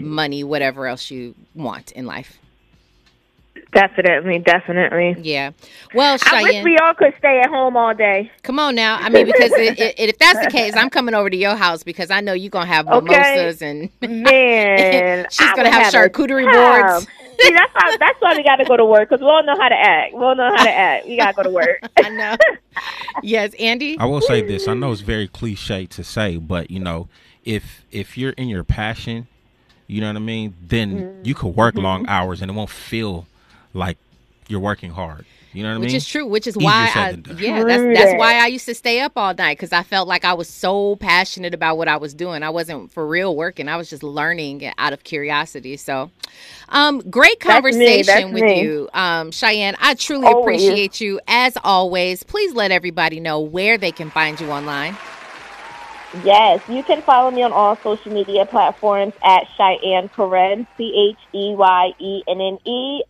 money 0.00 0.44
whatever 0.44 0.86
else 0.86 1.10
you 1.10 1.34
want 1.54 1.92
in 1.92 2.06
life 2.06 2.38
Definitely, 3.72 4.38
definitely. 4.40 5.16
yeah 5.22 5.52
well 5.94 6.18
I 6.26 6.42
wish 6.42 6.56
we 6.62 6.76
all 6.78 6.94
could 6.94 7.14
stay 7.18 7.40
at 7.40 7.48
home 7.48 7.76
all 7.76 7.94
day. 7.94 8.30
Come 8.42 8.58
on 8.58 8.74
now. 8.74 8.98
I 9.00 9.08
mean, 9.08 9.24
because 9.26 9.52
it, 9.52 9.78
it, 9.78 9.94
if 9.98 10.18
that's 10.18 10.40
the 10.40 10.46
case, 10.48 10.76
I'm 10.76 10.90
coming 10.90 11.14
over 11.14 11.30
to 11.30 11.36
your 11.36 11.56
house 11.56 11.82
because 11.82 12.10
I 12.10 12.20
know 12.20 12.32
you're 12.34 12.50
gonna 12.50 12.66
have 12.66 12.86
Okay. 12.86 13.00
mimosas 13.06 13.62
and 13.62 13.88
Man, 14.02 15.26
She's 15.30 15.50
I 15.50 15.56
gonna 15.56 15.70
would 15.70 15.72
have 15.72 15.92
charcuterie 15.94 16.50
boards. 16.50 17.06
See, 17.40 17.52
that's 17.52 17.72
why 17.74 17.92
that's 17.98 18.20
why 18.20 18.34
we 18.36 18.44
got 18.44 18.56
to 18.56 18.64
go 18.66 18.76
to 18.76 18.84
work 18.84 19.08
because 19.08 19.20
we 19.22 19.26
all 19.26 19.42
know 19.44 19.56
how 19.58 19.68
to 19.68 19.74
act. 19.74 20.12
We 20.14 20.20
all 20.22 20.34
know 20.36 20.50
how 20.54 20.62
to 20.64 20.70
act. 20.70 21.06
We 21.08 21.16
got 21.16 21.28
to 21.32 21.36
go 21.36 21.42
to 21.44 21.50
work. 21.50 21.82
I 21.96 22.08
know. 22.10 22.36
yes, 23.22 23.52
Andy. 23.58 23.96
i 23.98 24.04
will 24.04 24.20
say 24.20 24.40
this 24.40 24.66
i 24.68 24.74
know 24.74 24.90
it's 24.92 25.00
very 25.02 25.28
cliche 25.28 25.86
to 25.86 26.02
say 26.02 26.36
but 26.36 26.70
you 26.70 26.80
know 26.80 27.08
if 27.44 27.84
if 27.90 28.16
you're 28.16 28.32
in 28.32 28.48
your 28.48 28.64
passion 28.64 29.26
you 29.86 30.00
know 30.00 30.06
what 30.08 30.16
i 30.16 30.20
mean 30.20 30.54
then 30.62 30.96
Mm-hmm. 30.98 31.24
you 31.26 31.34
could 31.34 31.54
work 31.54 31.74
long 31.76 32.04
hours 32.08 32.40
and 32.40 32.50
it 32.50 32.54
won't 32.54 32.70
feel 32.70 33.26
like 33.74 33.98
you're 34.48 34.60
working 34.60 34.90
hard 34.90 35.26
You 35.52 35.62
know 35.62 35.70
what 35.70 35.74
I 35.76 35.78
mean? 35.78 35.80
which 35.80 35.94
is 35.94 36.06
true. 36.06 36.26
Which 36.26 36.46
is 36.46 36.56
Easier 36.58 36.66
why, 36.66 36.90
I, 36.94 37.10
yeah, 37.38 37.64
that's 37.64 37.88
that's 37.98 38.14
why 38.14 38.38
I 38.38 38.46
used 38.46 38.66
to 38.66 38.74
stay 38.74 39.00
up 39.00 39.12
all 39.16 39.34
night 39.34 39.58
because 39.58 39.72
I 39.72 39.82
felt 39.82 40.08
like 40.08 40.24
I 40.24 40.34
was 40.34 40.48
so 40.48 40.96
passionate 40.96 41.54
about 41.54 41.76
what 41.78 41.88
I 41.88 41.96
was 41.98 42.14
doing. 42.14 42.42
I 42.42 42.50
wasn't 42.50 42.90
for 42.92 43.06
real 43.06 43.36
working. 43.36 43.68
I 43.68 43.76
was 43.76 43.90
just 43.90 44.02
learning 44.02 44.70
out 44.78 44.92
of 44.92 45.04
curiosity. 45.04 45.76
So, 45.76 46.10
um, 46.70 47.00
great 47.10 47.40
That's 47.46 47.70
me, 47.70 48.02
conversation 48.02 48.06
that's 48.06 48.32
with 48.32 48.46
me. 48.46 48.62
you, 48.62 48.88
um, 48.94 49.30
Cheyenne. 49.30 49.76
I 49.80 49.94
truly 49.94 50.26
Always. 50.26 50.62
appreciate 50.66 51.00
you 51.00 51.20
as 51.28 51.56
always. 51.64 52.22
Please 52.22 52.54
let 52.54 52.70
everybody 52.70 53.20
know 53.20 53.40
where 53.40 53.78
they 53.78 53.92
can 53.92 54.10
find 54.10 54.40
you 54.40 54.50
online. 54.50 54.96
Yes, 56.24 56.60
you 56.68 56.82
can 56.82 57.02
follow 57.02 57.30
me 57.30 57.42
on 57.42 57.52
all 57.52 57.76
social 57.76 58.12
media 58.12 58.44
platforms 58.46 59.14
at 59.24 59.44
Cheyenne 59.56 60.08
Corin, 60.10 60.66
C 60.76 61.10
H 61.10 61.18
E 61.34 61.54
Y 61.54 61.92
E 61.98 62.22
N 62.28 62.40
N 62.40 62.58
E 62.66 63.02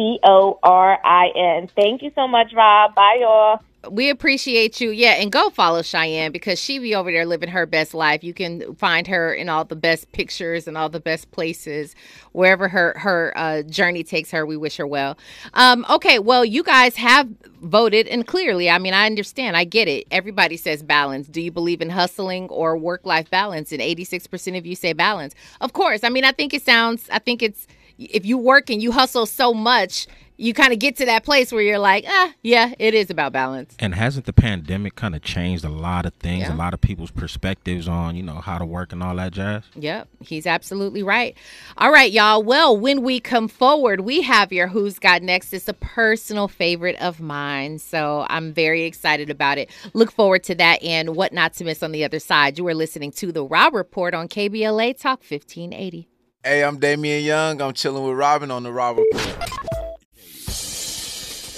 C 0.00 0.18
O 0.24 0.58
R 0.62 0.98
I 1.04 1.28
N. 1.36 1.68
Thank 1.76 2.00
you 2.00 2.10
so 2.14 2.26
much, 2.26 2.54
Rob. 2.54 2.94
Bye, 2.94 3.18
y'all. 3.20 3.60
We 3.90 4.10
appreciate 4.10 4.80
you. 4.80 4.90
Yeah, 4.90 5.12
and 5.12 5.30
go 5.32 5.50
follow 5.50 5.82
Cheyenne 5.82 6.32
because 6.32 6.58
she 6.58 6.78
be 6.78 6.94
over 6.94 7.10
there 7.10 7.24
living 7.24 7.48
her 7.50 7.64
best 7.66 7.92
life. 7.94 8.22
You 8.22 8.34
can 8.34 8.74
find 8.74 9.06
her 9.06 9.32
in 9.32 9.48
all 9.48 9.64
the 9.64 9.76
best 9.76 10.12
pictures 10.12 10.66
and 10.68 10.76
all 10.76 10.88
the 10.90 11.00
best 11.00 11.30
places 11.32 11.94
wherever 12.32 12.68
her 12.68 12.94
her 12.98 13.32
uh, 13.36 13.62
journey 13.62 14.02
takes 14.02 14.30
her. 14.30 14.46
We 14.46 14.56
wish 14.56 14.78
her 14.78 14.86
well. 14.86 15.18
Um, 15.52 15.84
okay, 15.90 16.18
well, 16.18 16.44
you 16.46 16.62
guys 16.62 16.96
have 16.96 17.28
voted, 17.60 18.06
and 18.06 18.26
clearly, 18.26 18.70
I 18.70 18.78
mean, 18.78 18.94
I 18.94 19.04
understand. 19.04 19.54
I 19.56 19.64
get 19.64 19.86
it. 19.86 20.06
Everybody 20.10 20.56
says 20.56 20.82
balance. 20.82 21.26
Do 21.26 21.42
you 21.42 21.50
believe 21.50 21.82
in 21.82 21.90
hustling 21.90 22.48
or 22.48 22.76
work 22.76 23.04
life 23.04 23.28
balance? 23.28 23.70
And 23.70 23.82
eighty 23.82 24.04
six 24.04 24.26
percent 24.26 24.56
of 24.56 24.64
you 24.64 24.76
say 24.76 24.94
balance. 24.94 25.34
Of 25.60 25.74
course. 25.74 26.04
I 26.04 26.08
mean, 26.08 26.24
I 26.24 26.32
think 26.32 26.54
it 26.54 26.62
sounds. 26.62 27.06
I 27.10 27.18
think 27.18 27.42
it's 27.42 27.66
if 28.00 28.24
you 28.26 28.38
work 28.38 28.70
and 28.70 28.82
you 28.82 28.92
hustle 28.92 29.26
so 29.26 29.52
much. 29.54 30.06
You 30.42 30.54
kind 30.54 30.72
of 30.72 30.78
get 30.78 30.96
to 30.96 31.04
that 31.04 31.22
place 31.22 31.52
where 31.52 31.60
you're 31.60 31.78
like, 31.78 32.06
ah, 32.08 32.32
yeah, 32.42 32.72
it 32.78 32.94
is 32.94 33.10
about 33.10 33.30
balance. 33.30 33.74
And 33.78 33.94
hasn't 33.94 34.24
the 34.24 34.32
pandemic 34.32 34.94
kind 34.96 35.14
of 35.14 35.20
changed 35.20 35.66
a 35.66 35.68
lot 35.68 36.06
of 36.06 36.14
things, 36.14 36.44
Yeah. 36.44 36.54
a 36.54 36.56
lot 36.56 36.72
of 36.72 36.80
people's 36.80 37.10
perspectives 37.10 37.86
on, 37.86 38.16
you 38.16 38.22
know, 38.22 38.36
how 38.36 38.56
to 38.56 38.64
work 38.64 38.90
and 38.94 39.02
all 39.02 39.14
that 39.16 39.32
jazz? 39.34 39.64
Yep, 39.74 40.08
he's 40.20 40.46
absolutely 40.46 41.02
right. 41.02 41.36
All 41.76 41.92
right, 41.92 42.10
y'all. 42.10 42.42
Well, 42.42 42.74
when 42.74 43.02
we 43.02 43.20
come 43.20 43.48
forward, 43.48 44.00
we 44.00 44.22
have 44.22 44.50
your 44.50 44.68
Who's 44.68 44.98
Got 44.98 45.20
Next. 45.22 45.52
It's 45.52 45.68
a 45.68 45.74
personal 45.74 46.48
favorite 46.48 46.96
of 47.02 47.20
mine, 47.20 47.78
so 47.78 48.24
I'm 48.30 48.54
very 48.54 48.84
excited 48.84 49.28
about 49.28 49.58
it. 49.58 49.68
Look 49.92 50.10
forward 50.10 50.42
to 50.44 50.54
that 50.54 50.82
and 50.82 51.14
what 51.16 51.34
not 51.34 51.52
to 51.56 51.64
miss 51.64 51.82
on 51.82 51.92
the 51.92 52.02
other 52.02 52.18
side. 52.18 52.56
You 52.56 52.66
are 52.68 52.74
listening 52.74 53.12
to 53.12 53.30
the 53.30 53.44
Rob 53.44 53.74
Report 53.74 54.14
on 54.14 54.26
KBLA 54.26 54.94
Talk 54.98 55.18
1580. 55.20 56.08
Hey, 56.42 56.64
I'm 56.64 56.78
Damian 56.78 57.22
Young. 57.22 57.60
I'm 57.60 57.74
chilling 57.74 58.02
with 58.02 58.16
Robin 58.16 58.50
on 58.50 58.62
the 58.62 58.72
Rob 58.72 58.96
Report. 58.96 59.50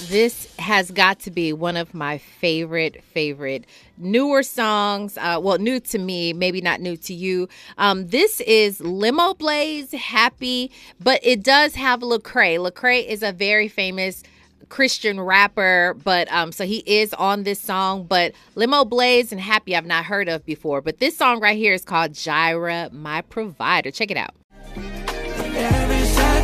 This 0.09 0.53
has 0.59 0.91
got 0.91 1.21
to 1.21 1.31
be 1.31 1.53
one 1.53 1.77
of 1.77 1.95
my 1.95 2.19
favorite, 2.19 3.05
favorite 3.05 3.65
newer 3.97 4.43
songs. 4.43 5.17
Uh, 5.17 5.39
well, 5.41 5.59
new 5.59 5.79
to 5.79 5.99
me, 6.01 6.33
maybe 6.33 6.61
not 6.61 6.81
new 6.81 6.97
to 6.97 7.15
you. 7.15 7.49
Um, 7.79 8.09
this 8.09 8.41
is 8.41 8.81
Limo 8.81 9.35
Blaze, 9.35 9.93
Happi, 9.93 10.71
but 10.99 11.21
it 11.23 11.45
does 11.45 11.77
have 11.77 12.01
Lecrae. 12.01 12.59
Lecrae 12.59 13.07
is 13.07 13.23
a 13.23 13.31
very 13.31 13.69
famous 13.69 14.25
Christian 14.69 15.21
rapper, 15.21 15.95
but 16.03 16.31
um, 16.33 16.51
so 16.51 16.65
he 16.67 16.83
is 16.87 17.15
on 17.15 17.45
this 17.45 17.61
song. 17.61 18.05
But 18.05 18.33
Limoblaze 18.57 19.31
and 19.31 19.41
Happi, 19.41 19.77
I've 19.77 19.87
not 19.87 20.07
heard 20.07 20.29
of 20.29 20.45
before. 20.45 20.81
But 20.81 20.99
this 20.99 21.17
song 21.17 21.39
right 21.39 21.57
here 21.57 21.73
is 21.73 21.85
called 21.85 22.15
Jireh, 22.15 22.91
My 22.93 23.21
Provider. 23.23 23.93
Check 23.93 24.11
it 24.11 24.17
out. 24.17 24.35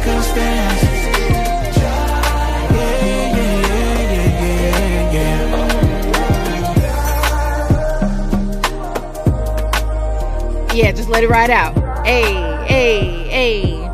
Yeah. 0.08 0.88
Yeah, 10.78 10.92
just 10.92 11.08
let 11.08 11.24
it 11.24 11.28
ride 11.28 11.50
out. 11.50 11.74
Hey, 12.06 12.32
hey, 12.66 13.28
hey. 13.28 13.90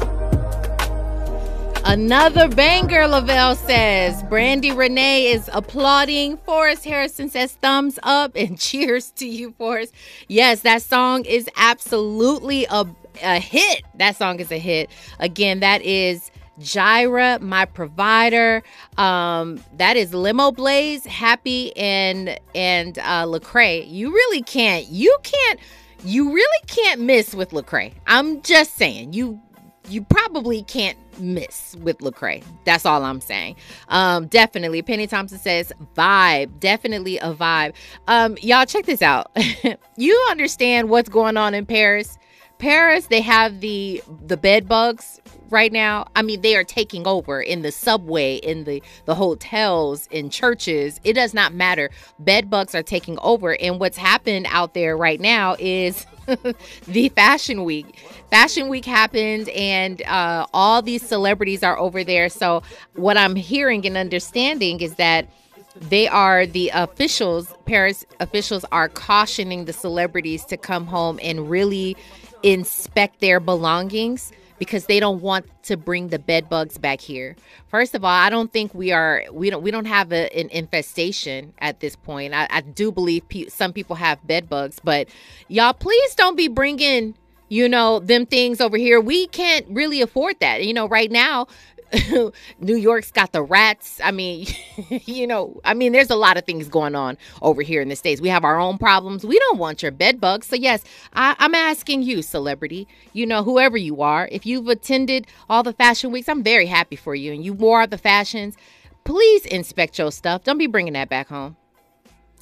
Another 1.85 2.47
banger, 2.49 3.09
Lavelle 3.09 3.57
says. 3.57 4.23
Brandy 4.25 4.71
Renee 4.71 5.33
is 5.33 5.51
applauding. 5.53 6.37
Forrest 6.39 6.85
Harrison 6.85 7.31
says 7.31 7.53
thumbs 7.55 7.99
up 8.03 8.37
and 8.37 8.59
cheers 8.61 9.11
to 9.13 9.27
you, 9.27 9.53
Forrest. 9.59 9.95
Yes, 10.29 10.61
that 10.61 10.83
song 10.83 11.25
is 11.25 11.49
absolutely 11.57 12.67
a, 12.67 12.87
a 13.23 13.39
hit. 13.39 13.83
That 13.95 14.17
song 14.17 14.41
is 14.41 14.51
a 14.51 14.59
hit. 14.59 14.91
Again, 15.19 15.61
that 15.61 15.83
is 15.83 16.31
Jireh, 16.59 17.39
my 17.41 17.65
provider. 17.65 18.63
Um, 18.97 19.63
that 19.77 19.97
is 19.97 20.15
Limo 20.15 20.53
Blaze, 20.53 21.05
Happi, 21.05 21.73
and 21.77 22.39
and 22.55 22.99
uh 22.99 23.25
Lecrae. 23.25 23.91
You 23.91 24.13
really 24.13 24.43
can't. 24.43 24.87
You 24.87 25.17
can't. 25.23 25.61
You 26.05 26.33
really 26.33 26.67
can't 26.67 27.01
miss 27.01 27.35
with 27.35 27.51
Lecrae. 27.51 27.93
I'm 28.07 28.43
just 28.43 28.75
saying. 28.75 29.13
You 29.13 29.41
you 29.89 30.03
probably 30.03 30.63
can't 30.63 30.97
miss 31.21 31.77
with 31.81 31.99
Lecrae. 31.99 32.43
That's 32.65 32.87
all 32.87 33.05
I'm 33.05 33.21
saying. 33.21 33.57
Um, 33.89 34.27
definitely. 34.27 34.83
Penny 34.83 35.07
Thompson 35.07 35.39
says 35.39 35.73
vibe. 35.97 36.59
Definitely 36.59 37.19
a 37.19 37.35
vibe. 37.35 37.75
Um, 38.09 38.37
y'all 38.41 38.67
check 38.67 38.87
this 38.87 39.03
out. 39.03 39.31
you 39.97 40.27
understand 40.31 40.89
what's 40.89 41.09
going 41.09 41.37
on 41.37 41.55
in 41.55 41.67
Paris? 41.67 42.19
Paris, 42.59 43.07
they 43.07 43.21
have 43.21 43.61
the 43.61 44.03
the 44.27 44.37
bed 44.37 44.69
bugs 44.69 45.21
right 45.51 45.73
now. 45.73 46.07
I 46.17 46.23
mean, 46.23 46.41
they 46.41 46.57
are 46.57 46.65
taking 46.65 47.07
over 47.07 47.41
in 47.41 47.63
the 47.63 47.73
subway, 47.73 48.37
in 48.37 48.65
the 48.65 48.83
the 49.07 49.15
hotels, 49.15 50.09
in 50.11 50.31
churches. 50.31 51.01
It 51.05 51.15
does 51.15 51.35
not 51.35 51.55
matter. 51.55 51.91
Bed 52.19 52.51
bugs 52.51 52.75
are 52.75 52.83
taking 52.83 53.19
over, 53.21 53.57
and 53.61 53.81
what's 53.81 53.97
happened 53.97 54.47
out 54.51 54.75
there 54.75 54.97
right 54.97 55.21
now 55.21 55.57
is 55.59 56.07
the 56.87 57.09
fashion 57.11 57.65
week. 57.65 57.99
Fashion 58.31 58.69
week 58.69 58.85
happened, 58.85 59.49
and 59.51 60.03
uh, 60.03 60.47
all 60.55 60.83
these 60.83 61.07
celebrities 61.07 61.63
are 61.63 61.79
over 61.79 62.05
there. 62.05 62.29
So, 62.29 62.63
what 62.95 63.17
I'm 63.17 63.37
hearing 63.37 63.87
and 63.87 63.97
understanding 63.97 64.81
is 64.81 64.95
that 64.95 65.29
they 65.77 66.07
are 66.07 66.47
the 66.47 66.71
officials, 66.73 67.53
Paris 67.67 68.07
officials 68.21 68.65
are 68.71 68.89
cautioning 68.89 69.65
the 69.65 69.73
celebrities 69.73 70.45
to 70.47 70.57
come 70.57 70.87
home 70.87 71.19
and 71.23 71.51
really 71.51 71.97
inspect 72.45 73.21
their 73.21 73.41
belongings 73.41 74.33
because 74.59 74.87
they 74.87 75.01
don't 75.01 75.21
want 75.21 75.47
to 75.65 75.77
bring 75.77 76.09
the 76.09 76.19
bed 76.19 76.49
bugs 76.49 76.79
back 76.79 77.01
here. 77.01 77.37
First 77.69 77.95
of 77.95 78.05
all, 78.05 78.11
I 78.11 78.31
don't 78.31 78.53
think 78.53 78.75
we 78.75 78.93
are 78.93 79.25
we 79.33 79.51
don't 79.51 79.63
we 79.63 79.71
don't 79.71 79.87
have 79.87 80.13
a, 80.13 80.33
an 80.39 80.49
infestation 80.51 81.55
at 81.59 81.81
this 81.81 81.97
point. 81.97 82.35
I, 82.35 82.47
I 82.51 82.61
do 82.61 82.93
believe 82.93 83.29
pe- 83.29 83.49
some 83.49 83.73
people 83.73 83.97
have 83.97 84.25
bed 84.27 84.49
bugs, 84.49 84.79
but 84.83 85.09
y'all 85.49 85.73
please 85.73 86.15
don't 86.15 86.37
be 86.37 86.49
bringing 86.49 87.15
you 87.49 87.69
know 87.69 87.99
them 87.99 88.27
things 88.27 88.61
over 88.61 88.77
here. 88.77 89.01
We 89.01 89.27
can't 89.29 89.67
really 89.69 90.01
afford 90.03 90.39
that. 90.41 90.65
You 90.65 90.75
know, 90.75 90.87
right 90.87 91.11
now 91.11 91.49
New 92.61 92.77
York's 92.77 93.11
got 93.11 93.33
the 93.33 93.43
rats. 93.43 94.01
I 94.03 94.11
mean, 94.11 94.47
you 94.89 95.27
know, 95.27 95.61
I 95.65 95.75
mean, 95.75 95.93
there's 95.93 96.11
a 96.11 96.17
lot 96.17 96.37
of 96.37 96.45
things 96.45 96.69
going 96.69 96.95
on 96.95 97.17
over 97.43 97.63
here 97.63 97.81
in 97.81 97.89
the 97.89 97.97
States. 97.97 98.21
We 98.21 98.29
have 98.29 98.45
our 98.45 98.59
own 98.59 98.79
problems. 98.79 99.25
We 99.25 99.39
don't 99.39 99.59
want 99.59 99.83
your 99.83 99.93
bed 99.93 100.21
bugs. 100.21 100.47
So, 100.47 100.57
yes, 100.57 100.85
I, 101.15 101.37
I'm 101.39 101.55
asking 101.55 102.03
you, 102.03 102.23
celebrity, 102.23 102.89
you 103.13 103.27
know, 103.27 103.43
whoever 103.43 103.77
you 103.77 104.03
are, 104.03 104.29
if 104.33 104.47
you've 104.47 104.69
attended 104.69 105.27
all 105.49 105.63
the 105.63 105.73
fashion 105.73 106.13
weeks, 106.13 106.29
I'm 106.29 106.43
very 106.43 106.67
happy 106.67 106.97
for 106.97 107.15
you 107.15 107.33
and 107.33 107.45
you 107.45 107.53
wore 107.53 107.87
the 107.87 107.99
fashions. 107.99 108.57
Please 109.05 109.45
inspect 109.47 109.99
your 109.99 110.11
stuff. 110.11 110.45
Don't 110.45 110.59
be 110.59 110.67
bringing 110.67 110.95
that 110.95 111.09
back 111.09 111.29
home. 111.29 111.57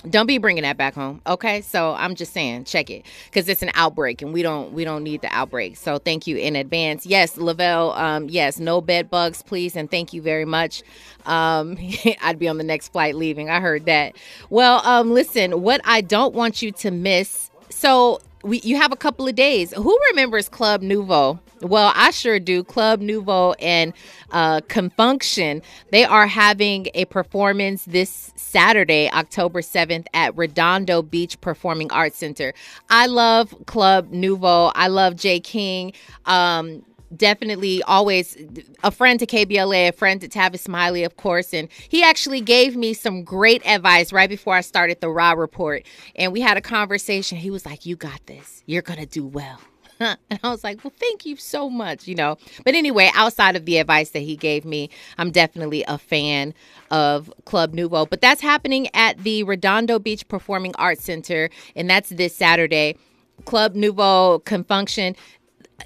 Don't 0.09 0.27
be 0.27 0.39
bringing 0.39 0.65
that 0.65 0.77
back 0.77 0.95
home. 0.95 1.21
Okay, 1.27 1.61
so 1.61 1.95
I'm 1.95 2.15
just 2.17 2.33
saying, 2.33 2.65
check 2.65 2.91
it 2.91 3.05
because 3.27 3.49
it's 3.49 3.63
an 3.63 3.71
outbreak, 3.75 4.21
and 4.21 4.33
we 4.33 4.43
don't 4.43 4.73
we 4.73 4.85
don't 4.85 5.05
need 5.05 5.23
the 5.23 5.29
outbreak. 5.33 5.77
So 5.77 5.99
thank 5.99 6.27
you 6.27 6.37
in 6.37 6.57
advance. 6.57 7.07
Yes, 7.07 7.37
Lavelle. 7.37 7.93
Um, 7.93 8.29
yes, 8.29 8.59
no 8.59 8.81
bed 8.81 9.09
bugs, 9.09 9.43
please, 9.43 9.77
and 9.77 9.91
thank 9.91 10.13
you 10.13 10.21
very 10.21 10.45
much. 10.45 10.83
Um, 11.25 11.79
I'd 12.21 12.39
be 12.39 12.49
on 12.49 12.59
the 12.59 12.65
next 12.65 12.89
flight 12.89 13.15
leaving. 13.15 13.49
I 13.49 13.61
heard 13.61 13.85
that. 13.87 14.17
Well, 14.51 14.85
um, 14.85 15.13
listen, 15.13 15.63
what 15.63 15.81
I 15.85 16.01
don't 16.01 16.35
want 16.35 16.63
you 16.63 16.73
to 16.73 16.91
miss. 16.91 17.51
So 17.71 18.21
we 18.43 18.61
you 18.61 18.77
have 18.77 18.93
a 18.93 18.97
couple 18.97 19.27
of 19.29 19.35
days. 19.35 19.73
Who 19.75 19.99
remembers 20.11 20.49
Club 20.49 20.83
Nouveau? 20.83 21.39
Well, 21.61 21.93
I 21.95 22.11
sure 22.11 22.41
do. 22.41 22.65
Club 22.65 23.01
Nouveau 23.01 23.53
and 23.53 23.93
uh, 24.33 24.63
Con 24.69 24.91
Funk 24.91 25.23
Shun, 25.23 25.63
they 25.91 26.05
are 26.05 26.27
having 26.27 26.89
a 26.95 27.05
performance 27.05 27.85
this 27.85 28.33
Saturday, 28.35 29.09
October 29.13 29.61
7th 29.61 30.07
at 30.13 30.37
Redondo 30.37 31.03
Beach 31.03 31.41
Performing 31.41 31.93
Arts 31.93 32.19
Center. 32.19 32.53
I 32.91 33.07
love 33.07 33.55
Club 33.67 34.11
Nouveau. 34.11 34.73
I 34.75 34.89
love 34.89 35.17
Jay 35.17 35.39
King. 35.39 35.93
Um, 36.27 36.83
definitely 37.17 37.83
always 37.83 38.37
a 38.83 38.91
friend 38.91 39.19
to 39.21 39.27
KBLA, 39.27 39.89
a 39.89 39.93
friend 39.93 40.21
to 40.21 40.29
Tavis 40.29 40.61
Smiley, 40.61 41.05
of 41.05 41.17
course. 41.17 41.53
And 41.53 41.69
he 41.89 42.03
actually 42.03 42.41
gave 42.41 42.77
me 42.77 42.95
some 42.95 43.25
great 43.25 43.65
advice 43.67 44.13
right 44.13 44.29
before 44.29 44.55
I 44.55 44.61
started 44.61 45.01
the 45.01 45.11
Rob 45.11 45.39
Report. 45.39 45.85
And 46.17 46.33
we 46.33 46.41
had 46.41 46.57
a 46.57 46.63
conversation. 46.63 47.39
He 47.39 47.51
was 47.51 47.67
like, 47.67 47.87
You 47.87 47.97
got 47.97 48.27
this. 48.27 48.63
You're 48.67 48.83
going 48.83 49.01
to 49.01 49.07
do 49.07 49.25
well. 49.27 49.61
and 50.31 50.41
I 50.43 50.51
was 50.51 50.65
like, 50.65 50.83
well, 50.83 50.93
thank 50.99 51.25
you 51.27 51.37
so 51.37 51.71
much, 51.71 52.09
you 52.09 52.15
know. 52.15 52.37
But 52.65 52.75
anyway, 52.75 53.11
outside 53.15 53.57
of 53.57 53.65
the 53.65 53.79
advice 53.79 54.11
that 54.11 54.21
he 54.21 54.37
gave 54.37 54.65
me, 54.65 54.91
I'm 55.19 55.31
definitely 55.31 55.85
a 55.87 55.99
fan 55.99 56.55
of 56.91 57.33
Club 57.45 57.75
Nouveau. 57.75 58.07
But 58.07 58.21
that's 58.21 58.41
happening 58.41 58.89
at 58.95 59.19
the 59.19 59.43
Redondo 59.45 59.99
Beach 59.99 60.27
Performing 60.29 60.75
Arts 60.77 61.05
Center, 61.05 61.51
and 61.77 61.89
that's 61.89 62.11
this 62.11 62.35
Saturday. 62.35 62.97
Club 63.45 63.75
Nouveau 63.75 64.41
Con 64.41 64.63
Funk 64.63 64.89
Shun 64.89 65.17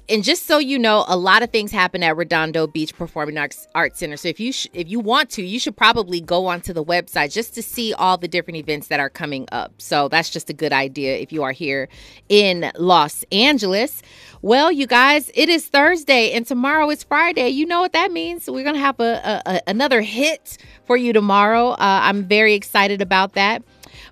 and 0.09 0.23
just 0.23 0.45
so 0.45 0.57
you 0.57 0.79
know, 0.79 1.05
a 1.07 1.17
lot 1.17 1.43
of 1.43 1.49
things 1.51 1.71
happen 1.71 2.03
at 2.03 2.15
Redondo 2.15 2.67
Beach 2.67 2.95
Performing 2.95 3.37
Arts, 3.37 3.67
Arts 3.75 3.99
Center. 3.99 4.17
So 4.17 4.27
if 4.27 4.39
you 4.39 4.51
sh- 4.51 4.67
if 4.73 4.89
you 4.89 4.99
want 4.99 5.29
to, 5.31 5.43
you 5.43 5.59
should 5.59 5.75
probably 5.75 6.21
go 6.21 6.47
onto 6.47 6.73
the 6.73 6.83
website 6.83 7.33
just 7.33 7.53
to 7.55 7.63
see 7.63 7.93
all 7.93 8.17
the 8.17 8.27
different 8.27 8.57
events 8.57 8.87
that 8.87 8.99
are 8.99 9.09
coming 9.09 9.47
up. 9.51 9.73
So 9.77 10.07
that's 10.07 10.29
just 10.29 10.49
a 10.49 10.53
good 10.53 10.73
idea 10.73 11.17
if 11.17 11.31
you 11.31 11.43
are 11.43 11.51
here 11.51 11.89
in 12.29 12.71
Los 12.77 13.23
Angeles. 13.31 14.01
Well, 14.41 14.71
you 14.71 14.87
guys, 14.87 15.31
it 15.33 15.49
is 15.49 15.67
Thursday 15.67 16.31
and 16.31 16.45
tomorrow 16.45 16.89
is 16.89 17.03
Friday. 17.03 17.49
You 17.49 17.65
know 17.65 17.79
what 17.79 17.93
that 17.93 18.11
means? 18.11 18.49
We're 18.49 18.63
gonna 18.63 18.79
have 18.79 18.99
a, 18.99 19.41
a, 19.45 19.51
a 19.51 19.61
another 19.67 20.01
hit 20.01 20.57
for 20.85 20.97
you 20.97 21.13
tomorrow. 21.13 21.69
Uh, 21.69 21.75
I'm 21.79 22.23
very 22.23 22.53
excited 22.53 23.01
about 23.01 23.33
that. 23.33 23.63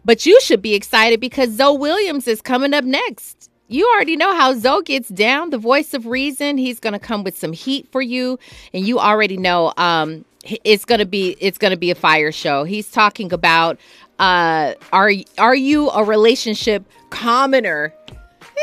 But 0.04 0.26
you 0.26 0.40
should 0.42 0.62
be 0.62 0.76
excited 0.76 1.20
because 1.20 1.52
Zoe 1.52 1.78
Williams 1.78 2.28
is 2.28 2.42
coming 2.42 2.74
up 2.74 2.84
next 2.84 3.50
you 3.68 3.90
already 3.96 4.16
know 4.16 4.36
how 4.36 4.54
Zoe 4.54 4.84
gets 4.84 5.10
down, 5.10 5.50
the 5.50 5.58
voice 5.58 5.94
of 5.94 6.06
reason. 6.06 6.58
He's 6.58 6.80
going 6.80 6.94
to 6.94 7.00
come 7.00 7.24
with 7.24 7.38
some 7.38 7.54
heat 7.54 7.88
for 7.92 8.02
you, 8.02 8.38
and 8.74 8.86
you 8.88 9.00
already 9.00 9.38
know 9.38 9.74
um, 9.78 10.26
it's 10.64 10.86
going 10.86 11.00
to 11.00 11.06
be 11.06 11.36
it's 11.40 11.58
going 11.58 11.72
to 11.72 11.78
be 11.78 11.92
a 11.92 11.96
fire 11.96 12.32
show. 12.32 12.64
He's 12.64 12.92
talking 12.92 13.34
about 13.34 13.80
uh, 14.20 14.74
are 14.94 15.12
are 15.38 15.56
you 15.56 15.90
a 15.90 16.04
relationship 16.04 16.86
commoner? 17.10 17.94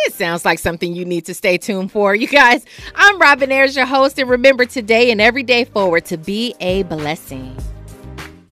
It 0.07 0.15
sounds 0.15 0.45
like 0.45 0.59
something 0.59 0.95
you 0.95 1.05
need 1.05 1.27
to 1.27 1.35
stay 1.35 1.59
tuned 1.59 1.93
for. 1.93 2.15
You 2.15 2.27
guys, 2.27 2.65
I'm 2.95 3.21
Robin 3.21 3.53
Ayers, 3.53 3.77
your 3.77 3.87
host, 3.87 4.19
and 4.19 4.29
remember 4.29 4.65
today 4.65 5.11
and 5.11 5.21
every 5.21 5.43
day 5.43 5.65
forward 5.65 6.07
to 6.07 6.17
be 6.17 6.55
a 6.61 6.83
blessing. 6.85 7.57